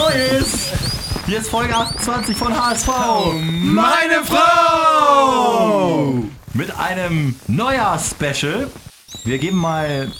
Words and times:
Neues! 0.00 0.72
Hier 1.26 1.38
ist 1.40 1.50
Folge 1.50 1.76
28 1.76 2.34
von 2.34 2.58
HSV. 2.58 2.88
Meine 3.34 4.24
Frau! 4.24 6.14
Mit 6.54 6.74
einem 6.78 7.36
Neujahr-Special. 7.48 8.70
Wir 9.24 9.38
geben 9.38 9.58
mal 9.58 10.10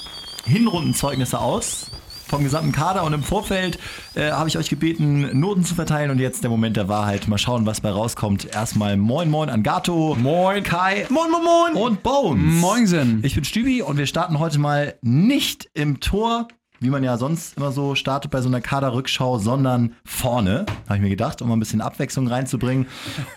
Hinrundenzeugnisse 0.44 1.38
aus 1.38 1.90
vom 2.28 2.44
gesamten 2.44 2.72
Kader 2.72 3.04
und 3.04 3.14
im 3.14 3.22
Vorfeld 3.22 3.78
äh, 4.14 4.30
habe 4.30 4.50
ich 4.50 4.58
euch 4.58 4.68
gebeten, 4.68 5.40
Noten 5.40 5.64
zu 5.64 5.74
verteilen 5.74 6.10
und 6.10 6.18
jetzt 6.18 6.42
der 6.42 6.50
Moment 6.50 6.76
der 6.76 6.88
Wahrheit. 6.88 7.26
Mal 7.26 7.38
schauen, 7.38 7.64
was 7.64 7.80
bei 7.80 7.90
rauskommt. 7.90 8.54
Erstmal 8.54 8.98
Moin 8.98 9.30
Moin 9.30 9.48
an 9.48 9.62
Gato. 9.62 10.14
Moin. 10.20 10.62
Kai. 10.62 11.06
Moin, 11.08 11.30
moin, 11.30 11.42
moin. 11.42 11.74
Und 11.82 12.02
Bones. 12.02 12.60
Moinsen. 12.60 13.20
Ich 13.24 13.34
bin 13.34 13.44
Stübi 13.44 13.80
und 13.80 13.96
wir 13.96 14.06
starten 14.06 14.38
heute 14.38 14.58
mal 14.58 14.94
nicht 15.00 15.70
im 15.72 16.00
Tor, 16.00 16.48
wie 16.80 16.90
man 16.90 17.04
ja 17.04 17.18
sonst 17.18 17.56
immer 17.56 17.72
so 17.72 17.94
startet 17.94 18.30
bei 18.30 18.40
so 18.40 18.48
einer 18.48 18.60
Kaderrückschau, 18.60 19.38
sondern 19.38 19.94
vorne, 20.04 20.64
habe 20.86 20.96
ich 20.96 21.02
mir 21.02 21.10
gedacht, 21.10 21.42
um 21.42 21.48
mal 21.48 21.56
ein 21.56 21.60
bisschen 21.60 21.82
Abwechslung 21.82 22.26
reinzubringen. 22.26 22.86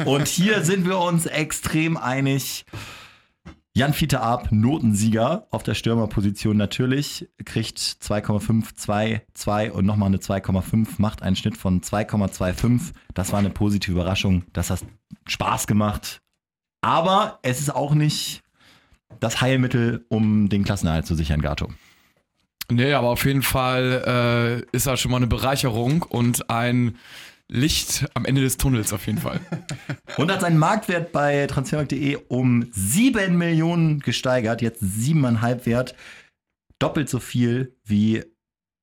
Und 0.06 0.28
hier 0.28 0.64
sind 0.64 0.86
wir 0.86 0.98
uns 1.00 1.26
extrem 1.26 1.98
einig. 1.98 2.66
Jan 3.76 3.94
Fiete 3.94 4.22
Ab, 4.22 4.50
Notensieger 4.52 5.48
auf 5.50 5.64
der 5.64 5.74
Stürmerposition 5.74 6.56
natürlich, 6.56 7.28
kriegt 7.44 7.80
2,5, 7.80 8.76
2, 8.76 9.26
2 9.34 9.72
und 9.72 9.86
nochmal 9.86 10.08
eine 10.08 10.18
2,5, 10.18 10.88
macht 10.98 11.24
einen 11.24 11.36
Schnitt 11.36 11.58
von 11.58 11.82
2,25. 11.82 12.94
Das 13.14 13.32
war 13.32 13.40
eine 13.40 13.50
positive 13.50 13.94
Überraschung. 13.94 14.44
Das 14.54 14.70
hat 14.70 14.82
Spaß 15.28 15.68
gemacht. 15.68 16.22
Aber 16.82 17.40
es 17.42 17.60
ist 17.60 17.74
auch 17.74 17.96
nicht 17.96 18.44
das 19.20 19.42
Heilmittel, 19.42 20.06
um 20.08 20.50
den 20.50 20.64
Klassenerhalt 20.64 21.08
zu 21.08 21.16
sichern, 21.16 21.42
Gato. 21.42 21.70
Nee, 22.72 22.94
aber 22.94 23.10
auf 23.10 23.26
jeden 23.26 23.42
Fall 23.42 24.64
äh, 24.72 24.76
ist 24.76 24.88
das 24.88 25.00
schon 25.00 25.12
mal 25.12 25.18
eine 25.18 25.28
Bereicherung 25.28 26.04
und 26.04 26.50
ein 26.50 26.98
Licht 27.50 28.06
am 28.14 28.26
Ende 28.26 28.42
des 28.42 28.58
Tunnels 28.58 28.94
auf 28.94 29.06
jeden 29.06 29.20
Fall. 29.20 29.40
Und 30.18 30.32
hat 30.32 30.42
seinen 30.42 30.58
Marktwert 30.58 31.12
bei 31.12 31.46
transfermarkt.de 31.46 32.18
um 32.30 32.68
7 32.72 33.38
Millionen 33.38 34.00
gesteigert, 34.00 34.62
jetzt 34.62 34.82
7,5 34.82 35.66
wert. 35.66 35.94
Doppelt 36.80 37.10
so 37.10 37.20
viel 37.20 37.76
wie 37.84 38.24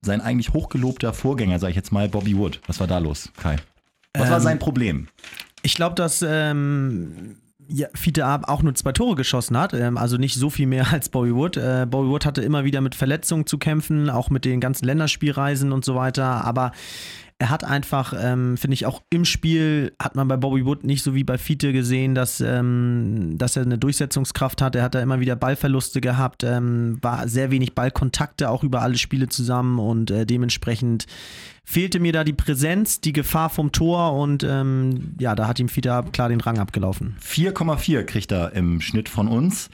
sein 0.04 0.20
eigentlich 0.20 0.52
hochgelobter 0.52 1.12
Vorgänger, 1.12 1.58
sag 1.58 1.70
ich 1.70 1.76
jetzt 1.76 1.90
mal, 1.90 2.08
Bobby 2.08 2.36
Wood. 2.36 2.60
Was 2.66 2.80
war 2.80 2.86
da 2.86 2.98
los, 2.98 3.30
Kai? 3.36 3.56
Was 4.14 4.28
war 4.30 4.36
Ähm, 4.36 4.42
sein 4.42 4.58
Problem? 4.58 5.08
Ich 5.62 5.74
glaube, 5.74 5.94
dass 5.94 6.24
ähm, 6.26 7.38
ja, 7.72 7.88
Fiete 7.94 8.24
Ab 8.24 8.44
auch 8.48 8.62
nur 8.62 8.74
zwei 8.74 8.92
Tore 8.92 9.14
geschossen 9.16 9.56
hat, 9.56 9.72
ähm, 9.74 9.96
also 9.96 10.16
nicht 10.16 10.34
so 10.34 10.50
viel 10.50 10.66
mehr 10.66 10.86
als 10.92 11.08
Bobby 11.08 11.34
Wood. 11.34 11.56
Äh, 11.56 11.86
Bobby 11.88 12.08
Wood 12.08 12.26
hatte 12.26 12.42
immer 12.42 12.64
wieder 12.64 12.80
mit 12.80 12.94
Verletzungen 12.94 13.46
zu 13.46 13.58
kämpfen, 13.58 14.10
auch 14.10 14.30
mit 14.30 14.44
den 14.44 14.60
ganzen 14.60 14.84
Länderspielreisen 14.84 15.72
und 15.72 15.84
so 15.84 15.94
weiter, 15.94 16.44
aber 16.44 16.72
er 17.40 17.48
hat 17.48 17.64
einfach, 17.64 18.12
ähm, 18.16 18.58
finde 18.58 18.74
ich, 18.74 18.84
auch 18.84 19.02
im 19.08 19.24
Spiel 19.24 19.94
hat 19.98 20.14
man 20.14 20.28
bei 20.28 20.36
Bobby 20.36 20.66
Wood 20.66 20.84
nicht 20.84 21.02
so 21.02 21.14
wie 21.14 21.24
bei 21.24 21.38
Fiete 21.38 21.72
gesehen, 21.72 22.14
dass, 22.14 22.42
ähm, 22.42 23.36
dass 23.38 23.56
er 23.56 23.62
eine 23.62 23.78
Durchsetzungskraft 23.78 24.60
hat. 24.60 24.76
Er 24.76 24.82
hat 24.82 24.94
da 24.94 25.00
immer 25.00 25.20
wieder 25.20 25.36
Ballverluste 25.36 26.02
gehabt, 26.02 26.44
ähm, 26.44 26.98
war 27.00 27.26
sehr 27.28 27.50
wenig 27.50 27.74
Ballkontakte 27.74 28.50
auch 28.50 28.62
über 28.62 28.82
alle 28.82 28.98
Spiele 28.98 29.30
zusammen 29.30 29.78
und 29.78 30.10
äh, 30.10 30.26
dementsprechend 30.26 31.06
fehlte 31.64 31.98
mir 31.98 32.12
da 32.12 32.24
die 32.24 32.34
Präsenz, 32.34 33.00
die 33.00 33.14
Gefahr 33.14 33.48
vom 33.48 33.72
Tor 33.72 34.12
und 34.12 34.44
ähm, 34.44 35.14
ja, 35.18 35.34
da 35.34 35.48
hat 35.48 35.58
ihm 35.58 35.70
Fiete 35.70 36.04
klar 36.12 36.28
den 36.28 36.42
Rang 36.42 36.58
abgelaufen. 36.58 37.16
4,4 37.24 38.02
kriegt 38.02 38.32
er 38.32 38.52
im 38.52 38.82
Schnitt 38.82 39.08
von 39.08 39.28
uns. 39.28 39.70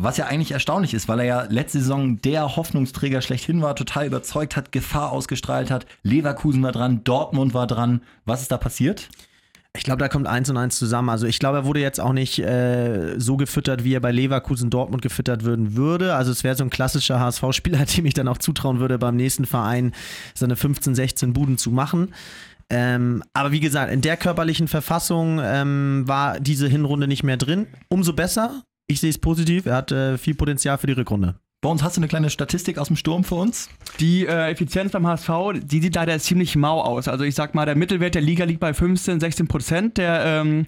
Was 0.00 0.16
ja 0.16 0.26
eigentlich 0.26 0.52
erstaunlich 0.52 0.94
ist, 0.94 1.08
weil 1.08 1.18
er 1.18 1.24
ja 1.24 1.42
letzte 1.48 1.80
Saison 1.80 2.22
der 2.22 2.54
Hoffnungsträger 2.54 3.20
schlechthin 3.20 3.62
war, 3.62 3.74
total 3.74 4.06
überzeugt 4.06 4.54
hat, 4.54 4.70
Gefahr 4.70 5.10
ausgestrahlt 5.10 5.72
hat. 5.72 5.86
Leverkusen 6.04 6.62
war 6.62 6.70
dran, 6.70 7.02
Dortmund 7.02 7.52
war 7.52 7.66
dran. 7.66 8.02
Was 8.24 8.42
ist 8.42 8.52
da 8.52 8.58
passiert? 8.58 9.08
Ich 9.76 9.82
glaube, 9.82 9.98
da 9.98 10.06
kommt 10.06 10.28
eins 10.28 10.48
und 10.50 10.56
eins 10.56 10.78
zusammen. 10.78 11.08
Also 11.08 11.26
ich 11.26 11.40
glaube, 11.40 11.58
er 11.58 11.64
wurde 11.64 11.80
jetzt 11.80 11.98
auch 11.98 12.12
nicht 12.12 12.38
äh, 12.38 13.18
so 13.18 13.36
gefüttert, 13.36 13.82
wie 13.82 13.92
er 13.92 13.98
bei 13.98 14.12
Leverkusen 14.12 14.70
Dortmund 14.70 15.02
gefüttert 15.02 15.42
würden 15.42 15.74
würde. 15.74 16.14
Also 16.14 16.30
es 16.30 16.44
wäre 16.44 16.54
so 16.54 16.62
ein 16.62 16.70
klassischer 16.70 17.18
HSV-Spieler, 17.18 17.84
dem 17.96 18.06
ich 18.06 18.14
dann 18.14 18.28
auch 18.28 18.38
zutrauen 18.38 18.78
würde, 18.78 18.98
beim 18.98 19.16
nächsten 19.16 19.46
Verein 19.46 19.90
seine 20.32 20.54
15, 20.54 20.94
16 20.94 21.32
Buden 21.32 21.58
zu 21.58 21.72
machen. 21.72 22.14
Ähm, 22.70 23.24
aber 23.32 23.50
wie 23.50 23.60
gesagt, 23.60 23.92
in 23.92 24.00
der 24.00 24.16
körperlichen 24.16 24.68
Verfassung 24.68 25.40
ähm, 25.42 26.04
war 26.06 26.38
diese 26.38 26.68
Hinrunde 26.68 27.08
nicht 27.08 27.24
mehr 27.24 27.36
drin. 27.36 27.66
Umso 27.88 28.12
besser. 28.12 28.62
Ich 28.90 29.00
sehe 29.00 29.10
es 29.10 29.18
positiv. 29.18 29.66
Er 29.66 29.76
hat 29.76 29.92
äh, 29.92 30.16
viel 30.16 30.34
Potenzial 30.34 30.78
für 30.78 30.86
die 30.86 30.94
Rückrunde. 30.94 31.38
Bei 31.60 31.68
uns 31.68 31.82
hast 31.82 31.96
du 31.96 32.00
eine 32.00 32.06
kleine 32.06 32.30
Statistik 32.30 32.78
aus 32.78 32.86
dem 32.86 32.94
Sturm 32.94 33.24
für 33.24 33.34
uns? 33.34 33.68
Die 33.98 34.24
äh, 34.24 34.52
Effizienz 34.52 34.92
beim 34.92 35.04
HSV, 35.04 35.28
die 35.60 35.80
sieht 35.80 35.96
leider 35.96 36.16
ziemlich 36.20 36.54
mau 36.54 36.80
aus. 36.80 37.08
Also 37.08 37.24
ich 37.24 37.34
sag 37.34 37.56
mal, 37.56 37.66
der 37.66 37.74
Mittelwert 37.74 38.14
der 38.14 38.22
Liga 38.22 38.44
liegt 38.44 38.60
bei 38.60 38.72
15, 38.72 39.18
16 39.18 39.48
Prozent 39.48 39.98
der, 39.98 40.24
ähm, 40.24 40.66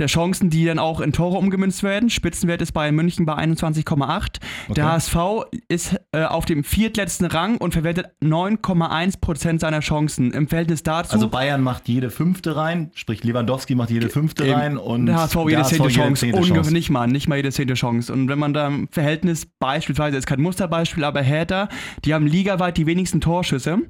der 0.00 0.08
Chancen, 0.08 0.50
die 0.50 0.64
dann 0.64 0.80
auch 0.80 1.00
in 1.00 1.12
Tore 1.12 1.38
umgemünzt 1.38 1.84
werden. 1.84 2.10
Spitzenwert 2.10 2.62
ist 2.62 2.72
bei 2.72 2.90
München 2.90 3.26
bei 3.26 3.34
21,8. 3.34 4.40
Der 4.74 4.90
HSV 4.90 5.16
ist 5.68 6.00
äh, 6.10 6.24
auf 6.24 6.46
dem 6.46 6.64
viertletzten 6.64 7.26
Rang 7.26 7.56
und 7.58 7.70
verwertet 7.70 8.06
9,1 8.20 9.20
Prozent 9.20 9.60
seiner 9.60 9.78
Chancen. 9.78 10.32
Im 10.32 10.48
Verhältnis 10.48 10.82
dazu 10.82 11.12
Also 11.12 11.28
Bayern 11.28 11.62
macht 11.62 11.86
jede 11.88 12.10
fünfte 12.10 12.56
rein, 12.56 12.90
sprich 12.94 13.22
Lewandowski 13.22 13.76
macht 13.76 13.90
jede 13.90 14.08
fünfte 14.08 14.52
rein 14.52 14.78
und 14.78 15.06
der 15.06 15.14
HSV 15.14 15.36
jede 15.44 15.50
der 15.58 15.62
zehnte 15.62 15.84
HSV 15.84 15.96
Chance. 15.96 16.20
zehnte 16.22 16.38
Ungefähr 16.40 16.72
nicht 16.72 16.90
mal, 16.90 17.06
nicht 17.06 17.28
mal 17.28 17.36
jede 17.36 17.52
zehnte 17.52 17.74
Chance. 17.74 18.12
Und 18.12 18.26
wenn 18.26 18.40
man 18.40 18.52
da 18.52 18.66
im 18.66 18.88
Verhältnis 18.90 19.46
beispielsweise, 19.60 20.23
ist 20.24 20.28
kein 20.28 20.40
Musterbeispiel, 20.40 21.04
aber 21.04 21.20
Hertha, 21.20 21.68
die 22.04 22.14
haben 22.14 22.26
ligaweit 22.26 22.78
die 22.78 22.86
wenigsten 22.86 23.20
Torschüsse 23.20 23.82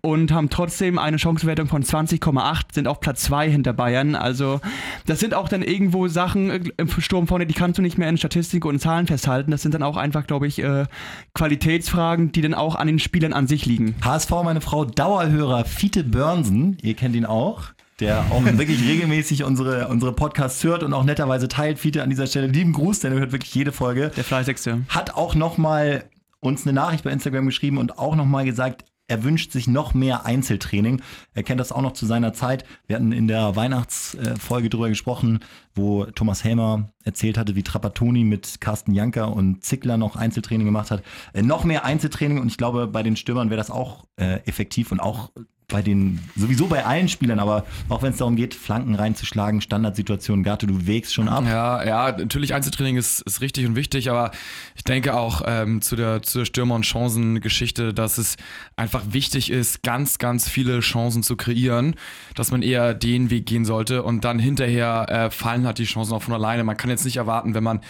und 0.00 0.32
haben 0.32 0.48
trotzdem 0.48 0.98
eine 0.98 1.18
Chancenwertung 1.18 1.66
von 1.66 1.82
20,8, 1.82 2.62
sind 2.72 2.86
auf 2.86 3.00
Platz 3.00 3.22
2 3.22 3.50
hinter 3.50 3.72
Bayern. 3.72 4.14
Also 4.14 4.60
das 5.06 5.18
sind 5.18 5.34
auch 5.34 5.48
dann 5.48 5.62
irgendwo 5.62 6.06
Sachen 6.06 6.50
äh, 6.50 6.60
im 6.76 6.88
Sturm 7.00 7.26
vorne, 7.26 7.46
die 7.46 7.54
kannst 7.54 7.78
du 7.78 7.82
nicht 7.82 7.98
mehr 7.98 8.08
in 8.08 8.16
Statistik 8.16 8.64
und 8.64 8.78
Zahlen 8.80 9.08
festhalten. 9.08 9.50
Das 9.50 9.62
sind 9.62 9.74
dann 9.74 9.82
auch 9.82 9.96
einfach, 9.96 10.26
glaube 10.26 10.46
ich, 10.46 10.62
äh, 10.62 10.86
Qualitätsfragen, 11.34 12.30
die 12.30 12.42
dann 12.42 12.54
auch 12.54 12.76
an 12.76 12.86
den 12.86 13.00
Spielern 13.00 13.32
an 13.32 13.48
sich 13.48 13.66
liegen. 13.66 13.96
HSV, 14.04 14.30
meine 14.44 14.60
Frau, 14.60 14.84
Dauerhörer 14.84 15.64
Fiete 15.64 16.04
Börnsen, 16.04 16.78
ihr 16.82 16.94
kennt 16.94 17.16
ihn 17.16 17.26
auch, 17.26 17.72
der 18.02 18.26
auch 18.30 18.44
wirklich 18.58 18.86
regelmäßig 18.86 19.44
unsere, 19.44 19.88
unsere 19.88 20.12
Podcasts 20.12 20.62
hört 20.64 20.82
und 20.82 20.92
auch 20.92 21.04
netterweise 21.04 21.48
teilt. 21.48 21.78
Fiete 21.78 22.02
an 22.02 22.10
dieser 22.10 22.26
Stelle, 22.26 22.48
lieben 22.48 22.72
Gruß, 22.72 23.00
denn 23.00 23.12
er 23.12 23.20
hört 23.20 23.32
wirklich 23.32 23.54
jede 23.54 23.72
Folge. 23.72 24.10
Der 24.16 24.24
fleißigste. 24.24 24.82
Hat 24.88 25.14
auch 25.14 25.34
nochmal 25.34 26.04
uns 26.40 26.66
eine 26.66 26.72
Nachricht 26.72 27.04
bei 27.04 27.10
Instagram 27.10 27.46
geschrieben 27.46 27.78
und 27.78 27.98
auch 27.98 28.16
nochmal 28.16 28.44
gesagt, 28.44 28.84
er 29.08 29.24
wünscht 29.24 29.52
sich 29.52 29.68
noch 29.68 29.94
mehr 29.94 30.24
Einzeltraining. 30.24 31.02
Er 31.34 31.42
kennt 31.42 31.60
das 31.60 31.70
auch 31.70 31.82
noch 31.82 31.92
zu 31.92 32.06
seiner 32.06 32.32
Zeit. 32.32 32.64
Wir 32.86 32.96
hatten 32.96 33.12
in 33.12 33.28
der 33.28 33.54
Weihnachtsfolge 33.56 34.70
drüber 34.70 34.88
gesprochen, 34.88 35.40
wo 35.74 36.04
Thomas 36.06 36.44
Helmer 36.44 36.92
erzählt 37.04 37.36
hatte, 37.36 37.54
wie 37.54 37.62
Trapattoni 37.62 38.24
mit 38.24 38.60
Carsten 38.60 38.94
Janker 38.94 39.32
und 39.32 39.64
Zickler 39.64 39.96
noch 39.96 40.16
Einzeltraining 40.16 40.66
gemacht 40.66 40.90
hat. 40.90 41.02
Äh, 41.34 41.42
noch 41.42 41.64
mehr 41.64 41.84
Einzeltraining 41.84 42.40
und 42.40 42.48
ich 42.48 42.56
glaube, 42.56 42.86
bei 42.88 43.02
den 43.02 43.16
Stürmern 43.16 43.50
wäre 43.50 43.58
das 43.58 43.70
auch 43.70 44.06
äh, 44.16 44.40
effektiv 44.46 44.90
und 44.92 45.00
auch 45.00 45.30
bei 45.72 45.82
den, 45.82 46.20
sowieso 46.36 46.66
bei 46.66 46.84
allen 46.84 47.08
Spielern, 47.08 47.40
aber 47.40 47.64
auch 47.88 48.02
wenn 48.02 48.12
es 48.12 48.18
darum 48.18 48.36
geht, 48.36 48.54
Flanken 48.54 48.94
reinzuschlagen, 48.94 49.60
Standardsituationen, 49.62 50.44
Gato, 50.44 50.66
du 50.66 50.86
wägst 50.86 51.14
schon 51.14 51.28
ab. 51.28 51.44
Ja, 51.46 51.84
ja, 51.84 52.16
natürlich 52.16 52.54
Einzeltraining 52.54 52.96
ist, 52.96 53.22
ist 53.22 53.40
richtig 53.40 53.66
und 53.66 53.74
wichtig, 53.74 54.10
aber 54.10 54.30
ich 54.76 54.84
denke 54.84 55.14
auch 55.14 55.42
ähm, 55.46 55.80
zu 55.80 55.96
der, 55.96 56.22
zu 56.22 56.38
der 56.38 56.44
Stürmer- 56.44 56.74
und 56.74 56.84
Chancengeschichte, 56.84 57.94
dass 57.94 58.18
es 58.18 58.36
einfach 58.76 59.02
wichtig 59.08 59.50
ist, 59.50 59.82
ganz, 59.82 60.18
ganz 60.18 60.48
viele 60.48 60.80
Chancen 60.80 61.22
zu 61.22 61.36
kreieren, 61.36 61.96
dass 62.34 62.50
man 62.50 62.62
eher 62.62 62.92
den 62.92 63.30
Weg 63.30 63.46
gehen 63.46 63.64
sollte 63.64 64.02
und 64.02 64.24
dann 64.24 64.38
hinterher 64.38 65.06
äh, 65.08 65.30
fallen 65.30 65.66
halt 65.66 65.78
die 65.78 65.84
Chancen 65.84 66.12
auch 66.12 66.22
von 66.22 66.34
alleine. 66.34 66.64
Man 66.64 66.76
kann 66.76 66.90
jetzt 66.90 67.06
nicht 67.06 67.16
erwarten, 67.16 67.54
wenn 67.54 67.64
man 67.64 67.80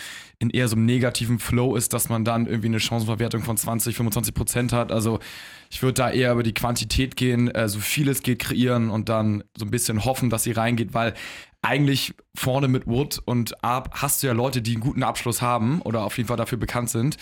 in 0.42 0.50
eher 0.50 0.66
so 0.66 0.74
einem 0.74 0.86
negativen 0.86 1.38
Flow 1.38 1.76
ist, 1.76 1.92
dass 1.92 2.08
man 2.08 2.24
dann 2.24 2.46
irgendwie 2.46 2.66
eine 2.66 2.80
Chancenverwertung 2.80 3.44
von 3.44 3.56
20, 3.56 3.94
25 3.94 4.34
Prozent 4.34 4.72
hat. 4.72 4.90
Also 4.90 5.20
ich 5.70 5.82
würde 5.82 5.94
da 5.94 6.10
eher 6.10 6.32
über 6.32 6.42
die 6.42 6.52
Quantität 6.52 7.16
gehen, 7.16 7.48
äh, 7.48 7.68
so 7.68 7.78
viel 7.78 8.08
es 8.08 8.22
geht 8.22 8.40
kreieren 8.40 8.90
und 8.90 9.08
dann 9.08 9.44
so 9.56 9.64
ein 9.64 9.70
bisschen 9.70 10.04
hoffen, 10.04 10.30
dass 10.30 10.42
sie 10.42 10.50
reingeht, 10.50 10.94
weil 10.94 11.14
eigentlich 11.62 12.14
vorne 12.34 12.66
mit 12.66 12.88
Wood 12.88 13.22
und 13.24 13.62
Ab 13.62 13.90
hast 14.02 14.22
du 14.22 14.26
ja 14.26 14.32
Leute, 14.32 14.62
die 14.62 14.72
einen 14.72 14.80
guten 14.80 15.04
Abschluss 15.04 15.40
haben 15.40 15.80
oder 15.82 16.02
auf 16.02 16.16
jeden 16.16 16.26
Fall 16.26 16.36
dafür 16.36 16.58
bekannt 16.58 16.90
sind 16.90 17.18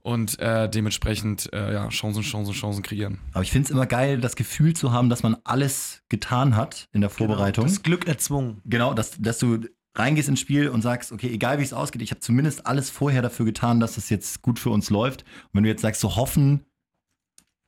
und 0.00 0.38
äh, 0.38 0.66
dementsprechend 0.70 1.52
äh, 1.52 1.74
ja, 1.74 1.88
Chancen, 1.90 2.22
Chancen, 2.22 2.54
Chancen 2.54 2.82
kreieren. 2.82 3.18
Aber 3.34 3.42
ich 3.42 3.52
finde 3.52 3.66
es 3.66 3.70
immer 3.70 3.84
geil, 3.84 4.18
das 4.18 4.34
Gefühl 4.34 4.74
zu 4.74 4.92
haben, 4.92 5.10
dass 5.10 5.22
man 5.22 5.36
alles 5.44 6.02
getan 6.08 6.56
hat 6.56 6.88
in 6.92 7.02
der 7.02 7.10
Vorbereitung. 7.10 7.66
Das 7.66 7.82
Glück 7.82 8.08
erzwungen. 8.08 8.62
Genau, 8.64 8.94
dass, 8.94 9.20
dass 9.20 9.38
du 9.38 9.58
reingehst 9.94 10.28
ins 10.28 10.40
Spiel 10.40 10.68
und 10.68 10.82
sagst, 10.82 11.12
okay, 11.12 11.28
egal 11.30 11.58
wie 11.58 11.62
es 11.62 11.72
ausgeht, 11.72 12.02
ich 12.02 12.10
habe 12.10 12.20
zumindest 12.20 12.66
alles 12.66 12.90
vorher 12.90 13.22
dafür 13.22 13.46
getan, 13.46 13.80
dass 13.80 13.96
es 13.96 14.08
jetzt 14.10 14.42
gut 14.42 14.58
für 14.58 14.70
uns 14.70 14.90
läuft. 14.90 15.22
Und 15.22 15.54
wenn 15.54 15.62
du 15.64 15.68
jetzt 15.68 15.82
sagst, 15.82 16.00
so 16.00 16.16
hoffen, 16.16 16.64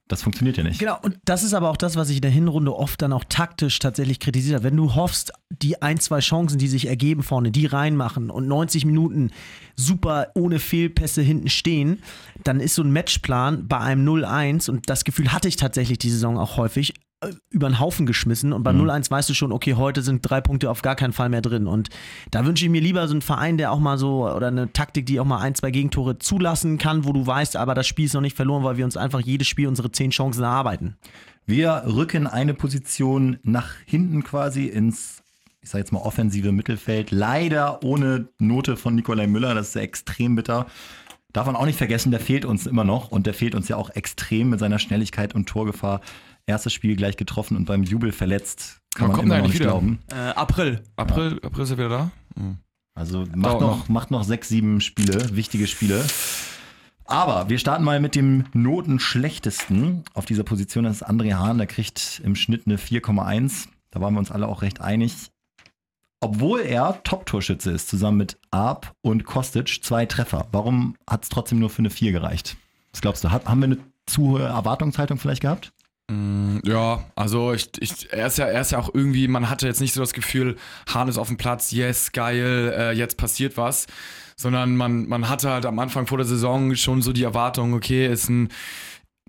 das 0.09 0.23
funktioniert 0.23 0.59
ja 0.59 0.65
nicht. 0.65 0.79
Genau, 0.79 0.99
und 1.03 1.19
das 1.25 1.43
ist 1.43 1.55
aber 1.55 1.71
auch 1.71 1.79
das, 1.79 1.97
was 1.97 2.11
ich 2.11 2.17
in 2.17 2.23
der 2.23 2.31
Hinrunde 2.31 2.77
oft 2.77 3.01
dann 3.01 3.15
auch 3.15 3.25
taktisch 3.25 3.79
tatsächlich 3.79 4.21
kritisiert 4.21 4.57
habe. 4.57 4.65
Wenn 4.65 4.77
du 4.77 4.95
hoffst, 4.95 5.33
die 5.51 5.81
ein, 5.81 5.99
zwei 5.99 6.21
Chancen, 6.21 6.59
die 6.59 6.69
sich 6.69 6.89
ergeben 6.89 7.23
vorne, 7.23 7.51
die 7.51 7.65
reinmachen 7.65 8.29
und 8.29 8.47
90 8.47 8.85
Minuten 8.85 9.31
super 9.77 10.29
ohne 10.35 10.59
Fehlpässe 10.59 11.23
hinten 11.23 11.49
stehen, 11.49 12.03
dann 12.43 12.61
ist 12.61 12.75
so 12.75 12.83
ein 12.83 12.93
Matchplan 12.93 13.67
bei 13.67 13.79
einem 13.79 14.07
0-1 14.07 14.69
und 14.69 14.91
das 14.91 15.05
Gefühl 15.05 15.33
hatte 15.33 15.49
ich 15.49 15.57
tatsächlich 15.57 15.97
die 15.97 16.11
Saison 16.11 16.37
auch 16.37 16.59
häufig, 16.59 16.93
über 17.51 17.69
den 17.69 17.81
Haufen 17.81 18.07
geschmissen 18.07 18.53
und 18.53 18.63
beim 18.63 18.77
Mhm. 18.77 18.91
0-1 18.91 19.11
weißt 19.11 19.29
du 19.29 19.35
schon, 19.35 19.53
okay, 19.53 19.75
heute 19.75 20.03
sind 20.03 20.21
drei 20.23 20.41
Punkte 20.41 20.71
auf 20.71 20.83
gar 20.83 20.97
keinen 20.97 21.13
Fall 21.13 21.29
mehr 21.29 21.43
drin. 21.43 21.67
Und 21.67 21.91
da 22.31 22.45
wünsche 22.47 22.65
ich 22.65 22.71
mir 22.71 22.81
lieber 22.81 23.07
so 23.09 23.15
einen 23.15 23.23
Verein, 23.23 23.57
der 23.59 23.73
auch 23.73 23.79
mal 23.81 23.99
so, 23.99 24.29
oder 24.31 24.49
eine 24.49 24.73
Taktik, 24.73 25.07
die 25.07 25.21
auch 25.21 25.25
mal 25.25 25.39
ein, 25.39 25.55
zwei 25.55 25.71
Gegentore 25.71 26.19
zulassen 26.19 26.79
kann, 26.79 27.05
wo 27.05 27.13
du 27.13 27.27
weißt, 27.27 27.57
aber 27.57 27.75
das 27.75 27.87
Spiel 27.87 28.07
ist 28.07 28.15
noch 28.15 28.21
nicht 28.21 28.37
verloren, 28.37 28.65
weil 28.65 28.77
wir 28.77 28.85
uns 28.85 28.97
einfach 28.97 29.21
jedes 29.21 29.49
Spiel 29.49 29.69
unsere 29.69 29.91
zehn 29.93 30.11
Chancen 30.11 30.43
erarbeiten. 30.43 30.97
Wir 31.47 31.83
rücken 31.87 32.27
eine 32.27 32.55
Position 32.55 33.39
nach 33.43 33.69
hinten 33.85 34.25
quasi 34.25 34.67
ins, 34.67 35.23
ich 35.61 35.69
sage 35.71 35.81
jetzt 35.83 35.93
mal, 35.93 36.01
offensive 36.01 36.53
Mittelfeld. 36.53 37.11
Leider 37.11 37.83
ohne 37.85 38.29
Note 38.39 38.77
von 38.77 38.95
Nikolai 38.95 39.27
Müller, 39.27 39.55
das 39.55 39.69
ist 39.69 39.75
ja 39.75 39.83
extrem 39.83 40.37
bitter. 40.37 40.67
Darf 41.35 41.47
man 41.47 41.57
auch 41.57 41.67
nicht 41.67 41.77
vergessen, 41.79 42.13
der 42.13 42.21
fehlt 42.21 42.45
uns 42.45 42.67
immer 42.67 42.85
noch 42.85 43.11
und 43.11 43.27
der 43.27 43.35
fehlt 43.35 43.55
uns 43.57 43.69
ja 43.69 43.77
auch 43.77 43.91
extrem 43.91 44.51
mit 44.51 44.61
seiner 44.61 44.79
Schnelligkeit 44.79 45.35
und 45.35 45.49
Torgefahr. 45.49 46.01
Erstes 46.47 46.73
Spiel 46.73 46.97
gleich 46.97 47.17
getroffen 47.17 47.57
und 47.57 47.65
beim 47.65 47.83
Jubel 47.83 48.13
verletzt. 48.13 48.81
Kann 48.95 49.09
Wann 49.09 49.17
man 49.17 49.27
immer 49.27 49.39
noch 49.39 49.47
nicht 49.47 49.55
wieder? 49.55 49.67
glauben. 49.67 49.99
Äh, 50.11 50.15
April. 50.15 50.83
April, 50.97 51.41
April 51.43 51.65
ist 51.65 51.71
er 51.71 51.79
wieder 51.79 51.89
da? 51.89 52.11
Hm. 52.37 52.59
Also 52.95 53.25
macht 53.35 53.61
noch, 53.61 53.79
noch. 53.79 53.89
macht 53.89 54.11
noch 54.11 54.23
sechs, 54.25 54.49
sieben 54.49 54.81
Spiele, 54.81 55.35
wichtige 55.35 55.67
Spiele. 55.67 56.05
Aber 57.07 57.49
wir 57.49 57.59
starten 57.59 57.85
mal 57.85 58.01
mit 58.01 58.15
dem 58.15 58.45
Notenschlechtesten 58.53 60.05
auf 60.15 60.25
dieser 60.25 60.45
Position. 60.45 60.85
Das 60.85 60.97
ist 60.97 61.07
André 61.07 61.35
Hahn, 61.35 61.59
der 61.59 61.67
kriegt 61.67 62.23
im 62.25 62.35
Schnitt 62.35 62.63
eine 62.67 62.77
4,1. 62.77 63.69
Da 63.91 64.01
waren 64.01 64.15
wir 64.15 64.21
uns 64.21 64.31
alle 64.31 64.49
auch 64.49 64.63
recht 64.63 64.81
einig. 64.81 65.31
Obwohl 66.21 66.61
er 66.61 67.03
Top-Torschütze 67.05 67.73
ist, 67.73 67.89
zusammen 67.89 68.17
mit 68.17 68.39
Arp 68.51 68.95
und 69.03 69.25
Kostic, 69.25 69.85
zwei 69.85 70.07
Treffer. 70.07 70.47
Warum 70.53 70.97
hat 71.09 71.25
es 71.25 71.29
trotzdem 71.29 71.59
nur 71.59 71.69
für 71.69 71.81
eine 71.81 71.91
4 71.91 72.13
gereicht? 72.13 72.57
Was 72.93 73.03
glaubst 73.03 73.23
du? 73.25 73.31
Hat, 73.31 73.45
haben 73.45 73.61
wir 73.61 73.67
eine 73.67 73.79
zu 74.07 74.23
hohe 74.23 74.43
Erwartungshaltung 74.43 75.19
vielleicht 75.19 75.43
gehabt? 75.43 75.74
Mm, 76.11 76.59
Ja, 76.65 77.05
also 77.17 77.53
ich, 77.53 77.71
ich, 77.81 78.13
er, 78.13 78.27
ist 78.27 78.39
ja, 78.39 78.47
er 78.47 78.61
ist 78.61 78.73
ja 78.73 78.79
auch 78.79 78.91
irgendwie, 78.93 79.29
man 79.29 79.49
hatte 79.51 79.67
jetzt 79.67 79.81
nicht 79.81 79.95
so 79.95 80.01
das 80.01 80.13
Gefühl, 80.13 80.57
Hahn 80.93 81.09
ist 81.09 81.19
auf 81.19 81.29
dem 81.29 81.37
Platz, 81.37 81.71
yes, 81.73 82.13
geil, 82.13 82.75
äh, 82.77 82.93
jetzt 82.93 83.17
passiert 83.17 83.57
was, 83.57 83.87
sondern 84.37 84.77
man, 84.77 85.09
man 85.09 85.29
hatte 85.29 85.51
halt 85.51 85.67
am 85.67 85.79
Anfang 85.79 86.07
vor 86.07 86.19
der 86.19 86.27
Saison 86.27 86.75
schon 86.75 87.03
so 87.03 87.13
die 87.13 87.25
Erwartung, 87.25 87.75
okay, 87.75 88.07
ist 88.07 88.29
ein 88.29 88.49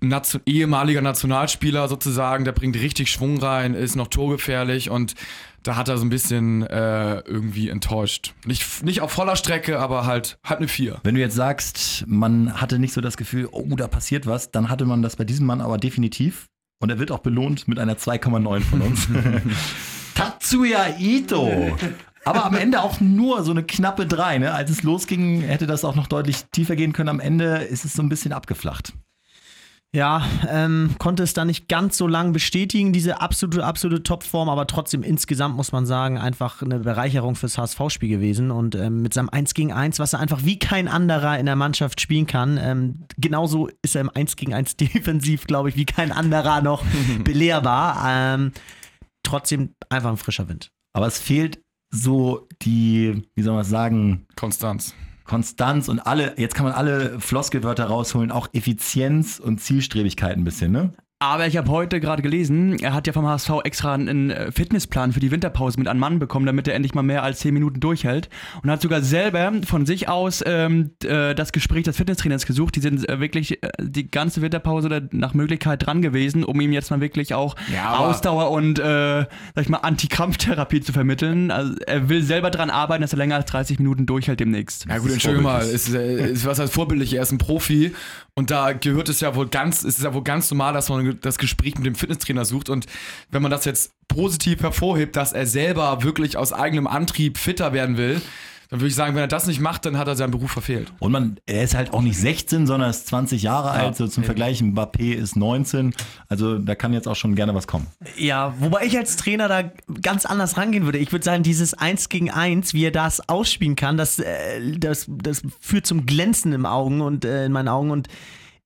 Nation 0.02 0.42
ehemaliger 0.44 1.00
Nationalspieler 1.00 1.88
sozusagen, 1.88 2.44
der 2.44 2.52
bringt 2.52 2.76
richtig 2.76 3.10
Schwung 3.10 3.38
rein, 3.38 3.74
ist 3.74 3.96
noch 3.96 4.08
torgefährlich 4.08 4.90
und 4.90 5.14
da 5.62 5.76
hat 5.76 5.88
er 5.88 5.96
so 5.96 6.04
ein 6.04 6.10
bisschen 6.10 6.62
äh, 6.64 7.20
irgendwie 7.20 7.70
enttäuscht. 7.70 8.34
Nicht, 8.44 8.84
nicht 8.84 9.00
auf 9.00 9.10
voller 9.10 9.36
Strecke, 9.36 9.78
aber 9.80 10.04
halt, 10.04 10.38
halt 10.44 10.58
eine 10.58 10.68
4. 10.68 11.00
Wenn 11.02 11.14
du 11.14 11.20
jetzt 11.20 11.34
sagst, 11.34 12.04
man 12.06 12.60
hatte 12.60 12.78
nicht 12.78 12.92
so 12.92 13.00
das 13.00 13.16
Gefühl, 13.16 13.48
oh, 13.50 13.64
da 13.76 13.88
passiert 13.88 14.26
was, 14.26 14.50
dann 14.50 14.68
hatte 14.68 14.84
man 14.84 15.02
das 15.02 15.16
bei 15.16 15.24
diesem 15.24 15.46
Mann 15.46 15.60
aber 15.62 15.78
definitiv. 15.78 16.46
Und 16.78 16.90
er 16.90 16.98
wird 16.98 17.10
auch 17.10 17.20
belohnt 17.20 17.68
mit 17.68 17.78
einer 17.78 17.94
2,9 17.94 18.60
von 18.60 18.80
uns. 18.82 19.08
Tatsuya 20.14 20.98
Ito. 20.98 21.76
Aber 22.24 22.44
am 22.44 22.54
Ende 22.56 22.82
auch 22.82 23.00
nur 23.00 23.44
so 23.44 23.52
eine 23.52 23.62
knappe 23.62 24.06
3. 24.06 24.38
Ne? 24.38 24.52
Als 24.52 24.70
es 24.70 24.82
losging, 24.82 25.42
hätte 25.42 25.66
das 25.66 25.84
auch 25.84 25.94
noch 25.94 26.06
deutlich 26.06 26.44
tiefer 26.52 26.76
gehen 26.76 26.92
können. 26.92 27.08
Am 27.08 27.20
Ende 27.20 27.58
ist 27.58 27.84
es 27.84 27.94
so 27.94 28.02
ein 28.02 28.08
bisschen 28.08 28.32
abgeflacht. 28.32 28.92
Ja, 29.94 30.26
ähm, 30.48 30.94
konnte 30.98 31.22
es 31.22 31.32
dann 31.32 31.46
nicht 31.46 31.68
ganz 31.68 31.96
so 31.96 32.06
lang 32.06 32.32
bestätigen, 32.32 32.92
diese 32.92 33.20
absolute, 33.20 33.64
absolute 33.64 34.02
Topform, 34.02 34.48
aber 34.48 34.66
trotzdem 34.66 35.02
insgesamt 35.02 35.56
muss 35.56 35.72
man 35.72 35.86
sagen, 35.86 36.18
einfach 36.18 36.60
eine 36.60 36.80
Bereicherung 36.80 37.34
fürs 37.34 37.56
HSV-Spiel 37.56 38.10
gewesen 38.10 38.50
und 38.50 38.74
ähm, 38.74 39.00
mit 39.00 39.14
seinem 39.14 39.30
1 39.30 39.54
gegen 39.54 39.72
1, 39.72 39.98
was 39.98 40.12
er 40.12 40.20
einfach 40.20 40.44
wie 40.44 40.58
kein 40.58 40.88
anderer 40.88 41.38
in 41.38 41.46
der 41.46 41.56
Mannschaft 41.56 42.00
spielen 42.00 42.26
kann, 42.26 42.58
ähm, 42.60 43.06
genauso 43.16 43.68
ist 43.82 43.94
er 43.94 44.02
im 44.02 44.10
1 44.10 44.36
gegen 44.36 44.52
1 44.52 44.76
defensiv, 44.76 45.46
glaube 45.46 45.70
ich, 45.70 45.76
wie 45.76 45.86
kein 45.86 46.12
anderer 46.12 46.60
noch 46.60 46.84
belehrbar. 47.24 48.02
Ähm, 48.06 48.52
trotzdem 49.22 49.74
einfach 49.88 50.10
ein 50.10 50.18
frischer 50.18 50.48
Wind. 50.48 50.72
Aber 50.92 51.06
es 51.06 51.18
fehlt 51.18 51.62
so 51.90 52.48
die, 52.62 53.22
wie 53.34 53.42
soll 53.42 53.54
man 53.54 53.60
das 53.60 53.70
sagen, 53.70 54.26
Konstanz. 54.36 54.94
Konstanz 55.26 55.88
und 55.88 56.00
alle, 56.00 56.34
jetzt 56.38 56.54
kann 56.54 56.64
man 56.64 56.74
alle 56.74 57.20
Floskelwörter 57.20 57.86
rausholen, 57.86 58.30
auch 58.30 58.48
Effizienz 58.52 59.38
und 59.38 59.60
Zielstrebigkeit 59.60 60.36
ein 60.36 60.44
bisschen, 60.44 60.72
ne? 60.72 60.92
Aber 61.18 61.46
ich 61.46 61.56
habe 61.56 61.70
heute 61.70 61.98
gerade 61.98 62.20
gelesen, 62.20 62.78
er 62.80 62.92
hat 62.92 63.06
ja 63.06 63.14
vom 63.14 63.26
HSV 63.26 63.50
extra 63.64 63.94
einen 63.94 64.28
äh, 64.28 64.52
Fitnessplan 64.52 65.12
für 65.12 65.20
die 65.20 65.30
Winterpause 65.30 65.78
mit 65.78 65.88
einem 65.88 65.98
Mann 65.98 66.18
bekommen, 66.18 66.44
damit 66.44 66.68
er 66.68 66.74
endlich 66.74 66.92
mal 66.92 67.02
mehr 67.02 67.22
als 67.22 67.38
10 67.38 67.54
Minuten 67.54 67.80
durchhält. 67.80 68.28
Und 68.62 68.70
hat 68.70 68.82
sogar 68.82 69.00
selber 69.00 69.50
von 69.64 69.86
sich 69.86 70.10
aus 70.10 70.44
ähm, 70.46 70.90
äh, 71.04 71.34
das 71.34 71.52
Gespräch 71.52 71.84
des 71.84 71.96
Fitnesstrainers 71.96 72.44
gesucht. 72.44 72.76
Die 72.76 72.80
sind 72.80 73.08
äh, 73.08 73.18
wirklich 73.18 73.58
die 73.80 74.10
ganze 74.10 74.42
Winterpause 74.42 75.08
nach 75.12 75.32
Möglichkeit 75.32 75.86
dran 75.86 76.02
gewesen, 76.02 76.44
um 76.44 76.60
ihm 76.60 76.72
jetzt 76.72 76.90
mal 76.90 77.00
wirklich 77.00 77.32
auch 77.32 77.56
Ja, 77.72 77.96
Ausdauer 77.96 78.50
und, 78.50 78.78
äh, 78.78 78.82
sag 79.54 79.62
ich 79.62 79.70
mal, 79.70 79.78
Antikrampftherapie 79.78 80.82
zu 80.82 80.92
vermitteln. 80.92 81.50
Also 81.50 81.76
er 81.86 82.10
will 82.10 82.22
selber 82.24 82.50
dran 82.50 82.68
arbeiten, 82.68 83.00
dass 83.00 83.14
er 83.14 83.18
länger 83.18 83.36
als 83.36 83.46
30 83.46 83.78
Minuten 83.78 84.04
durchhält 84.04 84.40
demnächst. 84.40 84.84
Ja 84.86 84.98
gut, 84.98 85.12
entschuldige 85.12 85.42
mal, 85.42 85.62
ist, 85.62 85.88
ist 85.88 86.44
was 86.44 86.60
als 86.60 86.72
vorbildlich, 86.72 87.14
er 87.14 87.22
ist 87.22 87.32
ein 87.32 87.38
Profi 87.38 87.94
und 88.38 88.50
da 88.50 88.72
gehört 88.74 89.08
es 89.08 89.20
ja 89.20 89.34
wohl 89.34 89.48
ganz, 89.48 89.78
es 89.78 89.96
ist 89.96 90.04
ja 90.04 90.12
wohl 90.12 90.22
ganz 90.22 90.50
normal, 90.50 90.74
dass 90.74 90.90
man 90.90 91.05
das 91.14 91.38
Gespräch 91.38 91.76
mit 91.76 91.86
dem 91.86 91.94
Fitnesstrainer 91.94 92.44
sucht 92.44 92.68
und 92.68 92.86
wenn 93.30 93.42
man 93.42 93.50
das 93.50 93.64
jetzt 93.64 93.92
positiv 94.08 94.62
hervorhebt, 94.62 95.16
dass 95.16 95.32
er 95.32 95.46
selber 95.46 96.02
wirklich 96.02 96.36
aus 96.36 96.52
eigenem 96.52 96.86
Antrieb 96.86 97.38
fitter 97.38 97.72
werden 97.72 97.96
will, 97.96 98.20
dann 98.68 98.80
würde 98.80 98.88
ich 98.88 98.94
sagen, 98.96 99.14
wenn 99.14 99.22
er 99.22 99.28
das 99.28 99.46
nicht 99.46 99.60
macht, 99.60 99.86
dann 99.86 99.96
hat 99.96 100.08
er 100.08 100.16
seinen 100.16 100.32
Beruf 100.32 100.50
verfehlt. 100.50 100.92
Und 100.98 101.12
man, 101.12 101.38
er 101.46 101.62
ist 101.62 101.74
halt 101.74 101.92
auch 101.92 102.02
nicht 102.02 102.18
16, 102.18 102.66
sondern 102.66 102.90
ist 102.90 103.06
20 103.06 103.42
Jahre 103.42 103.70
alt. 103.70 103.96
So 103.96 104.08
zum 104.08 104.24
Vergleich, 104.24 104.60
Mbappé 104.60 105.14
ist 105.14 105.36
19. 105.36 105.94
Also 106.28 106.58
da 106.58 106.74
kann 106.74 106.92
jetzt 106.92 107.06
auch 107.06 107.14
schon 107.14 107.36
gerne 107.36 107.54
was 107.54 107.68
kommen. 107.68 107.86
Ja, 108.16 108.54
wobei 108.58 108.84
ich 108.84 108.96
als 108.96 109.16
Trainer 109.16 109.48
da 109.48 109.70
ganz 110.02 110.26
anders 110.26 110.56
rangehen 110.56 110.84
würde. 110.84 110.98
Ich 110.98 111.12
würde 111.12 111.24
sagen, 111.24 111.44
dieses 111.44 111.74
1 111.74 112.08
gegen 112.08 112.30
1, 112.30 112.74
wie 112.74 112.84
er 112.84 112.90
das 112.90 113.28
ausspielen 113.28 113.76
kann, 113.76 113.96
das, 113.96 114.18
äh, 114.18 114.76
das, 114.78 115.06
das 115.08 115.42
führt 115.60 115.86
zum 115.86 116.04
Glänzen 116.06 116.52
im 116.52 116.66
Augen 116.66 117.00
und 117.02 117.24
äh, 117.24 117.46
in 117.46 117.52
meinen 117.52 117.68
Augen 117.68 117.90
und 117.92 118.08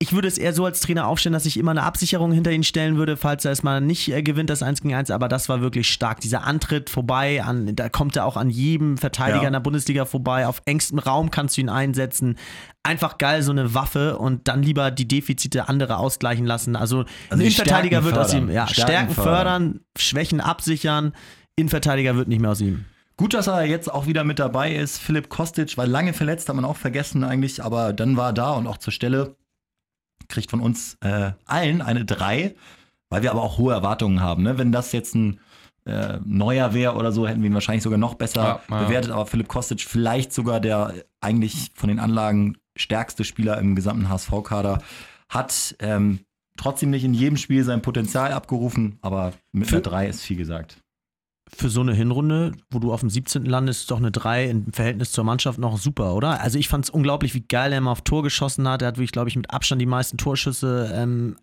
ich 0.02 0.14
würde 0.14 0.26
es 0.28 0.38
eher 0.38 0.54
so 0.54 0.64
als 0.64 0.80
Trainer 0.80 1.06
aufstellen, 1.06 1.34
dass 1.34 1.44
ich 1.44 1.58
immer 1.58 1.72
eine 1.72 1.82
Absicherung 1.82 2.32
hinter 2.32 2.50
ihn 2.52 2.64
stellen 2.64 2.96
würde, 2.96 3.18
falls 3.18 3.44
er 3.44 3.52
es 3.52 3.62
mal 3.62 3.82
nicht 3.82 4.10
äh, 4.10 4.22
gewinnt, 4.22 4.48
das 4.48 4.62
1 4.62 4.80
gegen 4.80 4.94
1. 4.94 5.10
Aber 5.10 5.28
das 5.28 5.50
war 5.50 5.60
wirklich 5.60 5.90
stark. 5.90 6.20
Dieser 6.20 6.44
Antritt 6.44 6.88
vorbei, 6.88 7.42
an, 7.42 7.76
da 7.76 7.90
kommt 7.90 8.16
er 8.16 8.24
auch 8.24 8.38
an 8.38 8.48
jedem 8.48 8.96
Verteidiger 8.96 9.42
Ja. 9.42 9.46
in 9.48 9.52
der 9.52 9.60
Bundesliga 9.60 10.06
vorbei. 10.06 10.46
Auf 10.46 10.62
engstem 10.64 10.98
Raum 10.98 11.30
kannst 11.30 11.58
du 11.58 11.60
ihn 11.60 11.68
einsetzen. 11.68 12.36
Einfach 12.82 13.18
geil, 13.18 13.42
so 13.42 13.50
eine 13.52 13.74
Waffe 13.74 14.16
und 14.16 14.48
dann 14.48 14.62
lieber 14.62 14.90
die 14.90 15.06
Defizite 15.06 15.68
andere 15.68 15.98
ausgleichen 15.98 16.46
lassen. 16.46 16.76
Also, 16.76 17.00
Also 17.00 17.06
ein 17.30 17.40
Innenverteidiger 17.42 18.02
wird 18.02 18.16
aus 18.16 18.32
ihm, 18.32 18.50
ja, 18.50 18.66
Stärken 18.68 18.90
Stärken, 18.90 19.14
fördern. 19.14 19.34
fördern, 19.34 19.80
Schwächen 19.98 20.40
absichern. 20.40 21.12
Innenverteidiger 21.56 22.16
wird 22.16 22.28
nicht 22.28 22.40
mehr 22.40 22.52
aus 22.52 22.62
ihm. 22.62 22.86
Gut, 23.18 23.34
dass 23.34 23.48
er 23.48 23.64
jetzt 23.64 23.92
auch 23.92 24.06
wieder 24.06 24.24
mit 24.24 24.38
dabei 24.38 24.74
ist. 24.74 24.96
Philipp 24.96 25.28
Kostic 25.28 25.76
war 25.76 25.86
lange 25.86 26.14
verletzt, 26.14 26.48
hat 26.48 26.56
man 26.56 26.64
auch 26.64 26.78
vergessen 26.78 27.22
eigentlich, 27.22 27.62
aber 27.62 27.92
dann 27.92 28.16
war 28.16 28.30
er 28.30 28.32
da 28.32 28.52
und 28.52 28.66
auch 28.66 28.78
zur 28.78 28.94
Stelle. 28.94 29.36
Kriegt 30.30 30.50
von 30.50 30.60
uns 30.60 30.96
äh, 31.02 31.32
allen 31.44 31.82
eine 31.82 32.04
3, 32.06 32.54
weil 33.10 33.22
wir 33.22 33.30
aber 33.30 33.42
auch 33.42 33.58
hohe 33.58 33.74
Erwartungen 33.74 34.20
haben. 34.20 34.42
Ne? 34.44 34.56
Wenn 34.56 34.72
das 34.72 34.92
jetzt 34.92 35.14
ein 35.14 35.40
äh, 35.86 36.18
neuer 36.24 36.72
wäre 36.74 36.94
oder 36.94 37.12
so, 37.12 37.26
hätten 37.28 37.42
wir 37.42 37.50
ihn 37.50 37.54
wahrscheinlich 37.54 37.82
sogar 37.82 37.98
noch 37.98 38.14
besser 38.14 38.42
Ja, 38.42 38.76
ja. 38.76 38.84
bewertet. 38.84 39.10
Aber 39.10 39.26
Philipp 39.26 39.48
Kostic 39.48 39.80
vielleicht 39.82 40.32
sogar 40.32 40.60
der 40.60 40.94
eigentlich 41.20 41.70
von 41.74 41.88
den 41.88 41.98
Anlagen 41.98 42.56
stärkste 42.76 43.24
Spieler 43.24 43.58
im 43.58 43.74
gesamten 43.74 44.08
HSV-Kader 44.08 44.78
hat 45.28 45.74
ähm, 45.80 46.20
trotzdem 46.56 46.90
nicht 46.90 47.04
in 47.04 47.14
jedem 47.14 47.36
Spiel 47.36 47.64
sein 47.64 47.82
Potenzial 47.82 48.32
abgerufen, 48.32 48.98
aber 49.02 49.32
mit 49.52 49.68
Für- 49.68 49.76
einer 49.76 49.82
3 49.82 50.06
ist 50.08 50.22
viel 50.22 50.36
gesagt. 50.36 50.78
Für 51.52 51.68
so 51.68 51.80
eine 51.80 51.94
Hinrunde, 51.94 52.52
wo 52.70 52.78
du 52.78 52.92
auf 52.92 53.00
dem 53.00 53.10
17. 53.10 53.44
landest, 53.44 53.90
doch 53.90 53.98
eine 53.98 54.10
3 54.10 54.46
im 54.46 54.72
Verhältnis 54.72 55.12
zur 55.12 55.24
Mannschaft 55.24 55.58
noch 55.58 55.78
super, 55.78 56.14
oder? 56.14 56.40
Also 56.40 56.58
ich 56.58 56.68
fand 56.68 56.84
es 56.84 56.90
unglaublich, 56.90 57.34
wie 57.34 57.42
geil 57.42 57.72
er 57.72 57.78
immer 57.78 57.90
auf 57.90 58.02
Tor 58.02 58.22
geschossen 58.22 58.68
hat. 58.68 58.82
Er 58.82 58.88
hat 58.88 58.96
wirklich, 58.96 59.12
glaube 59.12 59.28
ich, 59.28 59.36
mit 59.36 59.50
Abstand 59.50 59.82
die 59.82 59.86
meisten 59.86 60.16
Torschüsse, 60.16 60.92
ähm, 60.94 61.36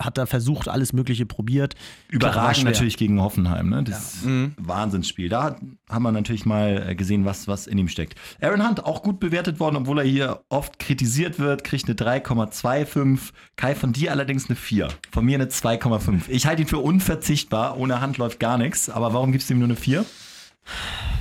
hat 0.00 0.18
da 0.18 0.26
versucht, 0.26 0.66
alles 0.68 0.92
Mögliche 0.92 1.24
probiert. 1.24 1.74
Überragend 2.08 2.56
schwer. 2.56 2.64
natürlich 2.72 2.96
gegen 2.96 3.20
Hoffenheim, 3.20 3.68
ne? 3.70 3.84
Das 3.84 4.14
ist 4.14 4.24
ein 4.26 4.54
Wahnsinnsspiel. 4.58 5.28
Da 5.28 5.42
hat- 5.44 5.60
haben 5.88 6.02
wir 6.02 6.10
natürlich 6.12 6.46
mal 6.46 6.84
äh, 6.88 6.94
gesehen, 6.96 7.24
was, 7.24 7.46
was 7.46 7.66
in 7.68 7.78
ihm 7.78 7.86
steckt. 7.88 8.18
Aaron 8.40 8.66
Hunt 8.66 8.84
auch 8.84 9.02
gut 9.04 9.20
bewertet 9.20 9.60
worden, 9.60 9.76
obwohl 9.76 9.98
er 10.00 10.04
hier 10.04 10.40
oft 10.48 10.78
kritisiert 10.80 11.38
wird, 11.38 11.62
kriegt 11.62 11.86
eine 11.86 11.94
3,25. 11.94 13.30
Kai, 13.56 13.74
von 13.74 13.92
dir 13.92 14.10
allerdings 14.10 14.48
eine 14.48 14.56
4. 14.56 14.88
Von 15.12 15.24
mir 15.24 15.36
eine 15.36 15.46
2,5. 15.46 16.22
Ich 16.28 16.46
halte 16.46 16.62
ihn 16.62 16.68
für 16.68 16.78
unverzichtbar. 16.78 17.78
Ohne 17.78 18.00
Hand 18.00 18.18
läuft 18.18 18.40
gar 18.40 18.58
nichts. 18.58 18.90
Aber 18.90 19.14
warum 19.14 19.32
gibst 19.32 19.48
du 19.48 19.54
ihm 19.54 19.60
nur 19.60 19.68
eine 19.68 19.76
4? 19.76 20.04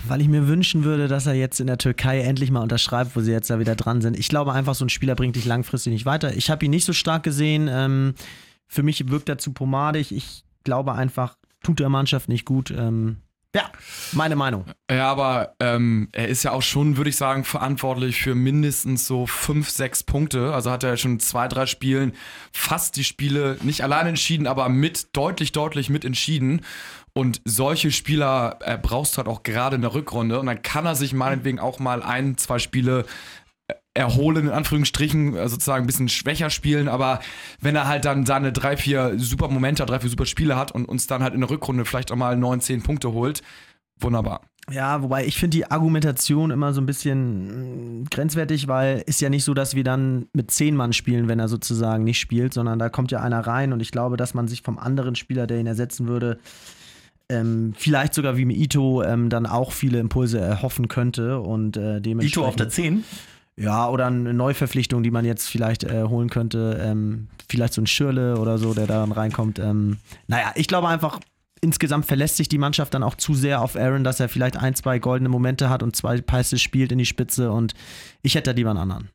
Weil 0.07 0.21
ich 0.21 0.27
mir 0.29 0.47
wünschen 0.47 0.83
würde, 0.83 1.07
dass 1.07 1.25
er 1.27 1.33
jetzt 1.33 1.59
in 1.59 1.67
der 1.67 1.77
Türkei 1.77 2.21
endlich 2.21 2.49
mal 2.51 2.61
unterschreibt, 2.61 3.15
wo 3.15 3.21
sie 3.21 3.31
jetzt 3.31 3.49
da 3.49 3.59
wieder 3.59 3.75
dran 3.75 4.01
sind. 4.01 4.17
Ich 4.17 4.29
glaube 4.29 4.53
einfach, 4.53 4.73
so 4.75 4.85
ein 4.85 4.89
Spieler 4.89 5.15
bringt 5.15 5.35
dich 5.35 5.45
langfristig 5.45 5.93
nicht 5.93 6.05
weiter. 6.05 6.35
Ich 6.35 6.49
habe 6.49 6.63
ihn 6.65 6.71
nicht 6.71 6.85
so 6.85 6.93
stark 6.93 7.23
gesehen. 7.23 7.69
Ähm, 7.71 8.13
für 8.67 8.83
mich 8.83 9.09
wirkt 9.09 9.29
er 9.29 9.37
zu 9.37 9.53
pomadig. 9.53 10.11
Ich 10.11 10.43
glaube 10.63 10.93
einfach, 10.93 11.37
tut 11.61 11.79
der 11.79 11.89
Mannschaft 11.89 12.29
nicht 12.29 12.45
gut. 12.45 12.71
Ähm, 12.71 13.17
Ja, 13.55 13.69
meine 14.13 14.35
Meinung. 14.35 14.65
Ja, 14.89 15.11
aber 15.11 15.53
ähm, 15.59 16.09
er 16.11 16.27
ist 16.27 16.41
ja 16.41 16.51
auch 16.53 16.63
schon, 16.63 16.97
würde 16.97 17.11
ich 17.11 17.17
sagen, 17.17 17.43
verantwortlich 17.43 18.19
für 18.21 18.33
mindestens 18.33 19.05
so 19.05 19.27
fünf, 19.27 19.69
sechs 19.69 20.03
Punkte. 20.03 20.53
Also 20.53 20.71
hat 20.71 20.83
er 20.83 20.97
schon 20.97 21.19
zwei, 21.19 21.47
drei 21.47 21.67
Spielen 21.67 22.13
fast 22.51 22.95
die 22.95 23.03
Spiele 23.03 23.57
nicht 23.61 23.83
allein 23.83 24.07
entschieden, 24.07 24.47
aber 24.47 24.69
mit 24.69 25.15
deutlich, 25.15 25.51
deutlich 25.51 25.89
mit 25.91 26.03
entschieden. 26.03 26.61
Und 27.13 27.41
solche 27.45 27.91
Spieler 27.91 28.57
äh, 28.61 28.75
brauchst 28.75 29.13
du 29.13 29.17
halt 29.17 29.27
auch 29.27 29.43
gerade 29.43 29.75
in 29.75 29.83
der 29.83 29.93
Rückrunde. 29.93 30.39
Und 30.39 30.47
dann 30.47 30.63
kann 30.63 30.87
er 30.87 30.95
sich 30.95 31.13
meinetwegen 31.13 31.59
auch 31.59 31.77
mal 31.77 32.01
ein, 32.01 32.37
zwei 32.37 32.57
Spiele 32.57 33.05
erholen, 33.93 34.47
in 34.47 34.51
Anführungsstrichen, 34.51 35.35
äh, 35.35 35.47
sozusagen 35.47 35.83
ein 35.83 35.87
bisschen 35.87 36.09
schwächer 36.09 36.49
spielen, 36.49 36.87
aber 36.87 37.19
wenn 37.59 37.75
er 37.75 37.87
halt 37.87 38.05
dann 38.05 38.25
seine 38.25 38.51
drei, 38.51 38.77
vier 38.77 39.13
super 39.17 39.47
Momente, 39.47 39.85
drei, 39.85 39.99
vier 39.99 40.09
super 40.09 40.25
Spiele 40.25 40.55
hat 40.55 40.71
und 40.71 40.85
uns 40.85 41.07
dann 41.07 41.23
halt 41.23 41.33
in 41.33 41.41
der 41.41 41.49
Rückrunde 41.49 41.85
vielleicht 41.85 42.11
auch 42.11 42.15
mal 42.15 42.35
neun, 42.35 42.61
zehn 42.61 42.81
Punkte 42.81 43.13
holt, 43.13 43.41
wunderbar. 43.99 44.41
Ja, 44.71 45.01
wobei 45.01 45.25
ich 45.25 45.37
finde 45.37 45.57
die 45.57 45.69
Argumentation 45.69 46.49
immer 46.49 46.73
so 46.73 46.79
ein 46.79 46.85
bisschen 46.85 48.01
mm, 48.01 48.05
grenzwertig, 48.09 48.69
weil 48.69 49.03
ist 49.05 49.19
ja 49.19 49.29
nicht 49.29 49.43
so, 49.43 49.53
dass 49.53 49.75
wir 49.75 49.83
dann 49.83 50.27
mit 50.31 50.51
zehn 50.51 50.75
Mann 50.75 50.93
spielen, 50.93 51.27
wenn 51.27 51.39
er 51.39 51.49
sozusagen 51.49 52.05
nicht 52.05 52.19
spielt, 52.19 52.53
sondern 52.53 52.79
da 52.79 52.87
kommt 52.87 53.11
ja 53.11 53.19
einer 53.19 53.41
rein 53.41 53.73
und 53.73 53.81
ich 53.81 53.91
glaube, 53.91 54.15
dass 54.15 54.33
man 54.33 54.47
sich 54.47 54.61
vom 54.61 54.79
anderen 54.79 55.15
Spieler, 55.15 55.47
der 55.47 55.59
ihn 55.59 55.67
ersetzen 55.67 56.07
würde, 56.07 56.39
ähm, 57.27 57.73
vielleicht 57.75 58.13
sogar 58.13 58.37
wie 58.37 58.45
mit 58.45 58.57
Ito 58.57 59.03
ähm, 59.03 59.29
dann 59.29 59.45
auch 59.45 59.73
viele 59.73 59.99
Impulse 59.99 60.39
erhoffen 60.39 60.87
könnte 60.87 61.39
und 61.39 61.75
äh, 61.75 61.99
dementsprechend. 61.99 62.37
Ito 62.37 62.45
auf 62.45 62.55
der 62.55 62.69
10? 62.69 63.03
Ja, 63.55 63.87
oder 63.89 64.07
eine 64.07 64.33
Neuverpflichtung, 64.33 65.03
die 65.03 65.11
man 65.11 65.25
jetzt 65.25 65.47
vielleicht 65.47 65.83
äh, 65.83 66.03
holen 66.03 66.29
könnte. 66.29 66.79
Ähm, 66.81 67.27
vielleicht 67.47 67.73
so 67.73 67.81
ein 67.81 67.87
Schirle 67.87 68.37
oder 68.39 68.57
so, 68.57 68.73
der 68.73 68.87
da 68.87 69.01
dann 69.01 69.11
reinkommt. 69.11 69.59
Ähm, 69.59 69.97
naja, 70.27 70.51
ich 70.55 70.67
glaube 70.67 70.87
einfach, 70.87 71.19
insgesamt 71.61 72.05
verlässt 72.05 72.37
sich 72.37 72.49
die 72.49 72.57
Mannschaft 72.57 72.93
dann 72.93 73.03
auch 73.03 73.15
zu 73.15 73.33
sehr 73.33 73.61
auf 73.61 73.75
Aaron, 73.75 74.03
dass 74.03 74.19
er 74.19 74.27
vielleicht 74.27 74.57
ein, 74.57 74.75
zwei 74.75 74.99
goldene 74.99 75.29
Momente 75.29 75.69
hat 75.69 75.83
und 75.83 75.95
zwei 75.95 76.19
Pässe 76.19 76.57
spielt 76.57 76.91
in 76.91 76.97
die 76.97 77.05
Spitze 77.05 77.51
und 77.51 77.73
ich 78.21 78.35
hätte 78.35 78.51
da 78.51 78.55
lieber 78.55 78.71
einen 78.71 78.79
anderen. 78.79 79.09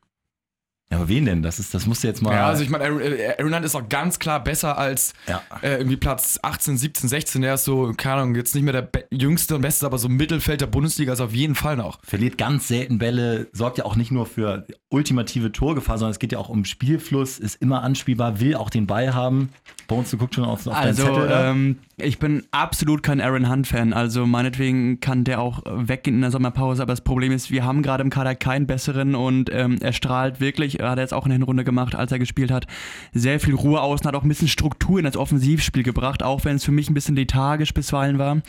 Ja, 0.91 0.97
aber 0.97 1.07
wen 1.07 1.23
denn? 1.25 1.43
Das, 1.43 1.59
ist, 1.59 1.73
das 1.75 1.85
musst 1.85 2.03
du 2.03 2.07
jetzt 2.07 2.21
mal. 2.23 2.33
Ja, 2.33 2.47
also 2.47 2.63
ich 2.63 2.69
meine, 2.71 2.85
Aaron, 2.85 3.01
äh, 3.01 3.35
Hunt 3.43 3.63
ist 3.63 3.75
auch 3.75 3.87
ganz 3.89 4.17
klar 4.17 4.43
besser 4.43 4.75
als 4.75 5.13
Ja. 5.27 5.43
äh, 5.61 5.75
irgendwie 5.77 5.97
Platz 5.97 6.39
18, 6.41 6.77
17, 6.77 7.07
16. 7.07 7.41
Der 7.43 7.53
ist 7.53 7.65
so, 7.65 7.93
keine 7.95 8.21
Ahnung, 8.21 8.33
jetzt 8.35 8.55
nicht 8.55 8.63
mehr 8.63 8.73
der 8.73 8.81
be- 8.81 9.05
jüngste 9.11 9.55
und 9.55 9.61
beste, 9.61 9.85
aber 9.85 9.99
so 9.99 10.09
Mittelfeld 10.09 10.61
der 10.61 10.67
Bundesliga 10.67 11.13
ist 11.13 11.21
auf 11.21 11.33
jeden 11.33 11.53
Fall 11.53 11.77
noch. 11.77 11.99
verliert 12.03 12.39
ganz 12.39 12.67
selten 12.67 12.97
Bälle, 12.97 13.47
sorgt 13.51 13.77
ja 13.77 13.85
auch 13.85 13.95
nicht 13.95 14.09
nur 14.11 14.25
für 14.25 14.65
ultimative 14.89 15.51
Torgefahr, 15.51 15.99
sondern 15.99 16.11
es 16.11 16.17
geht 16.19 16.31
ja 16.31 16.39
auch 16.39 16.49
um 16.49 16.65
Spielfluss, 16.65 17.37
ist 17.37 17.61
immer 17.61 17.83
anspielbar, 17.83 18.39
will 18.39 18.55
auch 18.55 18.71
den 18.71 18.87
Ball 18.87 19.13
haben. 19.13 19.49
Bones, 19.87 20.09
du 20.09 20.17
guckst 20.17 20.35
schon 20.35 20.45
auf, 20.45 20.65
auf 20.65 20.75
Also, 20.75 21.03
deinen 21.05 21.15
Zettel. 21.15 21.29
ähm, 21.31 21.77
ich 21.97 22.17
bin 22.17 22.43
absolut 22.51 23.03
kein 23.03 23.21
Aaron 23.21 23.47
Hunt-Fan. 23.49 23.93
Also, 23.93 24.25
meinetwegen 24.25 24.99
kann 24.99 25.23
der 25.23 25.39
auch 25.41 25.61
weggehen 25.67 26.15
in 26.15 26.21
der 26.21 26.31
Sommerpause. 26.31 26.81
Aber 26.81 26.93
das 26.93 27.01
Problem 27.01 27.31
ist, 27.31 27.51
wir 27.51 27.63
haben 27.63 27.83
gerade 27.83 28.01
im 28.03 28.09
Kader 28.09 28.33
keinen 28.35 28.65
besseren 28.65 29.13
und 29.15 29.49
ähm, 29.53 29.77
er 29.81 29.93
strahlt 29.93 30.39
wirklich, 30.39 30.78
hat 30.79 30.97
er 30.97 31.03
jetzt 31.03 31.13
auch 31.13 31.25
in 31.25 31.29
der 31.29 31.37
Hinrunde 31.37 31.63
gemacht, 31.63 31.95
als 31.95 32.11
er 32.11 32.19
gespielt 32.19 32.51
hat, 32.51 32.67
sehr 33.13 33.39
viel 33.39 33.55
Ruhe 33.55 33.81
aus 33.81 34.01
und 34.01 34.07
hat 34.07 34.15
auch 34.15 34.23
ein 34.23 34.29
bisschen 34.29 34.47
Struktur 34.47 34.99
in 34.99 35.05
das 35.05 35.17
Offensivspiel 35.17 35.83
gebracht, 35.83 36.23
auch 36.23 36.45
wenn 36.45 36.55
es 36.55 36.63
für 36.63 36.71
mich 36.71 36.89
ein 36.89 36.93
bisschen 36.93 37.15
lethargisch 37.15 37.73
bisweilen 37.73 38.19
war. 38.19 38.41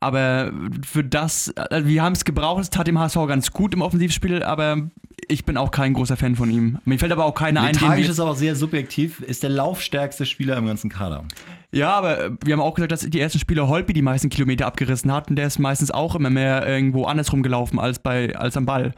Aber 0.00 0.52
für 0.86 1.04
das, 1.04 1.52
also 1.56 1.86
wir 1.86 2.02
haben 2.02 2.14
es 2.14 2.24
gebraucht, 2.24 2.62
es 2.62 2.70
tat 2.70 2.86
dem 2.86 2.98
HSV 2.98 3.16
ganz 3.26 3.52
gut 3.52 3.74
im 3.74 3.82
Offensivspiel, 3.82 4.42
aber 4.42 4.88
ich 5.28 5.44
bin 5.44 5.56
auch 5.56 5.70
kein 5.70 5.94
großer 5.94 6.16
Fan 6.16 6.36
von 6.36 6.50
ihm. 6.50 6.78
Mir 6.84 6.98
fällt 6.98 7.12
aber 7.12 7.24
auch 7.24 7.34
keiner 7.34 7.62
ein, 7.62 7.74
Lethargisch 7.74 8.08
ist 8.08 8.20
aber 8.20 8.34
sehr 8.34 8.56
subjektiv, 8.56 9.20
ist 9.20 9.42
der 9.42 9.50
laufstärkste 9.50 10.26
Spieler 10.26 10.56
im 10.56 10.66
ganzen 10.66 10.90
Kader. 10.90 11.24
Ja, 11.72 11.90
aber 11.92 12.36
wir 12.44 12.52
haben 12.52 12.60
auch 12.60 12.74
gesagt, 12.74 12.92
dass 12.92 13.00
die 13.00 13.20
ersten 13.20 13.38
Spiele 13.38 13.66
Holpi 13.66 13.92
die 13.92 14.02
meisten 14.02 14.28
Kilometer 14.28 14.66
abgerissen 14.66 15.12
hat 15.12 15.28
und 15.28 15.36
der 15.36 15.48
ist 15.48 15.58
meistens 15.58 15.90
auch 15.90 16.14
immer 16.14 16.30
mehr 16.30 16.66
irgendwo 16.66 17.04
andersrum 17.04 17.42
gelaufen 17.42 17.80
als 17.80 17.98
bei 17.98 18.36
als 18.36 18.56
am 18.56 18.64
Ball. 18.64 18.94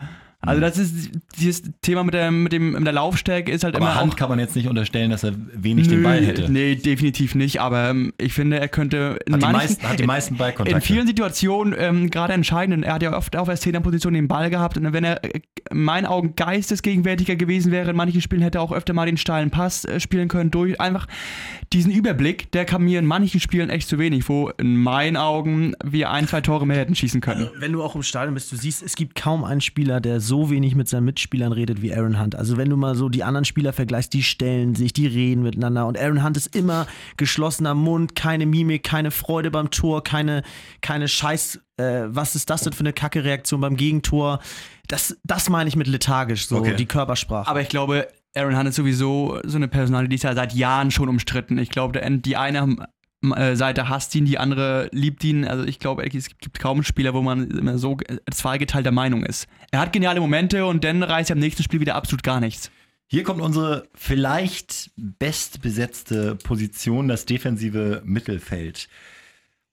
Also 0.47 0.61
das 0.61 0.79
ist 0.79 1.11
dieses 1.38 1.62
Thema 1.83 2.05
mit 2.05 2.15
der 2.15 2.31
mit 2.31 2.53
dem 2.53 2.73
mit 2.73 2.87
der 2.87 2.93
Laufstärke 2.93 3.50
ist 3.53 3.65
halt 3.65 3.76
Aber 3.76 3.85
immer 3.87 3.95
Hand 4.00 4.12
auch, 4.12 4.17
kann 4.17 4.29
man 4.29 4.38
jetzt 4.38 4.57
nicht 4.57 4.69
unterstellen, 4.69 5.11
dass 5.11 5.25
er 5.25 5.33
wenig 5.53 5.88
den 5.88 6.03
Ball 6.03 6.25
hätte. 6.25 6.50
Nee, 6.50 6.76
definitiv 6.76 7.35
nicht, 7.35 7.61
aber 7.61 7.91
ähm, 7.91 8.12
ich 8.19 8.33
finde, 8.33 8.59
er 8.61 8.69
könnte 8.69 9.19
in 9.26 9.35
Hat, 9.35 9.43
die 9.43 9.47
manchen- 9.47 9.53
meisten, 9.53 9.88
hat 9.88 9.99
die 9.99 10.07
meisten 10.07 10.37
Ballkontakte. 10.37 10.75
in 10.76 10.81
vielen 10.81 11.07
Situationen 11.07 11.75
ähm, 11.79 12.11
gerade 12.11 12.33
entscheidend. 12.33 12.85
Er 12.85 12.95
hat 12.95 13.03
ja 13.03 13.17
oft 13.17 13.37
auf 13.37 13.49
der 13.49 13.57
Zehnerposition 13.57 14.15
den 14.15 14.29
Ball 14.29 14.50
gehabt 14.50 14.76
und 14.76 14.93
wenn 14.93 15.05
er 15.05 15.25
äh, 15.25 15.41
in 15.71 15.83
meinen 15.83 16.07
Augen 16.07 16.35
geistesgegenwärtiger 16.37 17.37
gewesen 17.37 17.73
wäre, 17.73 17.91
in 17.91 17.97
manchen 17.97 18.21
Spielen 18.21 18.43
hätte 18.43 18.59
er 18.59 18.62
auch 18.62 18.73
öfter 18.73 18.93
mal 18.93 19.07
den 19.07 19.17
steilen 19.17 19.50
Pass 19.50 19.85
äh, 19.85 20.00
spielen 20.00 20.29
können. 20.29 20.50
Durch 20.50 20.81
einfach 20.81 21.07
diesen 21.73 21.91
Überblick, 21.93 22.53
der 22.53 22.65
kam 22.65 22.85
mir 22.85 22.99
in 22.99 23.07
manchen 23.07 23.41
Spielen 23.41 23.71
echt 23.71 23.88
zu 23.88 23.99
wenig, 23.99 24.29
wo 24.29 24.50
in 24.59 24.76
meinen 24.76 25.17
Augen 25.17 25.75
wir 25.85 26.11
ein, 26.11 26.29
zwei 26.29 26.41
Tore 26.41 26.67
mehr 26.67 26.76
hätten 26.79 26.95
schießen 26.95 27.21
können. 27.21 27.49
Wenn 27.59 27.73
du 27.73 27.83
auch 27.83 27.95
im 27.97 28.03
Stadion 28.03 28.35
bist, 28.35 28.53
du 28.53 28.57
siehst, 28.57 28.83
es 28.83 28.95
gibt 28.95 29.17
kaum 29.17 29.43
einen 29.45 29.61
Spieler, 29.61 30.00
der 30.00 30.21
so 30.21 30.36
wenig 30.50 30.75
mit 30.75 30.88
seinen 30.88 31.05
Mitspielern 31.05 31.52
redet 31.52 31.83
wie 31.83 31.93
Aaron 31.95 32.21
Hunt. 32.21 32.35
Also 32.37 32.57
wenn 32.57 32.71
du 32.71 32.76
mal 32.76 32.95
so 32.95 33.09
die 33.09 33.25
anderen 33.25 33.45
Spieler 33.45 33.73
vergleichst, 33.73 34.12
die 34.12 34.23
stellen 34.23 34.75
sich, 34.75 34.93
die 34.93 35.07
reden 35.07 35.43
miteinander 35.43 35.87
und 35.87 35.99
Aaron 35.99 36.23
Hunt 36.25 36.37
ist 36.37 36.55
immer 36.55 36.87
geschlossener 37.16 37.75
Mund, 37.75 38.14
keine 38.14 38.47
Mimik, 38.47 38.85
keine 38.85 39.11
Freude 39.11 39.50
beim 39.50 39.71
Tor, 39.71 40.05
keine, 40.05 40.43
keine 40.81 41.09
Scheiß, 41.09 41.61
äh, 41.78 42.05
was 42.07 42.37
ist 42.37 42.50
das 42.50 42.62
denn 42.62 42.73
für 42.73 42.81
eine 42.81 42.93
Kacke-Reaktion 42.93 43.61
beim 43.61 43.76
Gegentor? 43.76 44.40
Das, 44.88 45.16
das 45.25 45.49
meine 45.49 45.69
ich 45.69 45.76
mit 45.76 45.87
lethargisch, 45.87 46.47
so 46.47 46.57
Okay. 46.59 46.76
die 46.76 46.87
Körpersprache. 46.87 47.49
Aber 47.49 47.61
ich 47.61 47.69
glaube, 47.69 48.09
Aaron 48.35 48.57
Hunt 48.57 48.69
ist 48.69 48.76
sowieso 48.76 49.40
so 49.45 49.57
eine 49.57 49.66
Personalie, 49.69 50.09
die 50.09 50.16
ist 50.16 50.25
ja 50.25 50.35
seit 50.35 50.52
Jahren 50.52 50.90
schon 50.90 51.09
umstritten. 51.09 51.59
Ich 51.59 51.71
glaube, 51.71 52.00
die 52.21 52.37
eine 52.37 52.76
Seite 53.23 53.89
hasst 53.89 54.15
ihn, 54.15 54.25
die 54.25 54.39
andere 54.39 54.89
liebt 54.93 55.25
ihn. 55.25 55.45
Also 55.45 55.65
ich 55.65 55.79
glaube, 55.79 56.05
es 56.05 56.29
gibt 56.39 56.59
kaum 56.59 56.83
Spieler, 56.83 57.15
wo 57.15 57.23
man 57.23 57.51
immer 57.51 57.79
so 57.79 57.97
äh, 58.07 58.19
zweigeteilter 58.31 58.93
Meinung 58.93 59.25
ist. 59.25 59.47
Er 59.71 59.81
hat 59.81 59.93
geniale 59.93 60.21
Momente 60.21 60.67
und 60.67 60.85
dann 60.85 61.03
reißt 61.03 61.31
er 61.31 61.35
im 61.35 61.41
nächsten 61.41 61.63
Spiel 61.63 61.81
wieder 61.81 61.95
absolut 61.95 62.23
gar 62.23 62.41
nichts. 62.41 62.71
Hier 63.09 63.23
kommt 63.23 63.41
unsere 63.41 63.89
vielleicht 63.95 64.91
bestbesetzte 64.97 66.35
Position, 66.37 67.09
das 67.09 67.25
defensive 67.25 68.03
Mittelfeld. 68.05 68.89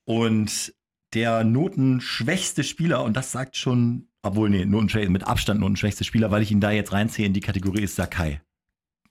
Und 0.04 0.72
der 1.14 1.44
notenschwächste 1.44 2.64
Spieler, 2.64 3.02
und 3.04 3.16
das 3.16 3.32
sagt 3.32 3.56
schon, 3.56 4.08
obwohl, 4.22 4.50
nee, 4.50 4.64
notenschwächste, 4.64 5.10
mit 5.10 5.26
Abstand 5.26 5.60
notenschwächste 5.60 6.04
Spieler, 6.04 6.30
weil 6.30 6.42
ich 6.42 6.50
ihn 6.50 6.60
da 6.60 6.70
jetzt 6.70 6.92
reinziehe 6.92 7.26
in 7.26 7.32
die 7.32 7.40
Kategorie, 7.40 7.82
ist 7.82 7.96
Sakai. 7.96 8.40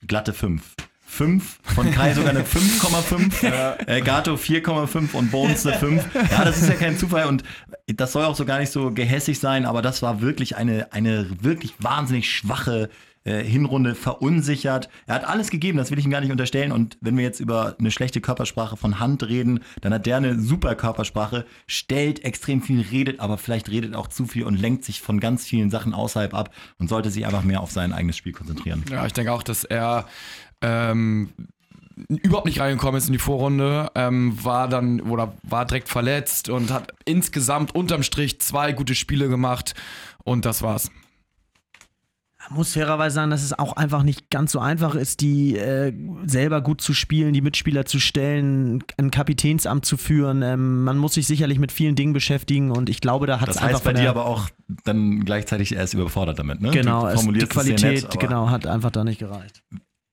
Glatte 0.06 0.34
5. 0.34 0.74
5, 1.14 1.60
von 1.64 1.92
Kai 1.92 2.14
sogar 2.14 2.32
eine 2.32 2.44
5,5, 2.44 3.88
äh, 3.88 4.02
Gato 4.02 4.34
4,5 4.34 5.14
und 5.14 5.32
Bones 5.32 5.66
eine 5.66 5.78
5. 5.78 6.04
Ja, 6.32 6.44
das 6.44 6.62
ist 6.62 6.70
ja 6.70 6.76
kein 6.76 6.98
Zufall 6.98 7.28
und 7.28 7.44
das 7.88 8.12
soll 8.12 8.26
auch 8.26 8.36
so 8.36 8.46
gar 8.46 8.60
nicht 8.60 8.72
so 8.72 8.92
gehässig 8.92 9.40
sein, 9.40 9.66
aber 9.66 9.82
das 9.82 10.02
war 10.02 10.22
wirklich 10.22 10.58
eine, 10.58 10.92
eine 10.92 11.28
wirklich 11.42 11.76
wahnsinnig 11.80 12.32
schwache 12.32 12.90
äh, 13.26 13.42
Hinrunde 13.42 13.96
verunsichert. 13.96 14.90
Er 15.08 15.16
hat 15.16 15.26
alles 15.26 15.50
gegeben, 15.50 15.78
das 15.78 15.92
will 15.92 16.00
ich 16.00 16.04
ihm 16.04 16.12
gar 16.12 16.20
nicht 16.20 16.32
unterstellen. 16.32 16.74
Und 16.74 16.98
wenn 17.00 17.16
wir 17.16 17.24
jetzt 17.24 17.40
über 17.40 17.76
eine 17.80 17.90
schlechte 17.90 18.20
Körpersprache 18.20 18.76
von 18.76 19.00
Hand 19.00 19.24
reden, 19.24 19.62
dann 19.80 19.94
hat 19.94 20.06
der 20.06 20.18
eine 20.18 20.38
super 20.38 20.76
Körpersprache, 20.76 21.46
stellt 21.66 22.26
extrem 22.26 22.62
viel, 22.62 22.82
redet, 22.82 23.22
aber 23.22 23.38
vielleicht 23.38 23.70
redet 23.70 23.96
auch 23.96 24.08
zu 24.08 24.26
viel 24.26 24.44
und 24.44 24.60
lenkt 24.60 24.84
sich 24.84 25.00
von 25.00 25.22
ganz 25.22 25.46
vielen 25.46 25.70
Sachen 25.70 25.94
außerhalb 25.94 26.34
ab 26.34 26.54
und 26.80 26.90
sollte 26.90 27.12
sich 27.12 27.26
einfach 27.26 27.44
mehr 27.44 27.62
auf 27.62 27.72
sein 27.72 27.94
eigenes 27.94 28.18
Spiel 28.18 28.34
konzentrieren. 28.34 28.84
Ja, 28.92 29.06
ich 29.06 29.14
denke 29.14 29.32
auch, 29.32 29.44
dass 29.44 29.64
er 29.64 30.06
ähm, 30.64 31.30
überhaupt 32.08 32.48
nicht 32.48 32.60
reingekommen 32.60 32.98
ist 32.98 33.08
in 33.08 33.14
die 33.14 33.20
Vorrunde, 33.20 33.92
ähm, 33.96 34.44
war 34.44 34.68
dann 34.68 35.02
oder 35.02 35.34
war 35.44 35.66
direkt 35.66 35.90
verletzt 35.90 36.50
und 36.50 36.72
hat 36.72 36.94
insgesamt 37.06 37.76
unterm 37.76 38.04
Strich 38.04 38.42
zwei 38.42 38.72
gute 38.72 38.96
Spiele 38.96 39.30
gemacht 39.30 39.76
und 40.24 40.46
das 40.46 40.62
war's. 40.62 40.90
Man 42.50 42.58
muss 42.58 42.74
fairerweise 42.74 43.16
sagen, 43.16 43.32
dass 43.32 43.42
es 43.42 43.58
auch 43.58 43.78
einfach 43.78 44.04
nicht 44.04 44.30
ganz 44.30 44.52
so 44.52 44.60
einfach 44.60 44.96
ist, 44.96 45.22
die 45.22 45.56
äh, 45.56 45.94
selber 46.26 46.62
gut 46.62 46.82
zu 46.82 46.94
spielen, 46.94 47.32
die 47.32 47.40
Mitspieler 47.40 47.86
zu 47.86 48.00
stellen, 48.00 48.84
ein 48.98 49.12
Kapitänsamt 49.12 49.86
zu 49.86 49.96
führen. 49.96 50.42
Ähm, 50.42 50.84
man 50.84 50.98
muss 50.98 51.14
sich 51.14 51.26
sicherlich 51.26 51.58
mit 51.58 51.72
vielen 51.72 51.96
Dingen 51.96 52.12
beschäftigen 52.12 52.72
und 52.72 52.90
ich 52.90 53.00
glaube, 53.00 53.28
da 53.28 53.40
hat 53.40 53.48
es 53.48 53.56
Das 53.56 53.64
einfach 53.64 53.76
heißt 53.76 53.84
bei 53.86 53.94
dir 53.94 54.10
aber 54.10 54.26
auch 54.26 54.50
dann 54.84 55.24
gleichzeitig, 55.24 55.76
er 55.76 55.84
ist 55.86 55.94
überfordert 55.94 56.38
damit, 56.38 56.60
ne? 56.60 56.72
genau, 56.72 57.08
du 57.08 57.14
es, 57.14 57.22
die 57.22 57.40
sehr 57.40 57.48
Qualität 57.48 58.04
nett, 58.04 58.20
genau 58.20 58.50
hat 58.50 58.68
einfach 58.68 58.92
da 58.92 59.06
nicht 59.06 59.20
gereicht. 59.20 59.64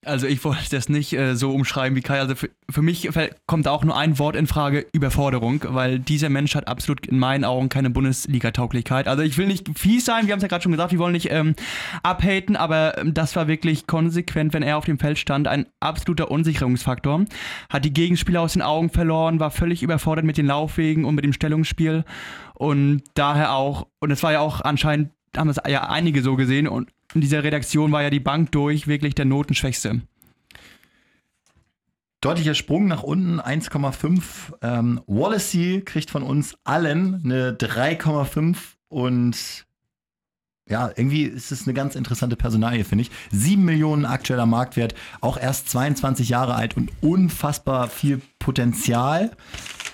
Also 0.02 0.26
ich 0.26 0.42
wollte 0.44 0.70
das 0.70 0.88
nicht 0.88 1.12
äh, 1.12 1.36
so 1.36 1.50
umschreiben 1.50 1.94
wie 1.94 2.00
Kai. 2.00 2.20
Also 2.20 2.34
für, 2.34 2.48
für 2.70 2.80
mich 2.80 3.10
kommt 3.46 3.68
auch 3.68 3.84
nur 3.84 3.94
ein 3.94 4.18
Wort 4.18 4.34
in 4.34 4.46
Frage, 4.46 4.86
Überforderung, 4.92 5.62
weil 5.68 5.98
dieser 5.98 6.30
Mensch 6.30 6.54
hat 6.54 6.68
absolut 6.68 7.06
in 7.06 7.18
meinen 7.18 7.44
Augen 7.44 7.68
keine 7.68 7.90
Bundesliga-Tauglichkeit. 7.90 9.08
Also 9.08 9.22
ich 9.22 9.36
will 9.36 9.46
nicht 9.46 9.68
fies 9.78 10.06
sein, 10.06 10.26
wir 10.26 10.32
haben 10.32 10.38
es 10.38 10.42
ja 10.42 10.48
gerade 10.48 10.62
schon 10.62 10.72
gesagt, 10.72 10.92
wir 10.92 10.98
wollen 10.98 11.12
nicht 11.12 11.30
ähm, 11.30 11.54
abhaten, 12.02 12.56
aber 12.56 12.96
ähm, 12.96 13.12
das 13.12 13.36
war 13.36 13.46
wirklich 13.46 13.86
konsequent, 13.86 14.54
wenn 14.54 14.62
er 14.62 14.78
auf 14.78 14.86
dem 14.86 14.98
Feld 14.98 15.18
stand, 15.18 15.46
ein 15.46 15.66
absoluter 15.80 16.30
Unsicherungsfaktor. 16.30 17.26
Hat 17.68 17.84
die 17.84 17.92
Gegenspieler 17.92 18.40
aus 18.40 18.54
den 18.54 18.62
Augen 18.62 18.88
verloren, 18.88 19.38
war 19.38 19.50
völlig 19.50 19.82
überfordert 19.82 20.24
mit 20.24 20.38
den 20.38 20.46
Laufwegen 20.46 21.04
und 21.04 21.14
mit 21.14 21.26
dem 21.26 21.34
Stellungsspiel 21.34 22.04
und 22.54 23.02
daher 23.12 23.52
auch, 23.52 23.86
und 24.00 24.10
es 24.10 24.22
war 24.22 24.32
ja 24.32 24.40
auch 24.40 24.62
anscheinend, 24.62 25.10
haben 25.36 25.50
es 25.50 25.58
ja 25.68 25.90
einige 25.90 26.22
so 26.22 26.36
gesehen 26.36 26.68
und 26.68 26.90
in 27.14 27.20
dieser 27.20 27.42
Redaktion 27.42 27.92
war 27.92 28.02
ja 28.02 28.10
die 28.10 28.20
Bank 28.20 28.52
durch 28.52 28.86
wirklich 28.86 29.14
der 29.14 29.24
Notenschwächste. 29.24 30.02
Deutlicher 32.20 32.54
Sprung 32.54 32.86
nach 32.86 33.02
unten, 33.02 33.40
1,5. 33.40 34.22
Ähm, 34.60 35.00
Wallacey 35.06 35.82
kriegt 35.84 36.10
von 36.10 36.22
uns 36.22 36.54
allen 36.64 37.22
eine 37.24 37.52
3,5 37.52 38.56
und 38.88 39.66
ja, 40.68 40.88
irgendwie 40.88 41.24
ist 41.24 41.50
es 41.50 41.66
eine 41.66 41.74
ganz 41.74 41.96
interessante 41.96 42.36
Personalie, 42.36 42.84
finde 42.84 43.02
ich. 43.02 43.10
7 43.32 43.64
Millionen 43.64 44.04
aktueller 44.04 44.46
Marktwert, 44.46 44.94
auch 45.20 45.36
erst 45.36 45.70
22 45.70 46.28
Jahre 46.28 46.54
alt 46.54 46.76
und 46.76 46.92
unfassbar 47.00 47.88
viel 47.88 48.20
Potenzial, 48.38 49.32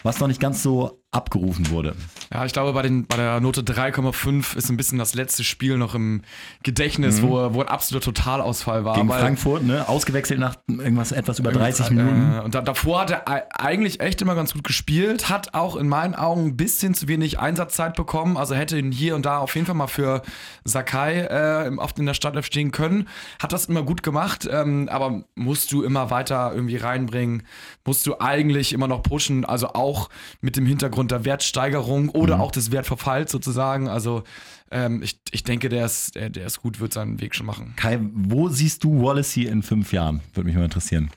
was 0.02 0.18
noch 0.18 0.28
nicht 0.28 0.40
ganz 0.40 0.62
so 0.62 1.00
abgerufen 1.12 1.70
wurde. 1.70 1.94
Ja, 2.32 2.44
ich 2.44 2.52
glaube, 2.52 2.72
bei, 2.72 2.82
den, 2.82 3.06
bei 3.06 3.16
der 3.16 3.40
Note 3.40 3.62
3,5 3.62 4.56
ist 4.56 4.68
ein 4.68 4.76
bisschen 4.76 4.98
das 4.98 5.14
letzte 5.14 5.44
Spiel 5.44 5.78
noch 5.78 5.94
im 5.94 6.22
Gedächtnis, 6.62 7.22
Mhm. 7.22 7.28
wo, 7.28 7.54
wo 7.54 7.60
ein 7.62 7.68
absoluter 7.68 8.04
Totalausfall 8.06 8.84
war. 8.84 8.96
Gegen 8.96 9.08
Frankfurt, 9.08 9.62
ne? 9.62 9.88
Ausgewechselt 9.88 10.40
nach 10.40 10.56
irgendwas 10.68 11.12
etwas 11.12 11.38
über 11.38 11.52
30 11.52 11.90
Minuten. 11.90 12.34
Äh, 12.36 12.40
und 12.40 12.54
da, 12.54 12.60
davor 12.60 13.00
hat 13.02 13.10
er 13.10 13.28
ei- 13.28 13.44
eigentlich 13.54 14.00
echt 14.00 14.20
immer 14.20 14.34
ganz 14.34 14.52
gut 14.52 14.64
gespielt, 14.64 15.30
hat 15.30 15.54
auch 15.54 15.76
in 15.76 15.88
meinen 15.88 16.14
Augen 16.14 16.46
ein 16.48 16.56
bisschen 16.56 16.92
zu 16.92 17.08
wenig 17.08 17.38
Einsatzzeit 17.38 17.94
bekommen, 17.96 18.36
also 18.36 18.54
hätte 18.54 18.76
ihn 18.78 18.92
hier 18.92 19.14
und 19.14 19.24
da 19.24 19.38
auf 19.38 19.54
jeden 19.54 19.66
Fall 19.66 19.76
mal 19.76 19.86
für 19.86 20.22
Sakai 20.64 21.20
äh, 21.66 21.70
oft 21.78 21.98
in 21.98 22.06
der 22.06 22.14
Startelf 22.14 22.46
stehen 22.46 22.72
können. 22.72 23.08
Hat 23.40 23.52
das 23.52 23.66
immer 23.66 23.82
gut 23.84 24.02
gemacht, 24.02 24.46
ähm, 24.50 24.88
aber 24.90 25.22
musst 25.34 25.72
du 25.72 25.82
immer 25.82 26.10
weiter 26.10 26.52
irgendwie 26.54 26.76
reinbringen, 26.76 27.44
musst 27.86 28.06
du 28.06 28.18
eigentlich 28.20 28.72
immer 28.72 28.88
noch 28.88 29.02
pushen, 29.02 29.44
also 29.44 29.68
auch 29.68 30.10
mit 30.40 30.56
dem 30.56 30.66
Hintergrund 30.66 31.05
der 31.10 31.24
Wertsteigerung 31.24 32.08
oder 32.10 32.40
auch 32.40 32.50
des 32.50 32.72
Wertverfalls 32.72 33.32
sozusagen. 33.32 33.88
Also 33.88 34.22
ähm, 34.70 35.02
ich, 35.02 35.20
ich 35.30 35.44
denke, 35.44 35.68
der 35.68 35.86
ist, 35.86 36.14
der, 36.14 36.30
der 36.30 36.46
ist 36.46 36.60
gut, 36.60 36.80
wird 36.80 36.92
seinen 36.92 37.20
Weg 37.20 37.34
schon 37.34 37.46
machen. 37.46 37.74
Kai, 37.76 37.98
wo 38.00 38.48
siehst 38.48 38.84
du 38.84 39.02
Wallacey 39.02 39.44
in 39.44 39.62
fünf 39.62 39.92
Jahren? 39.92 40.20
Würde 40.34 40.46
mich 40.46 40.56
mal 40.56 40.64
interessieren. 40.64 41.10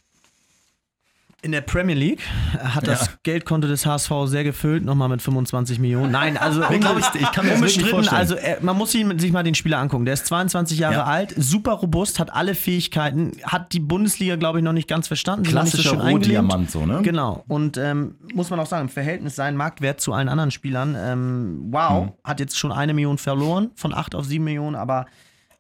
In 1.42 1.54
der 1.54 1.62
Premier 1.62 1.96
League 1.96 2.20
hat 2.62 2.86
das 2.86 3.06
Ja. 3.06 3.12
Geldkonto 3.24 3.66
des 3.68 3.86
HSV 3.86 4.12
sehr 4.26 4.44
gefüllt, 4.44 4.84
nochmal 4.84 5.08
mit 5.08 5.22
25 5.22 5.80
Millionen. 5.80 6.12
Nein, 6.12 6.36
also 6.36 6.62
ich, 6.70 7.22
ich 7.22 7.32
kann 7.32 7.46
mir 7.46 7.54
unbestritten. 7.56 8.10
Also 8.10 8.36
er, 8.36 8.62
man 8.62 8.78
muss 8.78 8.94
ihn, 8.94 9.18
sich 9.20 9.32
mal 9.32 9.44
den 9.44 9.56
Spieler 9.56 9.78
angucken. 9.78 10.04
Der 10.04 10.16
ist 10.16 10.26
22 10.26 10.80
Jahre 10.80 10.96
Ja. 10.96 11.04
alt, 11.06 11.34
super 11.38 11.74
robust, 11.74 12.20
hat 12.20 12.34
alle 12.34 12.56
Fähigkeiten, 12.56 13.32
hat 13.44 13.72
die 13.72 13.80
Bundesliga, 13.80 14.36
glaube 14.36 14.60
ich, 14.60 14.66
noch 14.66 14.74
nicht 14.74 14.90
ganz 14.90 15.08
verstanden. 15.08 15.44
Klassischer 15.46 15.92
so. 15.92 15.96
Rohdiamant, 15.96 16.70
so, 16.72 16.86
ne? 16.86 17.00
Genau. 17.04 17.46
Und 17.48 17.78
ähm, 17.78 18.16
muss 18.34 18.50
man 18.50 18.60
auch 18.60 18.68
sagen, 18.68 18.84
im 18.84 18.90
Verhältnis 18.90 19.36
sein 19.38 19.56
Marktwert 19.56 20.02
zu 20.02 20.12
allen 20.12 20.28
anderen 20.28 20.52
Spielern, 20.52 20.98
ähm, 21.00 21.60
wow, 21.72 22.08
Mhm. 22.08 22.12
hat 22.26 22.40
jetzt 22.42 22.58
schon 22.60 22.74
eine 22.74 22.94
Million 22.94 23.18
verloren, 23.18 23.72
von 23.76 23.94
8 23.94 24.14
auf 24.16 24.26
7 24.26 24.44
Millionen, 24.44 24.76
aber 24.76 25.06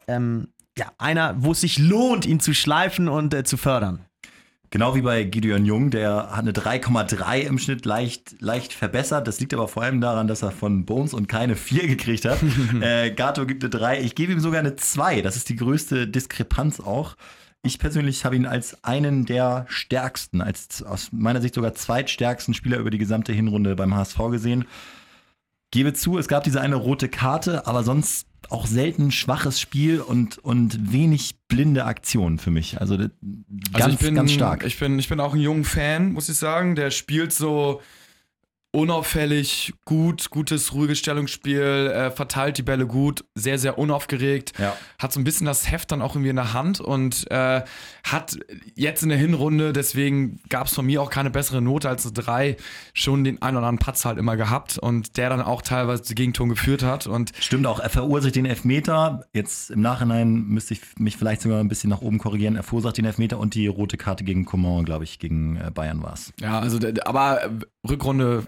ähm, 0.09 0.49
ja, 0.77 0.87
einer, 0.97 1.35
wo 1.37 1.51
es 1.53 1.61
sich 1.61 1.77
lohnt, 1.77 2.25
ihn 2.25 2.39
zu 2.41 2.53
schleifen 2.53 3.07
und 3.07 3.33
äh, 3.33 3.43
zu 3.45 3.55
fördern. 3.55 3.99
Genau 4.71 4.93
wie 4.93 5.01
bei 5.01 5.23
Gideon 5.23 5.65
Jung, 5.65 5.89
der 5.89 6.29
hat 6.31 6.39
eine 6.39 6.51
3,3 6.51 7.39
im 7.39 7.57
Schnitt 7.57 7.85
leicht, 7.85 8.35
leicht 8.39 8.71
verbessert. 8.71 9.27
Das 9.27 9.39
liegt 9.39 9.53
aber 9.53 9.67
vor 9.67 9.81
allem 9.81 9.99
daran, 9.99 10.27
dass 10.27 10.43
er 10.43 10.51
von 10.51 10.85
Bones 10.85 11.13
und 11.13 11.27
keine 11.27 11.55
4 11.55 11.87
gekriegt 11.87 12.25
hat. 12.25 12.39
äh, 12.81 13.09
Gato 13.09 13.47
gibt 13.47 13.63
eine 13.63 13.71
3. 13.71 14.01
Ich 14.01 14.13
gebe 14.13 14.31
ihm 14.31 14.39
sogar 14.39 14.59
eine 14.59 14.75
2. 14.75 15.21
Das 15.21 15.35
ist 15.35 15.49
die 15.49 15.55
größte 15.55 16.07
Diskrepanz 16.07 16.79
auch. 16.79 17.15
Ich 17.63 17.79
persönlich 17.79 18.23
habe 18.25 18.35
ihn 18.35 18.45
als 18.45 18.83
einen 18.83 19.25
der 19.25 19.65
stärksten, 19.69 20.41
als 20.41 20.83
aus 20.83 21.09
meiner 21.11 21.41
Sicht 21.41 21.55
sogar 21.55 21.73
zweitstärksten 21.73 22.53
Spieler 22.53 22.77
über 22.77 22.91
die 22.91 22.99
gesamte 22.99 23.33
Hinrunde 23.33 23.75
beim 23.75 23.95
HSV 23.95 24.17
gesehen. 24.29 24.65
Gebe 25.71 25.93
zu, 25.93 26.17
es 26.17 26.27
gab 26.27 26.43
diese 26.43 26.61
eine 26.61 26.75
rote 26.75 27.09
Karte, 27.09 27.67
aber 27.67 27.83
sonst 27.83 28.28
auch 28.49 28.67
selten 28.67 29.11
schwaches 29.11 29.59
Spiel 29.59 30.01
und, 30.01 30.37
und 30.37 30.91
wenig 30.91 31.35
blinde 31.47 31.85
Aktionen 31.85 32.39
für 32.39 32.51
mich. 32.51 32.79
Also 32.79 32.97
ganz, 32.97 33.11
Also 33.73 33.89
ich 33.89 33.97
bin, 33.99 34.15
ganz 34.15 34.31
stark. 34.31 34.65
Ich 34.65 34.79
bin, 34.79 34.97
ich 34.99 35.09
bin 35.09 35.19
auch 35.19 35.33
ein 35.33 35.39
junger 35.41 35.65
Fan, 35.65 36.13
muss 36.13 36.29
ich 36.29 36.37
sagen. 36.37 36.75
Der 36.75 36.91
spielt 36.91 37.33
so 37.33 37.81
unauffällig, 38.71 39.73
gut, 39.85 40.29
gutes, 40.29 40.73
ruhiges 40.73 40.99
Stellungsspiel, 40.99 41.61
äh, 41.61 42.11
verteilt 42.11 42.59
die 42.59 42.61
Bälle 42.61 42.85
gut, 42.85 43.25
sehr, 43.33 43.57
sehr 43.57 43.79
unaufgeregt. 43.79 44.53
Ja. 44.59 44.75
Hat 44.99 45.11
so 45.11 45.19
ein 45.19 45.23
bisschen 45.23 45.47
das 45.47 45.71
Heft 45.71 45.91
dann 45.91 46.03
auch 46.03 46.13
irgendwie 46.13 46.29
in 46.29 46.35
der 46.35 46.53
Hand 46.53 46.79
und 46.79 47.29
äh, 47.31 47.63
hat 48.03 48.37
jetzt 48.75 49.01
in 49.01 49.09
der 49.09 49.17
Hinrunde, 49.17 49.73
deswegen 49.73 50.39
gab 50.49 50.67
es 50.67 50.75
von 50.75 50.85
mir 50.85 51.01
auch 51.01 51.09
keine 51.09 51.31
bessere 51.31 51.61
Note 51.61 51.89
als 51.89 52.05
eine 52.05 52.13
3, 52.13 52.57
schon 52.93 53.23
den 53.23 53.41
einen 53.41 53.57
oder 53.57 53.67
anderen 53.67 53.79
Patz 53.79 54.05
halt 54.05 54.19
immer 54.19 54.37
gehabt 54.37 54.77
und 54.77 55.17
der 55.17 55.29
dann 55.29 55.41
auch 55.41 55.63
teilweise 55.63 56.03
zu 56.03 56.13
Gegentoren 56.13 56.49
geführt 56.49 56.83
hat. 56.83 57.07
Und 57.07 57.31
Stimmt 57.39 57.65
auch, 57.65 57.79
er 57.79 57.89
verursacht 57.89 58.35
den 58.35 58.45
Elfmeter. 58.45 59.25
Jetzt 59.33 59.71
im 59.71 59.81
Nachhinein 59.81 60.43
müsste 60.43 60.75
ich 60.75 60.81
mich 60.99 61.17
vielleicht 61.17 61.41
sogar 61.41 61.59
ein 61.59 61.69
bisschen 61.69 61.89
nach 61.89 62.01
oben 62.01 62.19
korrigieren. 62.19 62.55
Er 62.55 62.63
verursacht 62.63 62.97
den 62.97 63.05
Elfmeter 63.05 63.39
und 63.39 63.55
die 63.55 63.65
rote 63.65 63.97
Karte 63.97 64.23
gegen 64.23 64.45
Coman, 64.45 64.85
glaube 64.85 65.05
ich, 65.05 65.17
gegen 65.17 65.55
äh, 65.55 65.71
Bayern 65.73 66.03
war 66.03 66.13
es. 66.13 66.33
ja, 66.39 66.59
also, 66.59 66.77
aber 67.05 67.43
äh, 67.43 67.49
Rückrunde 67.87 68.45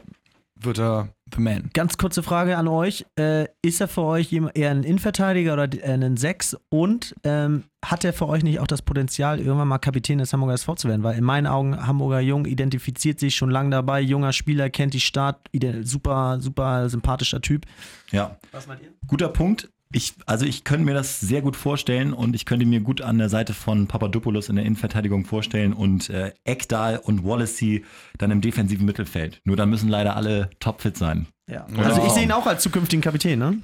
wird 0.63 0.79
er 0.79 1.09
the 1.33 1.41
man. 1.41 1.69
Ganz 1.73 1.97
kurze 1.97 2.23
Frage 2.23 2.57
an 2.57 2.67
euch. 2.67 3.05
Äh, 3.17 3.47
ist 3.61 3.81
er 3.81 3.87
für 3.87 4.01
euch 4.01 4.31
eher 4.33 4.71
ein 4.71 4.83
Innenverteidiger 4.83 5.53
oder 5.53 5.71
eher 5.71 5.93
ein 5.93 6.17
Sechs? 6.17 6.57
Und 6.69 7.15
ähm, 7.23 7.63
hat 7.83 8.03
er 8.03 8.13
für 8.13 8.27
euch 8.27 8.43
nicht 8.43 8.59
auch 8.59 8.67
das 8.67 8.81
Potenzial, 8.81 9.39
irgendwann 9.39 9.67
mal 9.67 9.79
Kapitän 9.79 10.19
des 10.19 10.33
Hamburger 10.33 10.53
SV 10.53 10.75
zu 10.75 10.87
werden? 10.87 11.03
Weil 11.03 11.17
in 11.17 11.23
meinen 11.23 11.47
Augen, 11.47 11.85
Hamburger 11.85 12.19
Jung 12.19 12.45
identifiziert 12.45 13.19
sich 13.19 13.35
schon 13.35 13.49
lange 13.49 13.69
dabei, 13.69 14.01
junger 14.01 14.33
Spieler, 14.33 14.69
kennt 14.69 14.93
die 14.93 14.99
Stadt, 14.99 15.49
super, 15.83 16.39
super 16.39 16.89
sympathischer 16.89 17.41
Typ. 17.41 17.65
Ja, 18.11 18.37
Was 18.51 18.67
meint 18.67 18.81
ihr? 18.81 18.89
guter 19.07 19.29
Punkt. 19.29 19.69
Ich, 19.93 20.13
also 20.25 20.45
ich 20.45 20.63
könnte 20.63 20.85
mir 20.85 20.93
das 20.93 21.19
sehr 21.19 21.41
gut 21.41 21.55
vorstellen 21.55 22.13
und 22.13 22.33
ich 22.35 22.45
könnte 22.45 22.65
mir 22.65 22.79
gut 22.79 23.01
an 23.01 23.17
der 23.17 23.29
Seite 23.29 23.53
von 23.53 23.87
Papadopoulos 23.87 24.49
in 24.49 24.55
der 24.55 24.65
Innenverteidigung 24.65 25.25
vorstellen 25.25 25.73
und 25.73 26.09
äh, 26.09 26.31
Ekdal 26.45 26.97
und 26.97 27.25
Wallacey 27.25 27.83
dann 28.17 28.31
im 28.31 28.41
defensiven 28.41 28.85
Mittelfeld. 28.85 29.41
Nur 29.43 29.57
dann 29.57 29.69
müssen 29.69 29.89
leider 29.89 30.15
alle 30.15 30.49
topfit 30.59 30.97
sein. 30.97 31.27
Ja. 31.49 31.65
Ja. 31.75 31.83
Also 31.83 32.03
ich 32.05 32.11
sehe 32.11 32.23
ihn 32.23 32.31
auch 32.31 32.45
als 32.45 32.63
zukünftigen 32.63 33.01
Kapitän, 33.01 33.39
ne? 33.39 33.57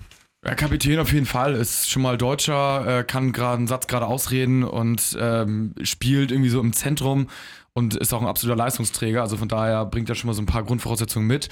Ja, 0.46 0.54
Kapitän 0.56 1.00
auf 1.00 1.12
jeden 1.12 1.26
Fall, 1.26 1.56
ist 1.56 1.90
schon 1.90 2.04
mal 2.04 2.18
Deutscher, 2.18 3.00
äh, 3.00 3.04
kann 3.04 3.32
gerade 3.32 3.58
einen 3.58 3.68
Satz 3.68 3.88
gerade 3.88 4.06
ausreden 4.06 4.64
und 4.64 5.18
ähm, 5.20 5.74
spielt 5.82 6.32
irgendwie 6.32 6.50
so 6.50 6.60
im 6.60 6.74
Zentrum 6.74 7.28
und 7.74 7.96
ist 7.96 8.14
auch 8.14 8.22
ein 8.22 8.28
absoluter 8.28 8.58
Leistungsträger. 8.58 9.22
Also 9.22 9.38
von 9.38 9.48
daher 9.48 9.86
bringt 9.86 10.10
er 10.10 10.16
schon 10.16 10.28
mal 10.28 10.34
so 10.34 10.42
ein 10.42 10.48
paar 10.48 10.64
Grundvoraussetzungen 10.64 11.28
mit. 11.28 11.50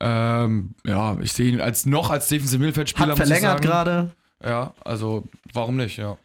Ähm, 0.00 0.74
ja, 0.86 1.18
ich 1.20 1.32
sehe 1.32 1.52
ihn 1.52 1.60
als 1.60 1.86
noch 1.86 2.10
als 2.10 2.28
defensive 2.28 2.58
Mittelfeldspieler. 2.58 3.10
Hat 3.10 3.16
verlängert 3.16 3.62
gerade. 3.62 4.10
Ja, 4.42 4.72
also 4.84 5.28
warum 5.52 5.76
nicht, 5.76 5.98
ja. 5.98 6.16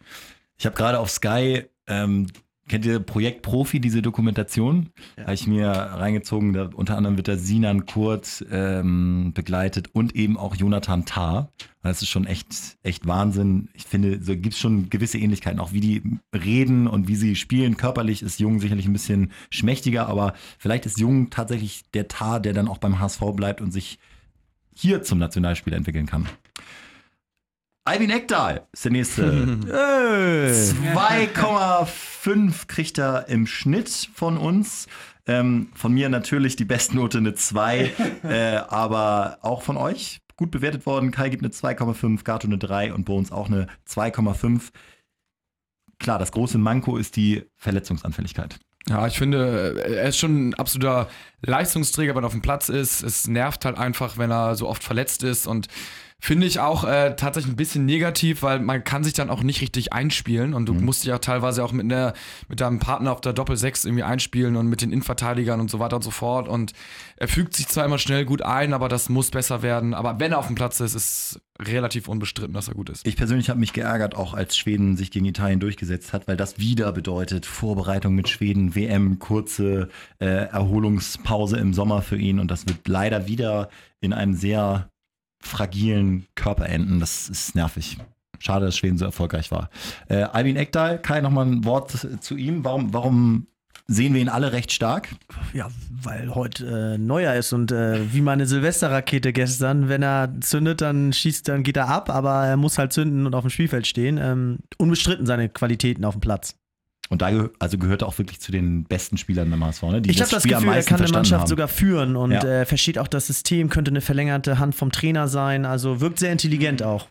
Ich 0.58 0.66
habe 0.66 0.76
gerade 0.76 1.00
auf 1.00 1.10
Sky, 1.10 1.66
ähm, 1.88 2.28
kennt 2.68 2.86
ihr 2.86 3.00
Projekt 3.00 3.42
Profi, 3.42 3.80
diese 3.80 4.02
Dokumentation? 4.02 4.90
Ja. 5.18 5.24
Habe 5.24 5.34
ich 5.34 5.48
mir 5.48 5.68
reingezogen. 5.68 6.54
Da, 6.54 6.70
unter 6.74 6.98
anderem 6.98 7.18
wird 7.18 7.28
da 7.28 7.38
Sinan 7.38 7.86
Kurt 7.86 8.46
ähm, 8.52 9.32
begleitet 9.34 9.90
und 9.94 10.16
eben 10.16 10.38
auch 10.38 10.56
Jonathan 10.56 11.06
Tah. 11.06 11.50
Das 11.84 12.02
ist 12.02 12.10
schon 12.10 12.26
echt, 12.26 12.48
echt 12.82 13.06
Wahnsinn. 13.06 13.70
Ich 13.74 13.84
finde, 13.84 14.22
so 14.22 14.34
gibt 14.34 14.54
es 14.54 14.60
schon 14.60 14.90
gewisse 14.90 15.20
Ähnlichkeiten, 15.20 15.60
auch 15.60 15.72
wie 15.72 15.80
die 15.80 16.02
reden 16.34 16.88
und 16.88 17.08
wie 17.08 17.16
sie 17.16 17.36
spielen. 17.36 17.78
Körperlich 17.78 18.24
ist 18.24 18.40
Jung 18.40 18.60
sicherlich 18.60 18.88
ein 18.88 18.94
bisschen 18.94 19.32
schmächtiger, 19.52 20.08
aber 20.08 20.34
vielleicht 20.58 20.88
ist 20.88 21.00
Jung 21.00 21.30
tatsächlich 21.30 21.84
der 21.94 22.08
Tah, 22.08 22.40
der 22.40 22.54
dann 22.54 22.68
auch 22.68 22.80
beim 22.80 23.00
HSV 23.00 23.22
bleibt 23.36 23.62
und 23.62 23.72
sich 23.72 24.00
hier 24.74 25.04
zum 25.04 25.20
Nationalspieler 25.20 25.78
entwickeln 25.78 26.08
kann. 26.08 26.28
Albin 27.88 28.10
Ekdal 28.10 28.66
ist 28.74 28.84
der 28.84 28.92
nächste. 28.92 29.22
Äh. 29.70 30.50
2,5 30.50 32.66
kriegt 32.68 32.98
er 32.98 33.30
im 33.30 33.46
Schnitt 33.46 34.10
von 34.14 34.38
uns. 34.38 34.88
Ähm, 35.28 35.70
von 35.76 35.94
mir 35.94 36.10
natürlich 36.10 36.56
die 36.56 36.66
Bestnote 36.66 37.20
eine 37.20 37.36
2, 37.36 37.92
äh, 38.24 38.56
aber 38.68 39.38
auch 39.42 39.62
von 39.62 39.78
euch 39.78 40.22
gut 40.36 40.50
bewertet 40.52 40.88
worden. 40.88 41.12
Kai 41.12 41.30
gibt 41.30 41.44
eine 41.44 41.52
2,5, 41.52 42.24
Gato 42.24 42.48
eine 42.48 42.58
3 42.58 42.94
und 42.94 43.06
Bones 43.06 43.32
auch 43.32 43.48
eine 43.48 43.68
2,5. 43.88 44.72
Klar, 46.00 46.18
das 46.20 46.32
große 46.32 46.58
Manko 46.58 46.98
ist 46.98 47.16
die 47.16 47.46
Verletzungsanfälligkeit. 47.56 48.60
Ja, 48.88 49.08
ich 49.08 49.18
finde, 49.18 49.84
er 49.84 50.10
ist 50.10 50.18
schon 50.18 50.50
ein 50.50 50.54
absoluter 50.56 51.08
Leistungsträger, 51.42 52.16
wenn 52.16 52.24
er 52.24 52.28
auf 52.28 52.34
dem 52.34 52.42
Platz 52.42 52.70
ist. 52.70 53.04
Es 53.04 53.28
nervt 53.28 53.66
halt 53.66 53.78
einfach, 53.78 54.18
wenn 54.18 54.32
er 54.32 54.56
so 54.56 54.68
oft 54.68 54.84
verletzt 54.84 55.22
ist 55.24 55.46
und 55.48 55.68
finde 56.26 56.48
ich 56.48 56.60
auch 56.60 56.86
äh, 56.86 57.16
tatsächlich 57.16 57.54
ein 57.54 57.56
bisschen 57.56 57.86
negativ, 57.86 58.42
weil 58.42 58.60
man 58.60 58.84
kann 58.84 59.04
sich 59.04 59.14
dann 59.14 59.30
auch 59.30 59.44
nicht 59.44 59.62
richtig 59.62 59.94
einspielen 59.94 60.56
und 60.56 60.66
du 60.66 60.74
musst 60.74 61.04
dich 61.04 61.14
auch 61.14 61.20
teilweise 61.20 61.64
auch 61.64 61.72
mit, 61.72 61.86
einer, 61.86 62.14
mit 62.50 62.62
deinem 62.62 62.80
Partner 62.80 63.12
auf 63.12 63.22
der 63.22 63.32
Doppel-6 63.32 63.86
irgendwie 63.86 64.02
einspielen 64.02 64.56
und 64.56 64.68
mit 64.68 64.82
den 64.82 64.92
Innenverteidigern 64.92 65.60
und 65.60 65.70
so 65.70 65.78
weiter 65.78 65.98
und 65.98 66.02
so 66.02 66.10
fort 66.10 66.48
und 66.48 66.74
er 67.18 67.28
fügt 67.28 67.56
sich 67.56 67.68
zwar 67.68 67.86
immer 67.86 68.00
schnell 68.00 68.26
gut 68.26 68.42
ein, 68.42 68.74
aber 68.74 68.90
das 68.90 69.08
muss 69.08 69.30
besser 69.30 69.62
werden, 69.62 69.94
aber 69.94 70.20
wenn 70.20 70.32
er 70.32 70.40
auf 70.40 70.48
dem 70.48 70.56
Platz 70.56 70.80
ist, 70.80 70.96
ist 70.96 71.42
relativ 71.62 72.08
unbestritten, 72.08 72.56
dass 72.56 72.70
er 72.70 72.74
gut 72.74 72.90
ist. 72.90 73.06
Ich 73.06 73.18
persönlich 73.18 73.50
habe 73.52 73.60
mich 73.60 73.72
geärgert, 73.72 74.16
auch 74.16 74.34
als 74.34 74.58
Schweden 74.58 74.98
sich 74.98 75.12
gegen 75.12 75.26
Italien 75.26 75.60
durchgesetzt 75.60 76.12
hat, 76.12 76.28
weil 76.28 76.38
das 76.38 76.58
wieder 76.58 76.92
bedeutet 76.92 77.46
Vorbereitung 77.46 78.16
mit 78.16 78.30
Schweden, 78.30 78.74
WM, 78.74 79.20
kurze 79.20 79.90
äh, 80.20 80.26
Erholungspause 80.26 81.58
im 81.58 81.76
Sommer 81.76 82.02
für 82.02 82.18
ihn 82.18 82.40
und 82.40 82.50
das 82.50 82.66
wird 82.68 82.88
leider 82.88 83.28
wieder 83.28 83.70
in 84.02 84.12
einem 84.12 84.34
sehr 84.34 84.90
fragilen 85.46 86.26
Körper 86.36 86.68
enden. 86.68 87.00
Das 87.00 87.30
ist 87.30 87.56
nervig. 87.56 87.98
Schade, 88.40 88.66
dass 88.66 88.78
Schweden 88.78 88.98
so 88.98 89.06
erfolgreich 89.06 89.52
war. 89.52 89.70
Äh, 90.10 90.24
Albin 90.24 90.58
Ekdal, 90.58 91.02
Kai, 91.02 91.22
nochmal 91.22 91.46
ein 91.46 91.66
Wort 91.66 91.92
zu 92.20 92.36
ihm. 92.36 92.64
Warum, 92.64 92.94
warum 92.94 93.48
sehen 93.88 94.14
wir 94.14 94.22
ihn 94.22 94.30
alle 94.30 94.52
recht 94.52 94.72
stark. 94.72 95.10
Ja, 95.54 95.70
weil 95.90 96.34
heute 96.34 96.96
äh, 96.96 96.98
Neuer 96.98 97.36
ist 97.36 97.54
und 97.54 97.72
äh, 97.72 98.14
wie 98.14 98.22
meine 98.22 98.46
Silvesterrakete 98.48 99.32
gestern, 99.32 99.90
wenn 99.90 100.02
er 100.02 100.34
zündet, 100.42 100.82
dann 100.82 101.14
schießt, 101.14 101.48
dann 101.48 101.64
geht 101.64 101.78
er 101.78 101.88
ab, 101.88 102.10
aber 102.10 102.46
er 102.46 102.58
muss 102.58 102.78
halt 102.78 102.94
zünden 102.94 103.26
und 103.26 103.36
auf 103.36 103.44
dem 103.44 103.50
Spielfeld 103.50 103.86
stehen. 103.86 104.18
Ähm, 104.18 104.60
unbestritten 104.78 105.26
seine 105.26 105.50
Qualitäten 105.50 106.04
auf 106.04 106.16
dem 106.16 106.22
Platz. 106.22 106.56
Und 107.10 107.22
da 107.22 107.30
geh 107.30 107.50
also 107.60 107.78
gehört 107.78 108.02
er 108.02 108.08
auch 108.08 108.18
wirklich 108.18 108.40
zu 108.40 108.52
den 108.52 108.84
besten 108.86 109.18
Spielern 109.18 109.50
der 109.52 109.60
HSV, 109.60 109.84
ne? 109.84 110.02
die 110.02 110.10
ich 110.10 110.22
habe 110.22 110.32
das 110.32 110.44
Gefühl, 110.44 110.70
er 110.70 110.84
kann 110.84 111.00
eine 111.02 111.12
Mannschaft 111.12 111.42
haben. 111.42 111.48
sogar 111.50 111.68
führen 111.68 112.16
und 112.16 112.32
Ja. 112.32 112.44
äh, 112.44 112.66
versteht 112.66 112.98
auch 112.98 113.08
das 113.08 113.28
System, 113.28 113.70
könnte 113.70 113.92
eine 113.92 114.02
verlängerte 114.02 114.58
Hand 114.58 114.74
vom 114.76 114.92
Trainer 114.92 115.28
sein. 115.28 115.66
Also 115.66 116.02
wirkt 116.02 116.20
sehr 116.20 116.32
intelligent 116.32 116.82
auch. 116.82 117.08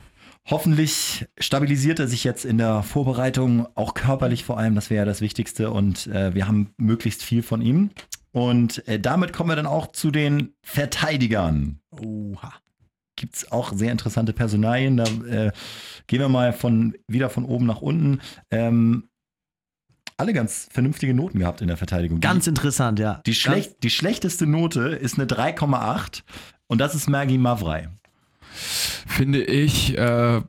Hoffentlich 0.50 1.26
stabilisiert 1.38 2.00
er 2.00 2.08
sich 2.08 2.22
jetzt 2.24 2.44
in 2.44 2.58
der 2.58 2.82
Vorbereitung, 2.82 3.66
auch 3.76 3.94
körperlich 3.94 4.44
vor 4.44 4.58
allem, 4.58 4.74
das 4.74 4.90
wäre 4.90 4.98
ja 4.98 5.04
das 5.06 5.20
Wichtigste 5.22 5.70
und 5.70 6.06
äh, 6.08 6.34
wir 6.34 6.46
haben 6.46 6.74
möglichst 6.76 7.22
viel 7.22 7.42
von 7.42 7.62
ihm. 7.62 7.90
Und 8.32 8.86
äh, 8.88 8.98
damit 9.00 9.32
kommen 9.32 9.48
wir 9.50 9.56
dann 9.56 9.66
auch 9.66 9.92
zu 9.92 10.10
den 10.10 10.54
Verteidigern. 10.62 11.78
Oha. 11.92 12.52
Gibt 13.16 13.36
es 13.36 13.52
auch 13.52 13.72
sehr 13.72 13.92
interessante 13.92 14.32
Personalien. 14.32 14.96
Da 14.96 15.04
äh, 15.04 15.52
gehen 16.08 16.18
wir 16.20 16.28
mal 16.28 16.52
von, 16.52 16.94
wieder 17.06 17.30
von 17.30 17.44
oben 17.44 17.64
nach 17.64 17.80
unten. 17.80 18.20
Ähm, 18.50 19.04
alle 20.16 20.32
ganz 20.32 20.68
vernünftige 20.70 21.14
Noten 21.14 21.38
gehabt 21.38 21.60
in 21.60 21.68
der 21.68 21.76
Verteidigung. 21.76 22.20
Ganz 22.20 22.46
interessant, 22.46 22.98
ja. 22.98 23.20
die, 23.26 23.30
die, 23.30 23.34
schlecht, 23.34 23.82
die 23.82 23.90
schlechteste 23.90 24.46
Note 24.46 24.88
ist 24.88 25.18
eine 25.18 25.26
3,8 25.26 26.22
und 26.66 26.78
das 26.80 26.94
ist 26.94 27.08
Mergi 27.08 27.38
Mavrei. 27.38 27.88
finde 29.06 29.42
ich, 29.42 29.96
äh, 29.98 30.40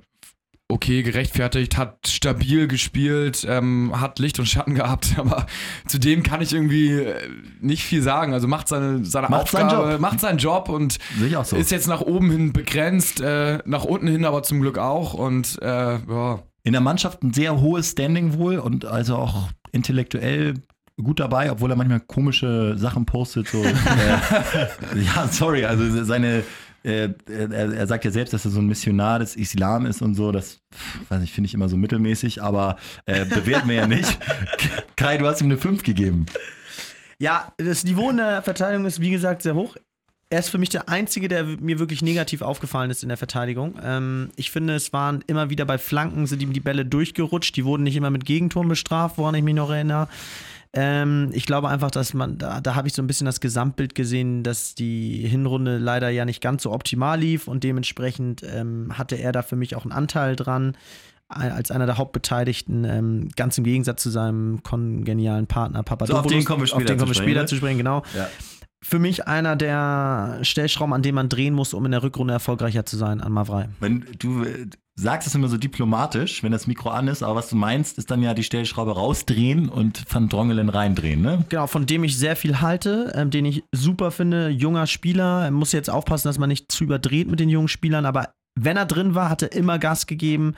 okay, 0.67 1.03
gerechtfertigt, 1.03 1.77
hat 1.77 2.07
stabil 2.07 2.67
gespielt, 2.67 3.45
ähm, 3.47 3.99
hat 3.99 4.19
Licht 4.19 4.39
und 4.39 4.47
Schatten 4.47 4.75
gehabt, 4.75 5.15
aber 5.17 5.45
zu 5.87 5.99
dem 5.99 6.23
kann 6.23 6.41
ich 6.41 6.53
irgendwie 6.53 6.91
äh, 6.93 7.29
nicht 7.59 7.83
viel 7.83 8.01
sagen. 8.01 8.33
Also 8.33 8.47
macht 8.47 8.67
seine, 8.67 9.05
seine 9.05 9.29
Macht 9.29 9.49
seinen 9.49 9.65
Aufgabe, 9.65 9.91
Job. 9.93 10.01
macht 10.01 10.19
seinen 10.19 10.37
Job 10.37 10.69
und 10.69 10.97
so. 11.43 11.55
ist 11.55 11.71
jetzt 11.71 11.87
nach 11.87 12.01
oben 12.01 12.31
hin 12.31 12.53
begrenzt, 12.53 13.21
äh, 13.21 13.59
nach 13.65 13.85
unten 13.85 14.07
hin 14.07 14.25
aber 14.25 14.43
zum 14.43 14.61
Glück 14.61 14.77
auch 14.77 15.13
und 15.13 15.59
äh, 15.61 15.97
ja. 15.97 16.43
In 16.65 16.73
der 16.73 16.81
Mannschaft 16.81 17.23
ein 17.23 17.31
sehr 17.31 17.61
hohes 17.61 17.91
Standing 17.91 18.37
wohl 18.37 18.57
und 18.57 18.85
also 18.85 19.15
auch 19.15 19.49
intellektuell 19.71 20.55
gut 21.01 21.19
dabei, 21.19 21.51
obwohl 21.51 21.71
er 21.71 21.75
manchmal 21.75 21.99
komische 21.99 22.75
Sachen 22.77 23.05
postet. 23.05 23.47
So, 23.47 23.63
äh, 23.63 23.69
ja, 24.99 25.27
sorry, 25.29 25.63
also 25.65 26.03
seine, 26.03 26.43
äh, 26.83 27.09
er, 27.29 27.73
er 27.73 27.87
sagt 27.87 28.03
ja 28.03 28.11
selbst, 28.11 28.33
dass 28.33 28.45
er 28.45 28.51
so 28.51 28.59
ein 28.59 28.65
Missionar 28.65 29.19
des 29.19 29.35
Islam 29.35 29.85
ist 29.85 30.01
und 30.01 30.15
so. 30.15 30.31
Das 30.31 30.59
weiß 31.09 31.21
ich, 31.21 31.31
finde 31.31 31.47
ich 31.47 31.53
immer 31.53 31.69
so 31.69 31.77
mittelmäßig, 31.77 32.41
aber 32.41 32.77
äh, 33.05 33.25
bewerten 33.25 33.69
wir 33.69 33.75
ja 33.75 33.87
nicht. 33.87 34.17
Kai, 34.95 35.17
du 35.17 35.27
hast 35.27 35.41
ihm 35.41 35.47
eine 35.47 35.57
5 35.57 35.83
gegeben. 35.83 36.25
Ja, 37.19 37.53
das 37.57 37.83
Niveau 37.83 38.09
in 38.09 38.17
der 38.17 38.41
Verteidigung 38.41 38.85
ist 38.85 38.99
wie 38.99 39.11
gesagt 39.11 39.43
sehr 39.43 39.55
hoch. 39.55 39.75
Er 40.29 40.39
ist 40.39 40.49
für 40.49 40.57
mich 40.57 40.69
der 40.69 40.89
Einzige, 40.89 41.27
der 41.27 41.43
mir 41.43 41.77
wirklich 41.77 42.01
negativ 42.01 42.41
aufgefallen 42.41 42.89
ist 42.89 43.03
in 43.03 43.09
der 43.09 43.17
Verteidigung. 43.17 43.75
Ähm, 43.83 44.31
ich 44.35 44.49
finde, 44.49 44.73
es 44.73 44.91
waren 44.91 45.23
immer 45.27 45.51
wieder 45.51 45.65
bei 45.65 45.77
Flanken, 45.77 46.25
sind 46.25 46.41
ihm 46.41 46.51
die 46.51 46.59
Bälle 46.59 46.83
durchgerutscht. 46.83 47.55
Die 47.55 47.63
wurden 47.63 47.83
nicht 47.83 47.95
immer 47.95 48.09
mit 48.09 48.25
Gegentoren 48.25 48.67
bestraft, 48.67 49.19
woran 49.19 49.35
ich 49.35 49.43
mich 49.43 49.53
noch 49.53 49.69
erinnere. 49.69 50.07
Ähm, 50.73 51.29
ich 51.33 51.45
glaube 51.45 51.69
einfach, 51.69 51.91
dass 51.91 52.13
man, 52.13 52.37
da, 52.37 52.59
da 52.59 52.75
habe 52.75 52.87
ich 52.87 52.93
so 52.93 53.01
ein 53.01 53.07
bisschen 53.07 53.25
das 53.25 53.39
Gesamtbild 53.39 53.93
gesehen, 53.93 54.43
dass 54.43 54.73
die 54.73 55.25
Hinrunde 55.27 55.77
leider 55.77 56.09
ja 56.09 56.25
nicht 56.25 56.41
ganz 56.41 56.63
so 56.63 56.71
optimal 56.73 57.19
lief 57.19 57.47
und 57.47 57.63
dementsprechend 57.63 58.41
ähm, 58.43 58.97
hatte 58.97 59.15
er 59.15 59.31
da 59.31 59.41
für 59.41 59.55
mich 59.55 59.75
auch 59.75 59.83
einen 59.83 59.93
Anteil 59.93 60.35
dran 60.35 60.75
als 61.27 61.71
einer 61.71 61.85
der 61.85 61.97
Hauptbeteiligten, 61.97 62.83
ähm, 62.83 63.29
ganz 63.35 63.57
im 63.57 63.63
Gegensatz 63.63 64.03
zu 64.03 64.11
seinem 64.11 64.61
kongenialen 64.61 65.47
Partner 65.47 65.81
Papadopoulos. 65.81 66.25
auf 66.25 66.31
den 66.31 66.45
kommen 66.45 66.61
wir 66.61 66.65
Auf 66.65 66.69
später 66.69 66.93
den 66.93 66.97
kommen 66.99 67.09
wir 67.09 67.15
zu 67.15 67.23
später 67.23 67.31
sprechen, 67.31 67.41
ne? 67.41 67.45
zu 67.47 67.55
sprechen, 67.55 67.77
genau. 67.77 68.03
Ja. 68.15 68.27
Für 68.87 68.99
mich 68.99 69.27
einer 69.27 69.55
der 69.55 70.37
Stellschrauben, 70.43 70.93
an 70.93 71.01
dem 71.01 71.15
man 71.15 71.27
drehen 71.27 71.55
muss, 71.55 71.73
um 71.73 71.85
in 71.85 71.91
der 71.91 72.03
Rückrunde 72.03 72.35
erfolgreicher 72.35 72.85
zu 72.85 72.97
sein, 72.97 73.19
an 73.19 73.31
Mavrei. 73.31 73.67
Wenn 73.79 74.05
du 74.19 74.43
äh, 74.43 74.67
sagst 74.93 75.27
es 75.27 75.33
immer 75.33 75.47
so 75.47 75.57
diplomatisch, 75.57 76.43
wenn 76.43 76.51
das 76.51 76.67
Mikro 76.67 76.89
an 76.89 77.07
ist, 77.07 77.23
aber 77.23 77.33
was 77.33 77.49
du 77.49 77.55
meinst, 77.55 77.97
ist 77.97 78.11
dann 78.11 78.21
ja 78.21 78.35
die 78.35 78.43
Stellschraube 78.43 78.93
rausdrehen 78.93 79.69
und 79.69 80.03
Van 80.07 80.29
Drongelen 80.29 80.69
reindrehen, 80.69 81.23
ne? 81.23 81.43
Genau, 81.49 81.65
von 81.65 81.87
dem 81.87 82.03
ich 82.03 82.15
sehr 82.15 82.35
viel 82.35 82.61
halte, 82.61 83.11
ähm, 83.15 83.31
den 83.31 83.45
ich 83.45 83.63
super 83.71 84.11
finde. 84.11 84.49
Junger 84.49 84.85
Spieler, 84.85 85.49
muss 85.49 85.71
jetzt 85.71 85.89
aufpassen, 85.89 86.27
dass 86.27 86.37
man 86.37 86.49
nicht 86.49 86.71
zu 86.71 86.83
überdreht 86.83 87.27
mit 87.27 87.39
den 87.39 87.49
jungen 87.49 87.69
Spielern, 87.69 88.05
aber 88.05 88.35
wenn 88.53 88.77
er 88.77 88.85
drin 88.85 89.15
war, 89.15 89.31
hat 89.31 89.41
er 89.41 89.51
immer 89.51 89.79
Gas 89.79 90.05
gegeben. 90.05 90.53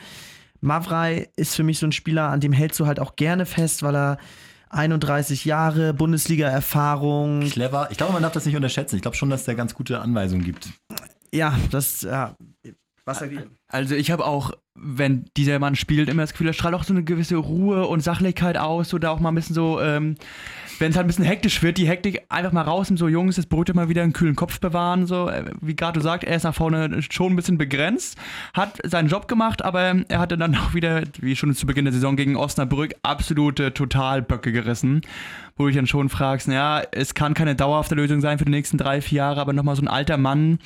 Mavrei 0.60 1.30
ist 1.38 1.56
für 1.56 1.64
mich 1.64 1.80
so 1.80 1.88
ein 1.88 1.94
Spieler, 1.94 2.28
an 2.28 2.42
dem 2.42 2.52
hältst 2.52 2.78
du 2.82 2.88
halt 2.88 3.00
auch 3.00 3.16
gerne 3.16 3.46
fest, 3.46 3.84
weil 3.84 3.96
er 3.96 4.18
31 4.70 5.46
Jahre, 5.46 5.94
Bundesliga-Erfahrung. 5.94 7.42
Clever. 7.50 7.88
Ich 7.92 7.98
glaube, 7.98 8.14
man 8.14 8.22
darf 8.22 8.34
das 8.34 8.46
nicht 8.46 8.56
unterschätzen. 8.56 8.96
Ich 8.96 9.02
glaube 9.02 9.18
schon, 9.18 9.30
dass 9.30 9.46
der 9.46 9.56
ganz 9.56 9.74
gute 9.74 10.00
Anweisungen 10.00 10.44
gibt. 10.44 10.70
Ja, 11.34 11.58
das, 11.72 12.02
ja. 12.02 12.36
Was 13.06 13.22
ihr? 13.22 13.48
Also 13.70 13.96
ich 13.96 14.12
habe 14.12 14.26
auch, 14.26 14.52
wenn 14.76 15.26
dieser 15.36 15.60
Mann 15.60 15.76
spielt, 15.76 16.08
immer 16.08 16.24
das 16.24 16.32
Gefühl, 16.32 16.48
er 16.48 16.54
strahlt 16.54 16.74
auch 16.74 16.84
so 16.84 16.94
eine 16.94 17.04
gewisse 17.04 17.36
Ruhe 17.36 17.86
und 17.86 18.00
Sachlichkeit 18.00 18.58
aus 18.58 18.94
oder 18.94 19.12
auch 19.12 19.20
mal 19.20 19.30
ein 19.30 19.36
bisschen 19.36 19.56
so, 19.56 19.82
ähm, 19.82 20.16
wenn 20.80 20.92
es 20.92 20.96
halt 20.96 21.06
ein 21.06 21.08
bisschen 21.08 21.26
hektisch 21.26 21.62
wird, 21.64 21.78
die 21.78 21.88
Hektik 21.88 22.24
einfach 22.30 22.54
mal 22.54 22.62
raus 22.62 22.90
und 22.90 22.98
so, 22.98 23.10
Jungs, 23.10 23.36
das 23.36 23.46
beruhigt 23.46 23.74
mal 23.76 23.90
wieder 23.90 24.04
einen 24.04 24.14
kühlen 24.14 24.38
Kopf 24.38 24.62
bewahren, 24.62 25.06
so, 25.06 25.28
äh, 25.28 25.44
wie 25.60 25.76
gerade 25.76 26.00
du 26.00 26.04
sagst, 26.04 26.26
er 26.26 26.38
ist 26.38 26.44
nach 26.44 26.56
vorne 26.56 27.02
schon 27.10 27.34
ein 27.34 27.36
bisschen 27.36 27.58
begrenzt, 27.58 28.18
hat 28.54 28.80
seinen 28.86 29.10
Job 29.10 29.28
gemacht, 29.28 29.66
aber 29.66 29.82
er 29.82 30.20
hatte 30.20 30.38
dann 30.38 30.56
auch 30.58 30.74
wieder, 30.74 31.04
wie 31.20 31.36
schon 31.36 31.54
zu 31.54 31.66
Beginn 31.66 31.84
der 31.84 31.94
Saison 31.94 32.16
gegen 32.16 32.38
Osnabrück, 32.38 32.96
absolute 33.04 33.74
Totalböcke 33.74 34.54
gerissen, 34.54 35.02
wo 35.58 35.64
du 35.64 35.70
dich 35.70 35.78
dann 35.78 35.88
schon 35.88 36.08
fragst, 36.08 36.48
naja, 36.48 36.84
es 36.92 37.16
kann 37.16 37.34
keine 37.34 37.56
dauerhafte 37.56 37.96
Lösung 37.96 38.22
sein 38.22 38.38
für 38.38 38.46
die 38.46 38.52
nächsten 38.52 38.78
drei, 38.78 39.02
vier 39.02 39.18
Jahre, 39.18 39.42
aber 39.42 39.52
nochmal 39.52 39.76
so 39.76 39.82
ein 39.82 39.90
alter 39.90 40.18
Mann, 40.18 40.60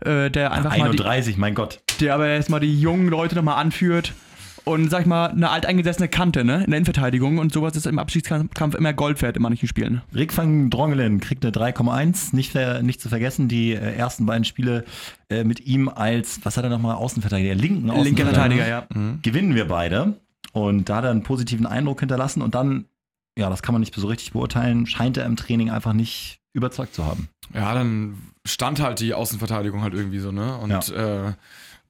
äh, 0.00 0.30
der 0.30 0.52
einfach 0.52 0.76
mal 0.76 0.90
die, 0.90 1.00
31, 1.00 1.36
mein 1.36 1.54
Gott. 1.54 1.80
Der 2.00 2.14
aber 2.14 2.26
erstmal 2.28 2.60
die 2.60 2.80
jungen 2.80 3.08
Leute 3.08 3.34
nochmal 3.34 3.56
anführt 3.60 4.12
und, 4.64 4.88
sag 4.90 5.02
ich 5.02 5.06
mal, 5.06 5.26
eine 5.30 5.50
alteingesessene 5.50 6.08
Kante 6.08 6.42
ne, 6.44 6.64
in 6.64 6.70
der 6.70 6.78
Innenverteidigung 6.78 7.36
und 7.38 7.52
sowas 7.52 7.76
ist 7.76 7.86
im 7.86 7.98
Abschiedskampf 7.98 8.74
immer 8.74 8.92
Gold 8.94 9.20
wert 9.20 9.36
in 9.36 9.42
manchen 9.42 9.68
Spielen. 9.68 10.00
Rick 10.14 10.34
van 10.36 10.70
Drongelen 10.70 11.20
kriegt 11.20 11.44
eine 11.44 11.52
3,1. 11.52 12.34
Nicht, 12.34 12.52
ver- 12.52 12.82
nicht 12.82 13.00
zu 13.00 13.08
vergessen, 13.10 13.48
die 13.48 13.72
äh, 13.72 13.94
ersten 13.94 14.24
beiden 14.24 14.44
Spiele 14.44 14.84
äh, 15.28 15.44
mit 15.44 15.60
ihm 15.66 15.88
als, 15.90 16.40
was 16.44 16.56
hat 16.56 16.64
er 16.64 16.70
nochmal, 16.70 16.94
Außenverteidiger, 16.96 17.54
linken 17.54 17.88
Linker 17.88 18.00
Außenverteidiger. 18.00 18.64
Verteidiger, 18.64 18.86
ja. 18.94 19.16
Gewinnen 19.22 19.54
wir 19.54 19.68
beide. 19.68 20.14
Und 20.52 20.88
da 20.88 20.96
hat 20.96 21.04
er 21.04 21.10
einen 21.10 21.24
positiven 21.24 21.66
Eindruck 21.66 22.00
hinterlassen 22.00 22.40
und 22.40 22.54
dann, 22.54 22.86
ja, 23.36 23.50
das 23.50 23.62
kann 23.62 23.72
man 23.74 23.80
nicht 23.80 23.94
so 23.94 24.06
richtig 24.06 24.32
beurteilen, 24.32 24.86
scheint 24.86 25.16
er 25.16 25.26
im 25.26 25.36
Training 25.36 25.68
einfach 25.70 25.92
nicht 25.92 26.38
überzeugt 26.52 26.94
zu 26.94 27.04
haben. 27.04 27.28
Ja, 27.52 27.74
dann 27.74 28.16
stand 28.46 28.80
halt 28.80 29.00
die 29.00 29.12
Außenverteidigung 29.12 29.82
halt 29.82 29.92
irgendwie 29.92 30.20
so, 30.20 30.30
ne? 30.32 30.56
Und 30.56 30.70
äh, 30.90 31.32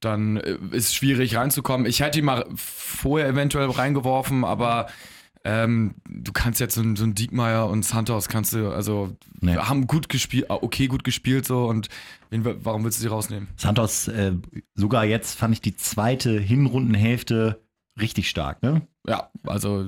dann 0.04 0.36
äh, 0.36 0.58
ist 0.72 0.94
schwierig 0.94 1.36
reinzukommen. 1.36 1.86
Ich 1.86 2.00
hätte 2.00 2.18
ihn 2.18 2.24
mal 2.24 2.44
vorher 2.54 3.28
eventuell 3.28 3.70
reingeworfen, 3.70 4.44
aber 4.44 4.86
ähm, 5.46 5.96
du 6.08 6.32
kannst 6.32 6.58
jetzt 6.60 6.74
so, 6.74 6.80
ein- 6.80 6.96
so 6.96 7.04
ein 7.04 7.14
Diekmeyer 7.14 7.68
und 7.68 7.84
Santos 7.84 8.28
kannst 8.28 8.52
du, 8.54 8.70
also 8.70 9.14
Nee. 9.40 9.56
haben 9.56 9.86
gut 9.86 10.08
gespielt, 10.08 10.46
ah, 10.50 10.58
okay, 10.62 10.86
gut 10.86 11.04
gespielt 11.04 11.44
so 11.46 11.66
und 11.66 11.88
wen, 12.30 12.44
warum 12.64 12.82
willst 12.84 12.98
du 12.98 13.02
sie 13.02 13.08
rausnehmen? 13.08 13.48
Santos, 13.56 14.08
äh, 14.08 14.32
sogar 14.74 15.04
jetzt 15.04 15.38
fand 15.38 15.52
ich 15.52 15.60
die 15.60 15.76
zweite 15.76 16.40
Hinrundenhälfte 16.40 17.60
richtig 18.00 18.30
stark, 18.30 18.62
ne? 18.62 18.86
Ja, 19.06 19.30
also, 19.46 19.86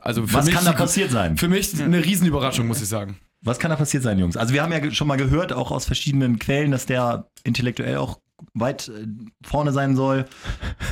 also 0.00 0.26
für 0.26 0.34
Was 0.34 0.46
mich, 0.46 0.54
kann 0.54 0.64
da 0.64 0.72
passiert 0.84 1.10
sein? 1.10 1.36
Für 1.36 1.48
mich 1.48 1.80
eine 1.80 2.04
Riesenüberraschung, 2.04 2.66
muss 2.66 2.82
ich 2.82 2.88
sagen. 2.88 3.18
Was 3.42 3.58
kann 3.58 3.70
da 3.70 3.76
passiert 3.76 4.02
sein, 4.02 4.18
Jungs? 4.18 4.36
Also 4.36 4.54
wir 4.54 4.62
haben 4.62 4.72
ja 4.72 4.90
schon 4.90 5.06
mal 5.06 5.16
gehört, 5.16 5.52
auch 5.52 5.70
aus 5.70 5.84
verschiedenen 5.84 6.38
Quellen, 6.38 6.70
dass 6.70 6.86
der 6.86 7.28
intellektuell 7.44 7.98
auch 7.98 8.18
weit 8.52 8.88
äh, 8.88 9.06
vorne 9.44 9.72
sein 9.72 9.96
soll. 9.96 10.26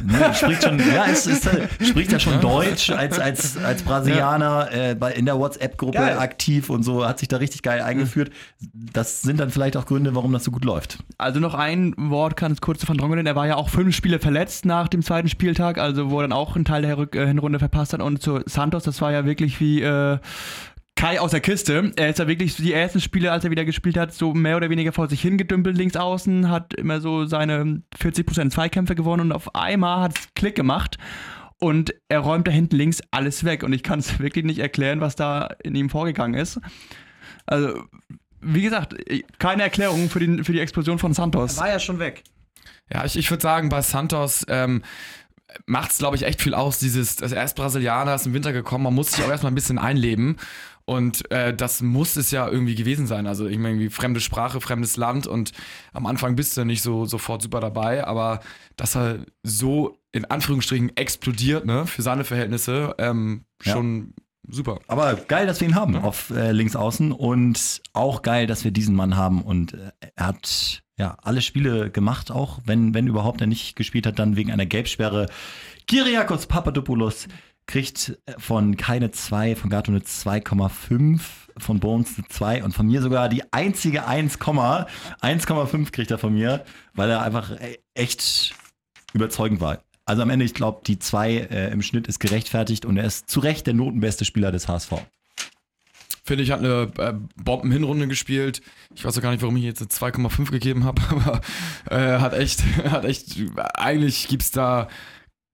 Ne, 0.05 0.35
spricht 0.35 0.63
schon, 0.63 0.79
ja, 0.95 1.05
ist, 1.05 1.27
ist, 1.27 1.47
äh, 1.47 1.69
spricht 1.85 2.13
ja 2.13 2.19
schon 2.19 2.41
Deutsch 2.41 2.91
als, 2.91 3.19
als, 3.19 3.57
als 3.57 3.83
Brasilianer 3.83 4.71
äh, 4.73 4.95
bei, 4.95 5.13
in 5.13 5.27
der 5.27 5.39
WhatsApp-Gruppe 5.39 6.19
aktiv 6.19 6.71
und 6.71 6.83
so, 6.83 7.07
hat 7.07 7.19
sich 7.19 7.29
da 7.29 7.37
richtig 7.37 7.63
geil 7.63 7.81
eingeführt. 7.83 8.31
Das 8.73 9.23
sind 9.23 9.41
dann 9.41 9.51
vielleicht 9.51 9.77
auch 9.77 9.87
Gründe, 9.87 10.15
warum 10.15 10.33
das 10.33 10.45
so 10.45 10.51
gut 10.51 10.65
läuft. 10.65 10.99
Also 11.19 11.41
noch 11.41 11.55
ein 11.55 11.95
Wort 11.97 12.37
ganz 12.37 12.61
kurz 12.61 12.81
zu 12.81 12.89
Van 12.89 12.97
Drongelen. 12.97 13.27
Er 13.27 13.37
war 13.37 13.47
ja 13.47 13.57
auch 13.57 13.69
fünf 13.69 13.95
Spiele 13.95 14.19
verletzt 14.19 14.65
nach 14.65 14.89
dem 14.89 15.03
zweiten 15.03 15.29
Spieltag, 15.29 15.79
also 15.79 16.11
wo 16.11 16.21
er 16.21 16.23
dann 16.23 16.33
auch 16.33 16.57
einen 16.57 16.65
Teil 16.65 16.83
der 16.83 16.99
äh, 16.99 17.27
Hinrunde 17.27 17.59
verpasst 17.59 17.93
hat. 17.93 18.01
Und 18.01 18.23
zu 18.23 18.41
Santos, 18.47 18.85
das 18.85 19.01
war 19.01 19.13
ja 19.13 19.25
wirklich 19.25 19.61
wie 19.61 19.83
äh, 19.83 20.19
Kai 21.03 21.19
aus 21.19 21.33
der 21.33 21.41
Kiste. 21.41 21.91
Er 21.97 22.11
ist 22.11 22.21
ja 22.21 22.29
wirklich 22.29 22.55
die 22.55 22.73
ersten 22.73 23.01
Spiele, 23.01 23.33
als 23.33 23.43
er 23.43 23.51
wieder 23.51 23.65
gespielt 23.65 23.97
hat, 23.97 24.15
so 24.15 24.35
mehr 24.35 24.57
oder 24.57 24.71
weniger 24.71 24.93
vor 24.93 25.09
sich 25.09 25.21
hingedümpelt 25.21 25.77
links 25.77 25.97
außen, 25.97 26.49
hat 26.49 26.75
immer 26.75 27.01
so 27.01 27.27
seine 27.27 27.83
40% 27.99 28.51
Zweikämpfe 28.51 28.95
gewonnen 28.95 29.23
und 29.23 29.33
auf 29.33 29.53
einmal 29.57 30.03
hat 30.03 30.17
es 30.17 30.29
Klick 30.37 30.55
gemacht. 30.55 30.99
Und 31.59 31.93
er 32.09 32.21
räumt 32.21 32.47
da 32.47 32.53
hinten 32.53 32.77
links 32.77 33.01
alles 33.11 33.43
weg. 33.43 33.65
Und 33.65 33.73
ich 33.73 33.83
kann 33.83 33.99
es 33.99 34.17
wirklich 34.21 34.45
nicht 34.45 34.61
erklären, 34.61 35.01
was 35.01 35.17
da 35.17 35.49
in 35.65 35.75
ihm 35.75 35.91
vorgegangen 35.91 36.41
ist. 36.41 36.61
Also, 37.47 37.83
wie 38.41 38.63
gesagt, 38.63 38.95
keine 39.41 39.65
Erklärung 39.65 40.09
für 40.09 40.21
die, 40.21 40.45
für 40.45 40.53
die 40.53 40.61
Explosion 40.61 41.01
von 41.01 41.15
Santos. 41.15 41.59
War 41.59 41.69
ja 41.69 41.81
schon 41.81 41.99
weg. 41.99 42.23
Ja, 42.93 43.05
ich, 43.05 43.19
ich 43.19 43.29
würde 43.29 43.43
sagen, 43.43 43.71
bei 43.71 43.83
Santos, 43.83 44.47
ähm, 44.49 44.83
macht 45.67 45.93
es, 45.93 45.99
glaube 45.99 46.17
ich, 46.17 46.23
echt 46.23 46.43
viel 46.43 46.55
aus. 46.55 46.79
Dieses, 46.79 47.23
also 47.23 47.35
er 47.35 47.45
ist 47.45 47.57
Brasilianer, 47.57 48.15
ist 48.15 48.27
im 48.27 48.35
Winter 48.35 48.53
gekommen, 48.53 48.85
man 48.85 48.95
muss 48.95 49.13
sich 49.13 49.25
auch 49.25 49.31
erstmal 49.31 49.53
ein 49.53 49.57
bisschen 49.57 49.79
einleben. 49.79 50.37
Und 50.85 51.31
äh, 51.31 51.55
das 51.55 51.81
muss 51.81 52.17
es 52.17 52.31
ja 52.33 52.49
irgendwie 52.49 52.75
gewesen 52.75 53.07
sein. 53.07 53.27
Also 53.27 53.47
ich 53.47 53.59
meine, 53.59 53.91
fremde 53.91 54.21
Sprache, 54.21 54.61
fremdes 54.61 54.97
Land 54.97 55.27
und 55.27 55.53
am 55.93 56.07
Anfang 56.07 56.35
bist 56.37 56.57
du 56.57 56.65
nicht 56.65 56.83
so 56.83 57.05
sofort 57.07 57.43
super 57.43 57.61
dabei, 57.61 58.05
aber 58.05 58.41
dass 58.77 58.97
er 58.97 59.21
so 59.43 59.99
in 60.11 60.25
Anführungsstrichen 60.25 60.97
explodiert, 60.97 61.65
ne, 61.67 61.87
für 61.87 62.03
seine 62.03 62.25
Verhältnisse, 62.25 62.95
ähm, 62.99 63.45
Ja. 63.65 63.73
schon 63.75 64.15
super. 64.49 64.81
Aber 64.89 65.15
geil, 65.15 65.47
dass 65.47 65.61
wir 65.61 65.69
ihn 65.69 65.75
haben 65.77 65.97
auf 65.97 66.31
äh, 66.31 66.51
links 66.53 66.75
außen 66.77 67.13
und 67.13 67.81
auch 67.93 68.23
geil, 68.23 68.47
dass 68.49 68.65
wir 68.65 68.73
diesen 68.73 68.95
Mann 68.97 69.17
haben 69.17 69.41
und 69.43 69.75
äh, 69.75 69.93
er 70.17 70.27
hat 70.27 70.83
ja 70.99 71.17
alle 71.23 71.41
Spiele 71.43 71.91
gemacht, 71.91 72.31
auch 72.31 72.59
wenn 72.67 72.93
wenn 72.93 73.07
überhaupt 73.07 73.41
er 73.41 73.47
nicht 73.47 73.77
gespielt 73.77 74.05
hat, 74.07 74.19
dann 74.19 74.37
wegen 74.37 74.51
einer 74.53 74.67
Gelbsperre. 74.67 75.29
Kyriakos 75.87 76.47
Papadopoulos 76.47 77.29
kriegt 77.67 78.19
äh, 78.27 78.33
von 78.39 78.77
keine 78.77 79.11
2, 79.11 79.57
von 79.57 79.71
Gato 79.71 79.91
eine 79.93 80.01
2,5, 80.01 81.21
von 81.59 81.81
Bones 81.81 82.19
eine 82.19 82.27
2 82.29 82.65
und 82.65 82.75
von 82.75 82.87
mir 82.87 83.03
sogar 83.03 83.29
die 83.29 83.43
einzige 83.53 84.07
1, 84.07 84.39
1,5 84.39 85.91
kriegt 85.93 86.11
er 86.11 86.19
von 86.19 86.35
mir, 86.35 86.65
weil 86.95 87.11
er 87.11 87.23
einfach 87.23 87.51
äh, 87.53 87.79
echt 87.95 88.55
überzeugend 89.13 89.61
war. 89.61 89.83
Also 90.05 90.23
am 90.23 90.31
Ende, 90.31 90.45
ich 90.45 90.55
glaube, 90.55 90.83
die 90.87 90.99
2 90.99 91.33
äh, 91.33 91.71
im 91.71 91.83
Schnitt 91.83 92.09
ist 92.09 92.19
gerechtfertigt 92.19 92.85
und 92.85 92.97
er 92.97 93.05
ist 93.05 93.31
zu 93.31 93.41
Recht 93.41 93.67
der 93.67 93.75
notenbeste 93.75 94.25
Spieler 94.25 94.51
des 94.51 94.67
HSV. 94.67 94.95
Finde 96.25 96.45
ich, 96.45 96.51
hat 96.53 96.61
eine 96.61 96.93
äh, 96.99 97.15
Bombenhinrunde 97.37 98.07
gespielt. 98.07 98.63
Ich 98.95 99.05
weiß 99.05 99.19
auch 99.19 99.23
gar 99.23 99.33
nicht, 99.33 99.43
warum 99.43 99.57
ich 99.57 99.65
jetzt 99.65 99.81
eine 99.81 99.91
2,5 100.13 100.51
gegeben 100.51 100.85
habe, 100.85 101.03
aber 101.11 101.41
äh, 101.91 102.19
hat 102.19 102.35
echt, 102.35 102.63
hat 102.85 103.05
echt, 103.05 103.37
eigentlich 103.75 104.29
gibt 104.29 104.43
es 104.43 104.51
da 104.51 104.89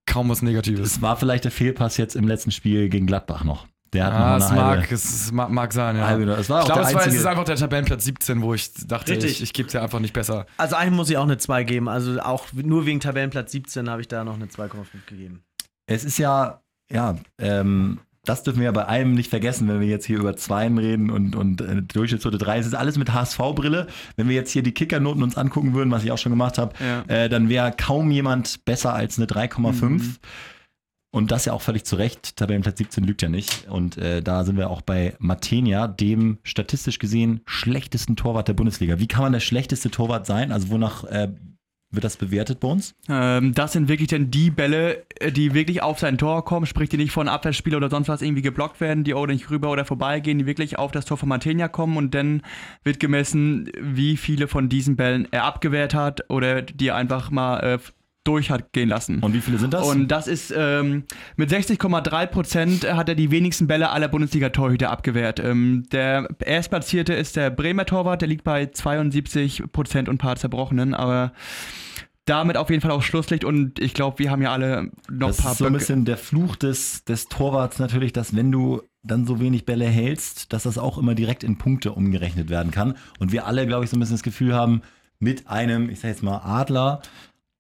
kaum 0.09 0.29
was 0.29 0.43
Negatives. 0.43 0.81
Es 0.93 1.03
war 1.03 1.17
vielleicht 1.17 1.45
der 1.45 1.51
Fehlpass 1.53 1.97
jetzt 1.97 2.17
im 2.17 2.27
letzten 2.27 2.51
Spiel 2.51 2.89
gegen 2.89 3.07
Gladbach 3.07 3.45
noch. 3.45 3.67
Der 3.95 4.05
hat 4.05 4.13
Ja, 4.13 4.39
noch 4.39 4.45
es 4.45 4.51
mag, 4.53 4.79
halbe, 4.81 4.95
es, 4.95 5.33
mag, 5.33 5.51
mag 5.51 5.73
sein, 5.73 5.97
ja. 5.97 6.07
halbe 6.07 6.25
es 6.33 6.51
war 6.51 6.59
auch 6.59 6.63
ich 6.63 6.67
glaube, 6.67 6.81
der 6.83 6.89
es, 6.91 6.95
war- 6.95 7.07
es 7.07 7.15
ist 7.15 7.25
einfach 7.25 7.45
der 7.45 7.57
Tabellenplatz 7.57 8.05
17, 8.05 8.43
wo 8.43 8.53
ich 8.53 8.71
dachte, 8.87 9.13
Richtig. 9.13 9.31
ich, 9.33 9.43
ich 9.45 9.53
gebe 9.55 9.69
es 9.69 9.73
ja 9.73 9.83
einfach 9.83 10.01
nicht 10.01 10.13
besser. 10.13 10.45
Also 10.59 10.77
eigentlich 10.77 10.95
muss 10.95 11.09
ich 11.09 11.17
auch 11.17 11.23
eine 11.23 11.39
2 11.39 11.65
geben. 11.65 11.89
Also 11.89 12.21
auch 12.21 12.47
nur 12.53 12.85
wegen 12.85 13.01
Tabellenplatz 13.01 13.51
17 13.53 13.89
habe 13.89 14.03
ich 14.03 14.09
da 14.09 14.25
noch 14.25 14.35
eine 14.35 14.45
2,5 14.47 14.85
gegeben. 15.07 15.43
Es 15.87 16.05
ist 16.05 16.19
ja, 16.19 16.61
ja, 16.93 17.17
ähm, 17.39 18.01
das 18.29 18.43
dürfen 18.43 18.59
wir 18.59 18.67
ja 18.67 18.73
bei 18.73 18.85
allem 18.85 19.13
nicht 19.15 19.31
vergessen, 19.31 19.69
wenn 19.69 19.81
wir 19.81 19.87
jetzt 19.89 20.07
hier 20.07 20.19
über 20.19 20.37
Zweien 20.37 20.77
reden 20.79 21.11
und, 21.11 21.35
und 21.35 21.61
äh, 21.61 21.83
Durchschnittsnote 21.83 22.39
3. 22.39 22.59
Es 22.59 22.67
ist 22.67 22.75
alles 22.75 22.99
mit 22.99 23.13
HSV-Brille. 23.13 23.87
Wenn 24.17 24.29
wir 24.29 24.35
jetzt 24.35 24.51
hier 24.51 24.63
die 24.63 24.73
Kickernoten 24.73 25.23
uns 25.23 25.37
angucken 25.37 25.75
würden, 25.75 25.91
was 25.91 26.05
ich 26.05 26.13
auch 26.13 26.19
schon 26.19 26.31
gemacht 26.33 26.59
habe, 26.59 26.75
Ja. 26.85 27.03
äh, 27.07 27.29
dann 27.29 27.49
wäre 27.49 27.73
kaum 27.77 28.11
jemand 28.11 28.65
besser 28.65 28.93
als 28.95 29.19
eine 29.19 29.27
3,5. 29.27 29.83
Mhm. 29.89 30.17
Und 31.11 31.31
das 31.31 31.47
ja 31.47 31.55
auch 31.55 31.63
völlig 31.63 31.85
zu 31.85 31.97
Recht. 31.97 32.37
Tabellenplatz 32.37 32.77
17 32.79 33.03
lügt 33.03 33.23
ja 33.23 33.31
nicht. 33.31 33.67
Und 33.71 33.97
äh, 33.97 34.21
da 34.23 34.45
sind 34.45 34.59
wir 34.59 34.69
auch 34.69 34.83
bei 34.83 35.15
Matenia, 35.19 35.89
dem 35.89 36.37
statistisch 36.43 36.99
gesehen 36.99 37.41
schlechtesten 37.47 38.15
Torwart 38.15 38.47
der 38.49 38.53
Bundesliga. 38.53 38.99
Wie 38.99 39.07
kann 39.09 39.23
man 39.23 39.33
der 39.33 39.41
schlechteste 39.41 39.91
Torwart 39.91 40.27
sein? 40.27 40.53
Also 40.53 40.69
wonach 40.69 41.05
äh, 41.05 41.29
wird 41.91 42.05
das 42.05 42.17
bewertet 42.17 42.61
bei 42.61 42.69
uns? 42.69 42.95
Ähm, 43.09 43.55
das 43.55 43.73
sind 43.73 43.89
wirklich 43.89 44.09
dann 44.09 44.31
die 44.31 44.51
Bälle, 44.51 45.05
äh, 45.21 45.33
die 45.33 45.55
wirklich 45.55 45.83
auf 45.83 45.99
sein 45.99 46.19
Tor 46.19 46.45
kommen, 46.45 46.67
sprich 46.67 46.89
die 46.91 46.97
nicht 46.99 47.13
von 47.13 47.29
Abwehrspieler 47.29 47.79
oder 47.79 47.91
sonst 47.91 48.09
was 48.09 48.23
irgendwie 48.23 48.43
geblockt 48.43 48.81
werden, 48.81 49.05
die 49.05 49.15
oder 49.15 49.33
nicht 49.33 49.51
rüber 49.51 49.71
oder 49.71 49.85
vorbeigehen, 49.85 50.39
die 50.39 50.47
wirklich 50.47 50.79
auf 50.79 50.93
das 50.93 51.07
Tor 51.07 51.17
von 51.17 51.29
Martenia 51.29 51.69
kommen 51.69 51.97
und 51.97 52.15
dann 52.15 52.43
wird 52.85 53.01
gemessen, 53.01 53.71
wie 53.81 54.17
viele 54.17 54.49
von 54.49 54.69
diesen 54.69 54.97
Bällen 54.97 55.29
er 55.31 55.45
abgewehrt 55.45 55.95
hat 55.95 56.29
oder 56.29 56.63
die 56.63 56.93
einfach 56.93 57.31
mal 57.31 57.61
äh, 57.61 57.79
durch 58.29 58.51
hat 58.51 58.73
gehen 58.73 58.89
lassen. 58.89 59.21
Und 59.21 59.33
wie 59.33 59.41
viele 59.41 59.59
sind 59.59 59.73
das? 59.75 59.87
Und 59.87 60.09
das 60.09 60.29
ist 60.29 60.53
ähm, 60.57 61.05
mit 61.37 61.51
60,3 61.51 62.27
Prozent 62.27 62.93
hat 62.93 63.09
er 63.09 63.15
die 63.15 63.31
wenigsten 63.31 63.67
Bälle 63.67 63.91
aller 63.91 64.09
Bundesliga-Torhüter 64.09 64.91
abgewehrt. 64.91 65.41
Ähm, 65.41 65.85
der 65.91 66.29
Erstplatzierte 66.45 67.15
ist 67.15 67.37
der 67.37 67.51
Bremer 67.51 67.87
Torwart, 67.87 68.21
der 68.21 68.29
liegt 68.29 68.45
bei 68.45 68.67
72 68.67 69.65
Prozent 69.73 70.09
und 70.09 70.17
ein 70.17 70.19
paar 70.19 70.37
zerbrochenen, 70.37 70.95
aber 70.95 71.33
damit 72.27 72.59
auf 72.59 72.69
jeden 72.69 72.83
Fall 72.83 72.91
auch 72.91 73.03
Schlusslicht 73.03 73.45
und 73.45 73.79
ich 73.79 73.95
glaube, 73.95 74.19
wir 74.19 74.31
haben 74.31 74.43
ja 74.43 74.53
alle 74.53 74.91
noch 75.11 75.29
das 75.29 75.39
ein 75.39 75.43
paar 75.45 75.53
ist 75.53 75.59
so 75.59 75.65
ein 75.65 75.73
Böcke- 75.73 75.79
bisschen 75.79 76.05
der 76.05 76.19
Fluch 76.19 76.57
des, 76.57 77.05
des 77.05 77.29
Torwarts 77.29 77.79
natürlich, 77.79 78.13
dass 78.13 78.37
wenn 78.37 78.53
du 78.53 78.83
dann 79.03 79.25
so 79.27 79.41
wenig 79.41 79.65
Bälle 79.65 79.87
hältst, 79.87 80.53
dass 80.53 80.65
das 80.65 80.77
auch 80.77 80.99
immer 80.99 81.15
direkt 81.15 81.43
in 81.43 81.57
Punkte 81.57 81.93
umgerechnet 81.93 82.51
werden 82.51 82.71
kann. 82.71 82.95
Und 83.19 83.33
wir 83.33 83.47
alle, 83.47 83.67
glaube 83.67 83.85
ich, 83.85 83.91
so 83.91 83.97
ein 83.97 84.01
bisschen 84.01 84.17
das 84.17 84.23
Gefühl 84.23 84.55
haben, 84.55 84.83
mit 85.21 85.49
einem, 85.49 85.89
ich 85.89 86.01
sage 86.01 86.13
jetzt 86.13 86.23
mal 86.23 86.39
Adler, 86.45 87.01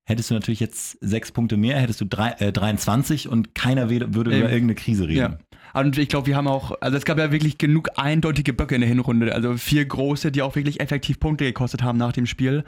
hättest 0.09 0.31
du 0.31 0.35
natürlich 0.35 0.59
jetzt 0.59 0.97
sechs 1.03 1.31
Punkte 1.31 1.59
mehr, 1.59 1.79
hättest 1.79 2.01
du 2.01 2.07
drei, 2.07 2.31
äh, 2.39 2.51
23 2.51 3.29
und 3.29 3.55
keiner 3.55 3.91
würde, 3.91 4.07
über 4.07 4.33
irgendeine 4.33 4.75
Krise 4.75 5.07
reden. 5.07 5.39
Ja. 5.75 5.81
Und 5.81 5.99
ich 5.99 6.09
glaube, 6.09 6.27
wir 6.27 6.37
haben 6.37 6.49
auch, 6.49 6.73
also 6.81 6.97
es 6.97 7.05
gab 7.05 7.19
ja 7.19 7.31
wirklich 7.31 7.59
genug 7.59 7.91
eindeutige 7.97 8.55
Böcke 8.55 8.75
in 8.75 8.81
der 8.81 8.89
Hinrunde, 8.89 9.35
also 9.35 9.59
vier 9.59 9.85
große, 9.85 10.33
die 10.33 10.41
auch 10.41 10.57
wirklich 10.57 10.81
effektiv 10.81 11.21
Punkte 11.21 11.45
gekostet 11.45 11.83
haben 11.83 11.99
nach 11.99 12.13
dem 12.13 12.25
Spiel, 12.25 12.65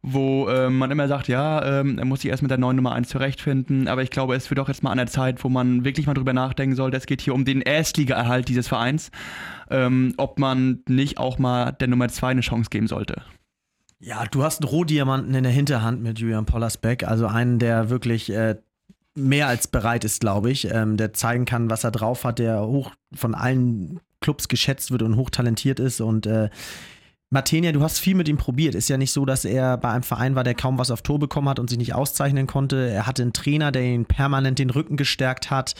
wo 0.00 0.48
ähm, 0.48 0.78
man 0.78 0.90
immer 0.90 1.06
sagt, 1.06 1.28
ja, 1.28 1.80
ähm, 1.80 1.98
er 1.98 2.06
muss 2.06 2.22
sich 2.22 2.30
erst 2.30 2.42
mit 2.42 2.50
der 2.50 2.56
neuen 2.56 2.76
Nummer 2.76 2.92
1 2.92 3.10
zurechtfinden, 3.10 3.86
aber 3.86 4.02
ich 4.02 4.08
glaube, 4.08 4.34
es 4.34 4.48
wird 4.48 4.58
auch 4.58 4.68
jetzt 4.68 4.82
mal 4.82 4.90
an 4.90 4.96
der 4.96 5.06
Zeit, 5.06 5.44
wo 5.44 5.50
man 5.50 5.84
wirklich 5.84 6.06
mal 6.06 6.14
drüber 6.14 6.32
nachdenken 6.32 6.76
sollte, 6.76 6.96
es 6.96 7.04
geht 7.04 7.20
hier 7.20 7.34
um 7.34 7.44
den 7.44 7.60
Erstliga-Erhalt 7.60 8.48
dieses 8.48 8.68
Vereins, 8.68 9.10
ähm, 9.68 10.14
ob 10.16 10.38
man 10.38 10.80
nicht 10.88 11.18
auch 11.18 11.38
mal 11.38 11.72
der 11.72 11.88
Nummer 11.88 12.08
2 12.08 12.28
eine 12.28 12.40
Chance 12.40 12.70
geben 12.70 12.86
sollte. 12.86 13.22
Ja, 14.02 14.24
du 14.24 14.42
hast 14.42 14.62
einen 14.62 14.70
Rohdiamanten 14.70 15.34
in 15.34 15.42
der 15.42 15.52
Hinterhand 15.52 16.02
mit 16.02 16.18
Julian 16.18 16.46
Pollersbeck, 16.46 17.04
also 17.04 17.26
einen, 17.26 17.58
der 17.58 17.90
wirklich 17.90 18.32
äh, 18.32 18.56
mehr 19.14 19.46
als 19.46 19.68
bereit 19.68 20.04
ist, 20.04 20.20
glaube 20.20 20.50
ich, 20.50 20.72
ähm, 20.72 20.96
der 20.96 21.12
zeigen 21.12 21.44
kann, 21.44 21.68
was 21.68 21.84
er 21.84 21.90
drauf 21.90 22.24
hat, 22.24 22.38
der 22.38 22.62
hoch 22.62 22.92
von 23.12 23.34
allen 23.34 24.00
Clubs 24.20 24.48
geschätzt 24.48 24.90
wird 24.90 25.02
und 25.02 25.16
hochtalentiert 25.16 25.80
ist 25.80 26.00
und 26.00 26.26
äh, 26.26 26.48
Matenia, 27.32 27.70
du 27.70 27.80
hast 27.82 28.00
viel 28.00 28.16
mit 28.16 28.28
ihm 28.28 28.38
probiert. 28.38 28.74
Ist 28.74 28.88
ja 28.88 28.96
nicht 28.96 29.12
so, 29.12 29.24
dass 29.24 29.44
er 29.44 29.76
bei 29.76 29.90
einem 29.90 30.02
Verein 30.02 30.34
war, 30.34 30.42
der 30.42 30.54
kaum 30.54 30.78
was 30.78 30.90
auf 30.90 31.02
Tor 31.02 31.20
bekommen 31.20 31.48
hat 31.48 31.60
und 31.60 31.70
sich 31.70 31.78
nicht 31.78 31.94
auszeichnen 31.94 32.48
konnte. 32.48 32.90
Er 32.90 33.06
hatte 33.06 33.22
einen 33.22 33.32
Trainer, 33.32 33.70
der 33.70 33.84
ihn 33.84 34.04
permanent 34.04 34.58
den 34.58 34.70
Rücken 34.70 34.96
gestärkt 34.96 35.48
hat. 35.48 35.76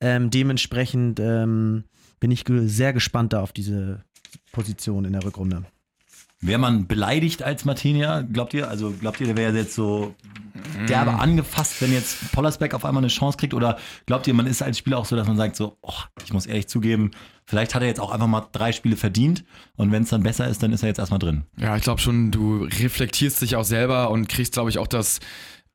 Ähm, 0.00 0.30
dementsprechend 0.30 1.20
ähm, 1.20 1.84
bin 2.18 2.32
ich 2.32 2.44
sehr 2.48 2.92
gespannt 2.92 3.32
da 3.32 3.42
auf 3.42 3.52
diese 3.52 4.02
Position 4.50 5.04
in 5.04 5.12
der 5.12 5.24
Rückrunde. 5.24 5.66
Wäre 6.40 6.58
man 6.58 6.86
beleidigt 6.86 7.42
als 7.42 7.64
Martinia, 7.64 8.22
glaubt 8.22 8.54
ihr? 8.54 8.68
Also 8.68 8.92
glaubt 8.92 9.20
ihr, 9.20 9.26
der 9.26 9.36
wäre 9.36 9.56
jetzt 9.56 9.74
so 9.74 10.14
derbe 10.88 11.12
angefasst, 11.12 11.80
wenn 11.80 11.92
jetzt 11.92 12.32
Pollersbeck 12.32 12.74
auf 12.74 12.84
einmal 12.84 13.02
eine 13.02 13.08
Chance 13.08 13.38
kriegt? 13.38 13.54
Oder 13.54 13.78
glaubt 14.06 14.26
ihr, 14.26 14.34
man 14.34 14.46
ist 14.46 14.62
als 14.62 14.78
Spieler 14.78 14.98
auch 14.98 15.04
so, 15.04 15.16
dass 15.16 15.26
man 15.26 15.36
sagt 15.36 15.56
so, 15.56 15.76
oh, 15.82 15.92
ich 16.24 16.32
muss 16.32 16.46
ehrlich 16.46 16.68
zugeben, 16.68 17.10
vielleicht 17.44 17.74
hat 17.74 17.82
er 17.82 17.88
jetzt 17.88 18.00
auch 18.00 18.10
einfach 18.10 18.26
mal 18.26 18.46
drei 18.52 18.72
Spiele 18.72 18.96
verdient 18.96 19.44
und 19.76 19.90
wenn 19.92 20.02
es 20.02 20.10
dann 20.10 20.22
besser 20.22 20.48
ist, 20.48 20.62
dann 20.62 20.72
ist 20.72 20.82
er 20.82 20.88
jetzt 20.88 20.98
erstmal 20.98 21.18
drin. 21.18 21.44
Ja, 21.56 21.76
ich 21.76 21.82
glaube 21.82 22.00
schon, 22.00 22.30
du 22.30 22.64
reflektierst 22.64 23.40
dich 23.42 23.56
auch 23.56 23.64
selber 23.64 24.10
und 24.10 24.28
kriegst, 24.28 24.52
glaube 24.52 24.70
ich, 24.70 24.78
auch 24.78 24.86
das 24.86 25.20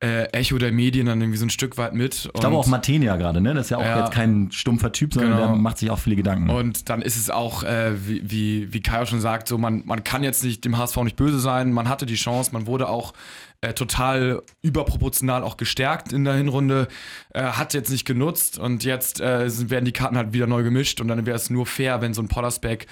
äh, 0.04 0.24
Echo 0.32 0.58
der 0.58 0.72
Medien 0.72 1.06
dann 1.06 1.20
irgendwie 1.20 1.38
so 1.38 1.46
ein 1.46 1.50
Stück 1.50 1.78
weit 1.78 1.94
mit. 1.94 2.26
Ich 2.34 2.40
glaube 2.40 2.56
auch 2.56 2.66
Martinia 2.66 3.16
gerade, 3.16 3.40
ne? 3.40 3.54
Das 3.54 3.66
ist 3.66 3.70
ja 3.70 3.78
auch 3.78 3.82
Ja. 3.84 4.00
jetzt 4.00 4.12
kein 4.12 4.50
stumpfer 4.52 4.92
Typ, 4.92 5.14
sondern 5.14 5.32
Genau. 5.32 5.46
der 5.46 5.56
macht 5.56 5.78
sich 5.78 5.90
auch 5.90 5.98
viele 5.98 6.16
Gedanken. 6.16 6.50
Und 6.50 6.88
dann 6.90 7.00
ist 7.00 7.16
es 7.16 7.30
auch, 7.30 7.62
äh, 7.62 7.92
wie, 8.06 8.22
wie, 8.28 8.72
wie 8.72 8.80
Kai 8.82 9.02
auch 9.02 9.06
schon 9.06 9.20
sagt, 9.20 9.48
so 9.48 9.56
man, 9.56 9.82
man 9.86 10.04
kann 10.04 10.22
jetzt 10.22 10.44
nicht 10.44 10.64
dem 10.64 10.76
HSV 10.76 10.96
nicht 11.04 11.16
böse 11.16 11.38
sein. 11.38 11.72
Man 11.72 11.88
hatte 11.88 12.04
die 12.06 12.16
Chance, 12.16 12.50
man 12.52 12.66
wurde 12.66 12.88
auch 12.88 13.12
äh, 13.60 13.72
total 13.72 14.42
überproportional 14.62 15.42
auch 15.42 15.56
gestärkt 15.56 16.12
in 16.12 16.24
der 16.24 16.34
Hinrunde, 16.34 16.88
äh, 17.32 17.42
hat 17.42 17.72
jetzt 17.72 17.90
nicht 17.90 18.04
genutzt 18.04 18.58
und 18.58 18.84
jetzt 18.84 19.20
äh, 19.20 19.48
sind, 19.48 19.70
werden 19.70 19.84
die 19.86 19.92
Karten 19.92 20.16
halt 20.18 20.32
wieder 20.34 20.46
neu 20.46 20.62
gemischt 20.62 21.00
und 21.00 21.08
dann 21.08 21.24
wäre 21.24 21.36
es 21.36 21.48
nur 21.50 21.64
fair, 21.64 22.00
wenn 22.02 22.12
so 22.12 22.20
ein 22.20 22.28
Pollersbeck 22.28 22.86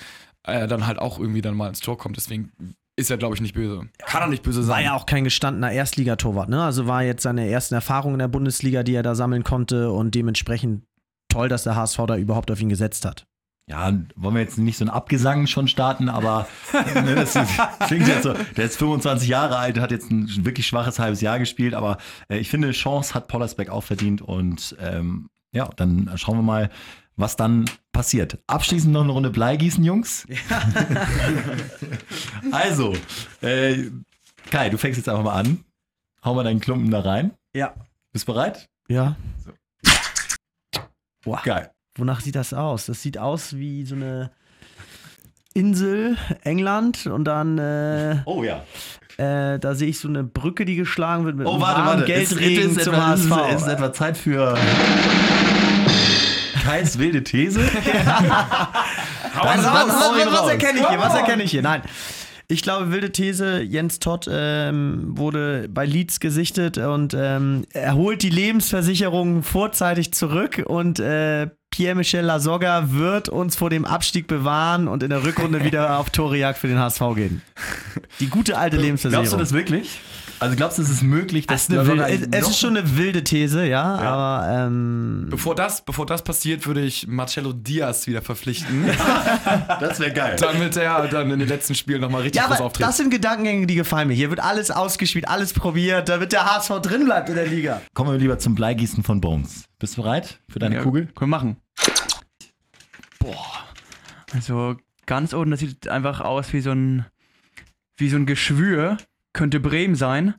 äh, 0.44 0.66
dann 0.66 0.87
halt 0.87 0.98
auch 0.98 1.18
irgendwie 1.18 1.42
dann 1.42 1.55
mal 1.57 1.68
ins 1.68 1.81
Tor 1.81 1.98
kommt. 1.98 2.16
Deswegen 2.16 2.53
ist 3.03 3.11
er, 3.11 3.19
glaube 3.19 3.35
ich, 3.35 3.41
nicht 3.41 3.55
böse. 3.55 3.83
Kann 4.07 4.23
er 4.23 4.29
nicht 4.29 4.43
böse 4.43 4.61
War 4.61 4.77
sein. 4.77 4.85
ja 4.85 4.95
auch 4.95 5.05
kein 5.07 5.25
gestandener 5.25 5.71
Erstligatorwart, 5.73 6.49
ne? 6.49 6.62
Also 6.62 6.87
war 6.87 7.03
jetzt 7.03 7.23
seine 7.23 7.49
ersten 7.49 7.75
Erfahrungen 7.75 8.15
in 8.15 8.19
der 8.21 8.29
Bundesliga, 8.29 8.83
die 8.83 8.95
er 8.95 9.03
da 9.03 9.15
sammeln 9.15 9.45
konnte 9.45 9.91
und 9.91 10.15
dementsprechend 10.15 10.85
toll, 11.29 11.49
dass 11.49 11.65
der 11.65 11.77
HSV 11.77 11.99
da 12.07 12.17
überhaupt 12.17 12.51
auf 12.51 12.61
ihn 12.61 12.69
gesetzt 12.71 13.05
hat. 13.05 13.25
Ja, 13.71 13.93
wollen 14.17 14.35
wir 14.35 14.43
jetzt 14.43 14.59
nicht 14.59 14.77
so 14.77 14.85
ein 14.85 14.91
Abgesang 14.91 15.47
schon 15.47 15.69
starten, 15.69 16.09
aber 16.09 16.49
ne, 16.95 17.15
das, 17.15 17.37
ist- 17.37 17.61
klingt 17.87 18.09
jetzt 18.09 18.25
so, 18.25 18.35
der 18.57 18.65
ist 18.65 18.77
25 18.77 19.29
Jahre 19.29 19.57
alt, 19.57 19.79
hat 19.79 19.91
jetzt 19.93 20.11
ein 20.11 20.29
wirklich 20.45 20.67
schwaches 20.67 20.99
halbes 20.99 21.21
Jahr 21.21 21.38
gespielt, 21.38 21.75
aber 21.75 21.99
äh, 22.29 22.38
ich 22.38 22.49
finde, 22.51 22.73
Chance 22.73 23.15
hat 23.15 23.29
Pollersbeck 23.29 23.71
auch 23.71 23.85
verdient 23.85 24.21
und 24.21 24.77
ähm, 24.81 25.29
ja, 25.55 25.69
dann 25.77 26.11
schauen 26.17 26.38
wir 26.38 26.43
mal, 26.43 26.71
was 27.16 27.37
dann 27.37 27.64
passiert. 27.92 28.38
Abschließend 28.46 28.92
noch 28.92 29.03
eine 29.03 29.12
Runde 29.12 29.31
Bleigießen, 29.31 29.85
Jungs. 29.85 30.27
also, 32.53 32.94
äh, 33.40 33.90
Kai, 34.51 34.70
du 34.70 34.79
fängst 34.79 34.98
jetzt 34.98 35.09
einfach 35.09 35.25
mal 35.25 35.38
an. 35.38 35.64
Hau 36.25 36.35
mal 36.35 36.44
deinen 36.44 36.61
Klumpen 36.61 36.90
da 36.90 37.01
rein. 37.01 37.33
Ja. 37.55 37.75
Bist 38.12 38.27
bereit? 38.27 38.68
Ja. 38.88 39.16
Boah, 41.25 41.40
Geil. 41.44 41.70
wonach 41.96 42.20
sieht 42.20 42.35
das 42.35 42.53
aus? 42.53 42.87
Das 42.87 43.03
sieht 43.03 43.18
aus 43.18 43.57
wie 43.57 43.85
so 43.85 43.94
eine 43.94 44.31
Insel, 45.55 46.16
England 46.42 47.07
und 47.07 47.25
dann, 47.25 47.59
äh, 47.59 48.22
Oh 48.25 48.42
ja. 48.42 48.64
äh, 49.18 49.59
da 49.59 49.75
sehe 49.75 49.88
ich 49.88 49.98
so 49.98 50.09
eine 50.09 50.25
Brücke, 50.25 50.64
die 50.64 50.77
geschlagen 50.77 51.25
wird 51.27 51.37
mit 51.37 51.46
Oh, 51.46 51.53
einem 51.53 51.61
warte, 51.61 51.81
warte. 51.85 52.05
Geldregen 52.07 52.70
ist, 52.70 52.77
ist, 52.79 52.85
zum 52.85 52.94
etwa, 52.94 53.12
ist, 53.14 53.31
HSV. 53.31 53.55
ist, 53.55 53.62
ist 53.62 53.68
etwa 53.68 53.92
Zeit 53.92 54.16
für 54.16 54.57
Kais 56.62 56.98
wilde 56.98 57.25
These? 57.25 57.61
Was, 59.35 59.64
was, 59.64 59.88
was 60.33 60.51
erkenne 60.51 60.81
ich 60.81 60.88
hier? 60.88 60.98
Was 60.98 61.14
erkenne 61.14 61.42
ich 61.42 61.51
hier? 61.51 61.62
Nein. 61.62 61.83
Ich 62.48 62.62
glaube, 62.62 62.92
wilde 62.92 63.11
These, 63.11 63.62
Jens 63.62 63.98
Todd 63.98 64.29
ähm, 64.31 65.16
wurde 65.16 65.68
bei 65.70 65.87
Leeds 65.87 66.20
gesichtet 66.20 66.77
und 66.77 67.14
ähm, 67.18 67.64
er 67.72 67.94
holt 67.94 68.22
die 68.22 68.29
Lebensversicherung 68.29 69.42
vorzeitig 69.42 70.12
zurück 70.12 70.62
und 70.66 71.01
äh, 71.01 71.48
Pierre-Michel 71.70 72.25
Lasogga 72.25 72.92
wird 72.92 73.31
uns 73.31 73.57
vor 73.57 73.70
dem 73.70 73.87
Abstieg 73.87 74.27
bewahren 74.27 74.87
und 74.87 75.03
in 75.03 75.09
der 75.11 75.25
Rückrunde 75.25 75.64
wieder 75.64 75.98
auf 75.98 76.11
Torejagd 76.11 76.59
für 76.59 76.68
den 76.68 76.79
HSV 76.79 77.01
gehen. 77.14 77.42
Die 78.20 78.29
gute 78.29 78.59
alte 78.59 78.77
Lebensversicherung. 78.77 79.25
Glaubst 79.25 79.33
du 79.33 79.38
das 79.38 79.53
wirklich? 79.53 79.98
Also 80.43 80.57
glaubst 80.57 80.79
du, 80.79 80.83
es 80.83 80.91
ist 80.91 81.03
möglich, 81.03 81.47
dass 81.47 81.69
Das 81.69 81.87
wilde, 81.87 82.05
es, 82.09 82.29
es 82.33 82.49
ist 82.49 82.59
schon 82.59 82.77
eine 82.77 82.97
wilde 82.97 83.23
These, 83.23 83.65
ja, 83.65 83.83
aber 83.83 84.67
ähm, 84.67 85.27
Bevor 85.31 85.55
das, 85.55 85.85
bevor 85.85 86.05
das 86.05 86.23
passiert, 86.25 86.67
würde 86.67 86.83
ich 86.83 87.07
Marcelo 87.07 87.53
Diaz 87.53 88.07
wieder 88.07 88.23
verpflichten, 88.23 88.87
Das 89.81 90.01
wäre 90.01 90.13
geil. 90.13 90.37
damit 90.41 90.77
er 90.77 91.07
dann 91.09 91.31
in 91.31 91.39
den 91.39 91.49
letzten 91.49 91.75
Spielen 91.75 92.01
nochmal 92.01 92.23
richtig 92.23 92.41
ja, 92.43 92.49
groß 92.49 92.57
aber 92.57 92.67
auftritt. 92.67 92.87
das 92.87 92.97
sind 92.97 93.11
Gedankengänge, 93.11 93.67
die 93.67 93.77
gefallen 93.77 94.09
mir. 94.09 94.15
Hier 94.15 94.31
wird 94.31 94.41
alles 94.41 94.71
ausgespielt, 94.71 95.29
alles 95.29 95.53
probiert, 95.53 96.09
damit 96.09 96.33
der 96.33 96.45
HSV 96.45 96.81
drin 96.83 97.05
bleibt 97.05 97.29
in 97.29 97.37
der 97.37 97.47
Liga. 97.47 97.81
Kommen 97.95 98.11
wir 98.11 98.19
lieber 98.19 98.39
zum 98.39 98.55
Bleigießen 98.55 99.05
von 99.05 99.21
Bones. 99.21 99.65
Bist 99.79 99.97
du 99.97 100.03
bereit 100.03 100.41
für 100.49 100.59
deine 100.59 100.75
Ja, 100.77 100.83
Kugel? 100.83 101.07
Können 101.15 101.31
wir 101.31 101.37
machen. 101.39 101.57
Boah. 103.19 103.37
Also 104.33 104.77
ganz 105.07 105.33
unten, 105.33 105.53
das 105.53 105.61
sieht 105.61 105.89
einfach 105.89 106.21
aus 106.21 106.53
wie 106.53 106.61
so 106.61 106.73
ein, 106.73 107.07
wie 107.97 108.09
so 108.09 108.17
ein 108.17 108.27
Geschwür. 108.27 108.97
Könnte 109.33 109.61
Bremen 109.61 109.95
sein. 109.95 110.35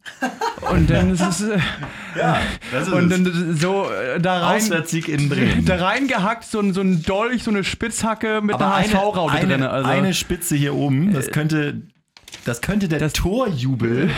Und 0.72 0.90
dann 0.90 1.12
ist 1.12 1.22
es, 1.22 1.42
äh, 1.42 1.58
Ja, 2.16 2.40
das 2.72 2.88
ist 2.88 2.94
und 2.94 3.10
dann 3.10 3.56
so 3.56 3.90
äh, 3.90 4.20
da 4.20 4.46
rein, 4.46 4.58
Auswärtssieg 4.58 5.08
in 5.08 5.30
Bremen. 5.30 5.66
da 5.66 5.84
reingehackt, 5.84 6.44
so 6.44 6.60
ein, 6.60 6.74
so 6.74 6.82
ein 6.82 7.02
Dolch, 7.04 7.44
so 7.44 7.52
eine 7.52 7.64
Spitzhacke 7.64 8.42
mit 8.42 8.56
Aber 8.56 8.66
einer 8.66 8.76
eine, 8.76 8.94
HSV-Raute 8.94 9.34
eine, 9.34 9.48
drin. 9.48 9.64
Also, 9.64 9.90
eine 9.90 10.14
Spitze 10.14 10.56
hier 10.56 10.76
oben, 10.76 11.14
das 11.14 11.32
könnte, 11.32 11.82
das 12.46 12.62
könnte 12.62 12.88
der 12.88 13.12
Torjubel, 13.12 14.12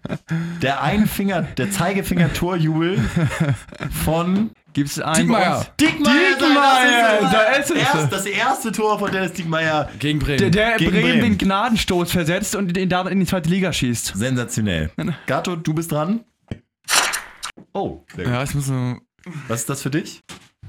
der 0.62 0.82
Einfinger, 0.82 1.42
der 1.42 1.70
Zeigefinger-Torjubel 1.70 2.98
von 4.04 4.50
gibt's 4.74 5.00
einen 5.00 5.28
Diekmeyer. 5.28 5.66
Diekmeyer. 5.80 6.36
Diekmeyer, 6.38 7.20
da 7.22 7.44
das, 7.56 7.70
ist 7.70 7.76
es. 7.76 7.94
erst, 7.94 8.12
das 8.12 8.26
erste 8.26 8.72
Tor 8.72 8.98
von 8.98 9.10
Dennis 9.10 9.32
Diekmeyer. 9.32 9.88
Gegen 9.98 10.18
Bremen. 10.18 10.38
der, 10.38 10.50
der 10.50 10.76
Gegen 10.76 10.90
Bremen, 10.90 11.02
Bremen. 11.02 11.22
den 11.22 11.38
Gnadenstoß 11.38 12.10
versetzt 12.10 12.54
und 12.54 12.76
den 12.76 12.88
damit 12.88 13.12
in 13.12 13.20
die 13.20 13.26
zweite 13.26 13.48
Liga 13.48 13.72
schießt. 13.72 14.12
Sensationell. 14.16 14.90
Gato, 15.26 15.56
du 15.56 15.72
bist 15.72 15.90
dran. 15.92 16.24
Oh, 17.72 18.04
sehr 18.14 18.24
gut. 18.24 18.32
ja, 18.34 18.42
ich 18.42 18.54
muss 18.54 18.68
nur. 18.68 19.00
was 19.48 19.60
ist 19.60 19.70
das 19.70 19.82
für 19.82 19.90
dich? 19.90 20.22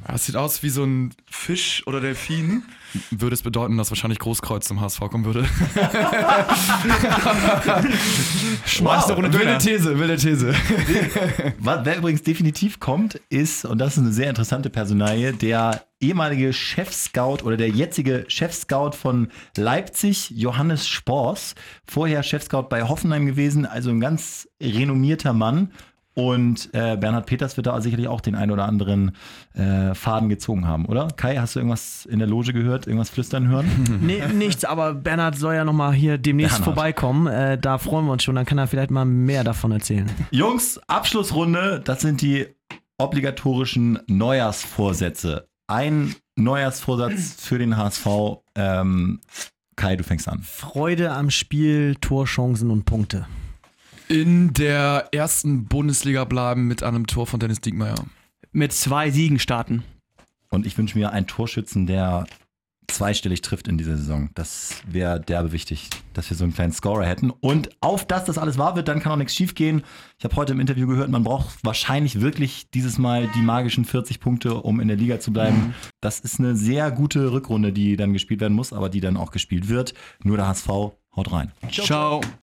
Ja, 0.08 0.16
Es 0.16 0.26
sieht 0.26 0.36
aus 0.36 0.62
wie 0.62 0.70
so 0.70 0.84
ein 0.84 1.14
Fisch 1.30 1.86
oder 1.88 2.00
Delfin. 2.00 2.64
Würde 3.12 3.34
es 3.34 3.42
bedeuten, 3.42 3.78
dass 3.78 3.92
wahrscheinlich 3.92 4.20
Großkreuz 4.20 4.68
zum 4.68 4.80
HSV 4.80 5.00
kommen 5.00 5.26
würde. 5.26 5.46
Wow, 8.80 9.08
Wilde 9.18 9.30
Döner. 9.30 9.58
These, 9.58 9.98
wilde 10.00 10.18
These. 10.18 10.54
Was, 11.60 11.86
wer 11.86 11.98
übrigens 11.98 12.24
definitiv 12.24 12.80
kommt, 12.80 13.16
ist, 13.30 13.66
und 13.66 13.80
das 13.80 13.94
ist 13.94 14.00
eine 14.00 14.12
sehr 14.12 14.30
interessante 14.30 14.70
Personalie, 14.70 15.34
der 15.34 15.86
ehemalige 16.00 16.54
Chefscout 16.54 17.44
oder 17.44 17.58
der 17.58 17.70
jetzige 17.70 18.26
Chefscout 18.28 18.92
von 18.92 19.30
Leipzig, 19.58 20.30
Johannes 20.32 20.88
Spors. 20.88 21.56
Vorher 21.86 22.24
Chefscout 22.24 22.64
bei 22.70 22.84
Hoffenheim 22.84 23.26
gewesen, 23.26 23.66
also 23.66 23.90
ein 23.90 24.00
ganz 24.02 24.48
renommierter 24.62 25.34
Mann. 25.34 25.72
Und 26.18 26.70
äh, 26.74 26.96
Bernhard 26.96 27.26
Peters 27.26 27.58
wird 27.58 27.68
da 27.68 27.80
sicherlich 27.82 28.08
auch 28.08 28.22
den 28.22 28.36
einen 28.36 28.52
oder 28.52 28.66
anderen 28.66 29.12
äh, 29.54 29.94
Faden 29.94 30.30
gezogen 30.30 30.66
haben, 30.66 30.86
oder? 30.86 31.10
Kai, 31.10 31.36
hast 31.36 31.56
du 31.56 31.60
irgendwas 31.60 32.06
in 32.06 32.20
der 32.20 32.28
Loge 32.28 32.54
gehört, 32.54 32.88
irgendwas 32.88 33.10
flüstern 33.10 33.48
hören? 33.50 34.00
Nee, 34.02 34.22
nichts, 34.34 34.64
aber 34.64 34.94
Bernhard 34.94 35.38
soll 35.38 35.56
ja 35.56 35.66
nochmal 35.66 35.94
hier 35.94 36.18
demnächst 36.18 36.58
Bernhard. 36.58 36.76
vorbeikommen. 36.76 37.28
Äh, 37.28 37.58
da 37.58 37.78
freuen 37.78 38.06
wir 38.06 38.14
uns 38.14 38.24
schon, 38.24 38.36
dann 38.36 38.46
kann 38.46 38.58
er 38.58 38.68
vielleicht 38.68 38.92
mal 38.92 39.04
mehr 39.06 39.44
davon 39.44 39.72
erzählen. 39.74 40.10
Jungs, 40.32 40.80
Abschlussrunde, 40.88 41.82
das 41.84 42.00
sind 42.02 42.22
die 42.22 42.48
obligatorischen 42.98 44.00
Neujahrsvorsätze. 44.08 45.48
Ein 45.68 46.16
Neujahrsvorsatz 46.38 47.36
für 47.40 47.58
den 47.58 47.76
HSV. 47.76 48.08
Ähm, 48.56 49.20
Kai, 49.76 49.96
du 49.98 50.04
fängst 50.04 50.30
an. 50.30 50.40
Freude 50.44 51.12
am 51.12 51.30
Spiel, 51.30 51.96
Torchancen 52.00 52.72
und 52.72 52.86
Punkte. 52.86 53.26
In 54.08 54.54
der 54.54 55.10
ersten 55.12 55.66
Bundesliga 55.66 56.26
bleiben 56.26 56.68
mit 56.68 56.84
einem 56.84 57.08
Tor 57.08 57.26
von 57.26 57.40
Dennis 57.40 57.62
Diekmeyer. 57.62 58.06
Mit 58.52 58.72
zwei 58.72 59.10
Siegen 59.10 59.40
starten. 59.40 59.84
Und 60.50 60.68
ich 60.68 60.78
wünsche 60.78 60.98
mir 60.98 61.12
einen 61.12 61.26
Torschützen, 61.26 61.88
der 61.88 62.28
zweistellig 62.88 63.42
trifft 63.42 63.68
in 63.68 63.80
dieser 63.80 63.98
Saison. 63.98 64.30
Das 64.36 64.76
wäre 64.88 65.20
derbe 65.20 65.52
wichtig, 65.52 65.90
dass 66.14 66.30
wir 66.30 66.38
so 66.38 66.44
einen 66.44 66.54
kleinen 66.54 66.72
Scorer 66.72 67.06
hätten. 67.06 67.32
Und 67.32 67.70
auf 67.82 68.06
das 68.06 68.26
das 68.26 68.38
alles 68.38 68.60
wahr 68.60 68.76
wird, 68.76 68.88
dann 68.88 69.00
kann 69.00 69.12
auch 69.12 69.18
nichts 69.18 69.36
schief 69.36 69.56
gehen. 69.56 69.82
Ich 70.20 70.24
habe 70.24 70.36
heute 70.36 70.54
im 70.54 70.60
Interview 70.60 70.88
gehört, 70.88 71.10
man 71.10 71.24
braucht 71.24 71.58
wahrscheinlich 71.64 72.22
wirklich 72.22 72.70
dieses 72.70 73.00
Mal 73.00 73.28
die 73.36 73.42
magischen 73.42 73.86
40 73.86 74.20
Punkte, 74.20 74.54
um 74.62 74.80
in 74.80 74.88
der 74.88 74.98
Liga 74.98 75.20
zu 75.20 75.34
bleiben. 75.34 75.74
Das 76.00 76.20
ist 76.20 76.40
eine 76.40 76.56
sehr 76.56 76.92
gute 76.92 77.32
Rückrunde, 77.32 77.74
die 77.74 77.98
dann 77.98 78.14
gespielt 78.14 78.40
werden 78.40 78.54
muss, 78.54 78.72
aber 78.72 78.90
die 78.90 79.02
dann 79.02 79.18
auch 79.18 79.32
gespielt 79.32 79.68
wird. 79.68 79.96
Nur 80.24 80.38
der 80.38 80.48
HSV 80.48 80.68
haut 80.68 81.32
rein. 81.32 81.52
Ciao. 81.72 82.22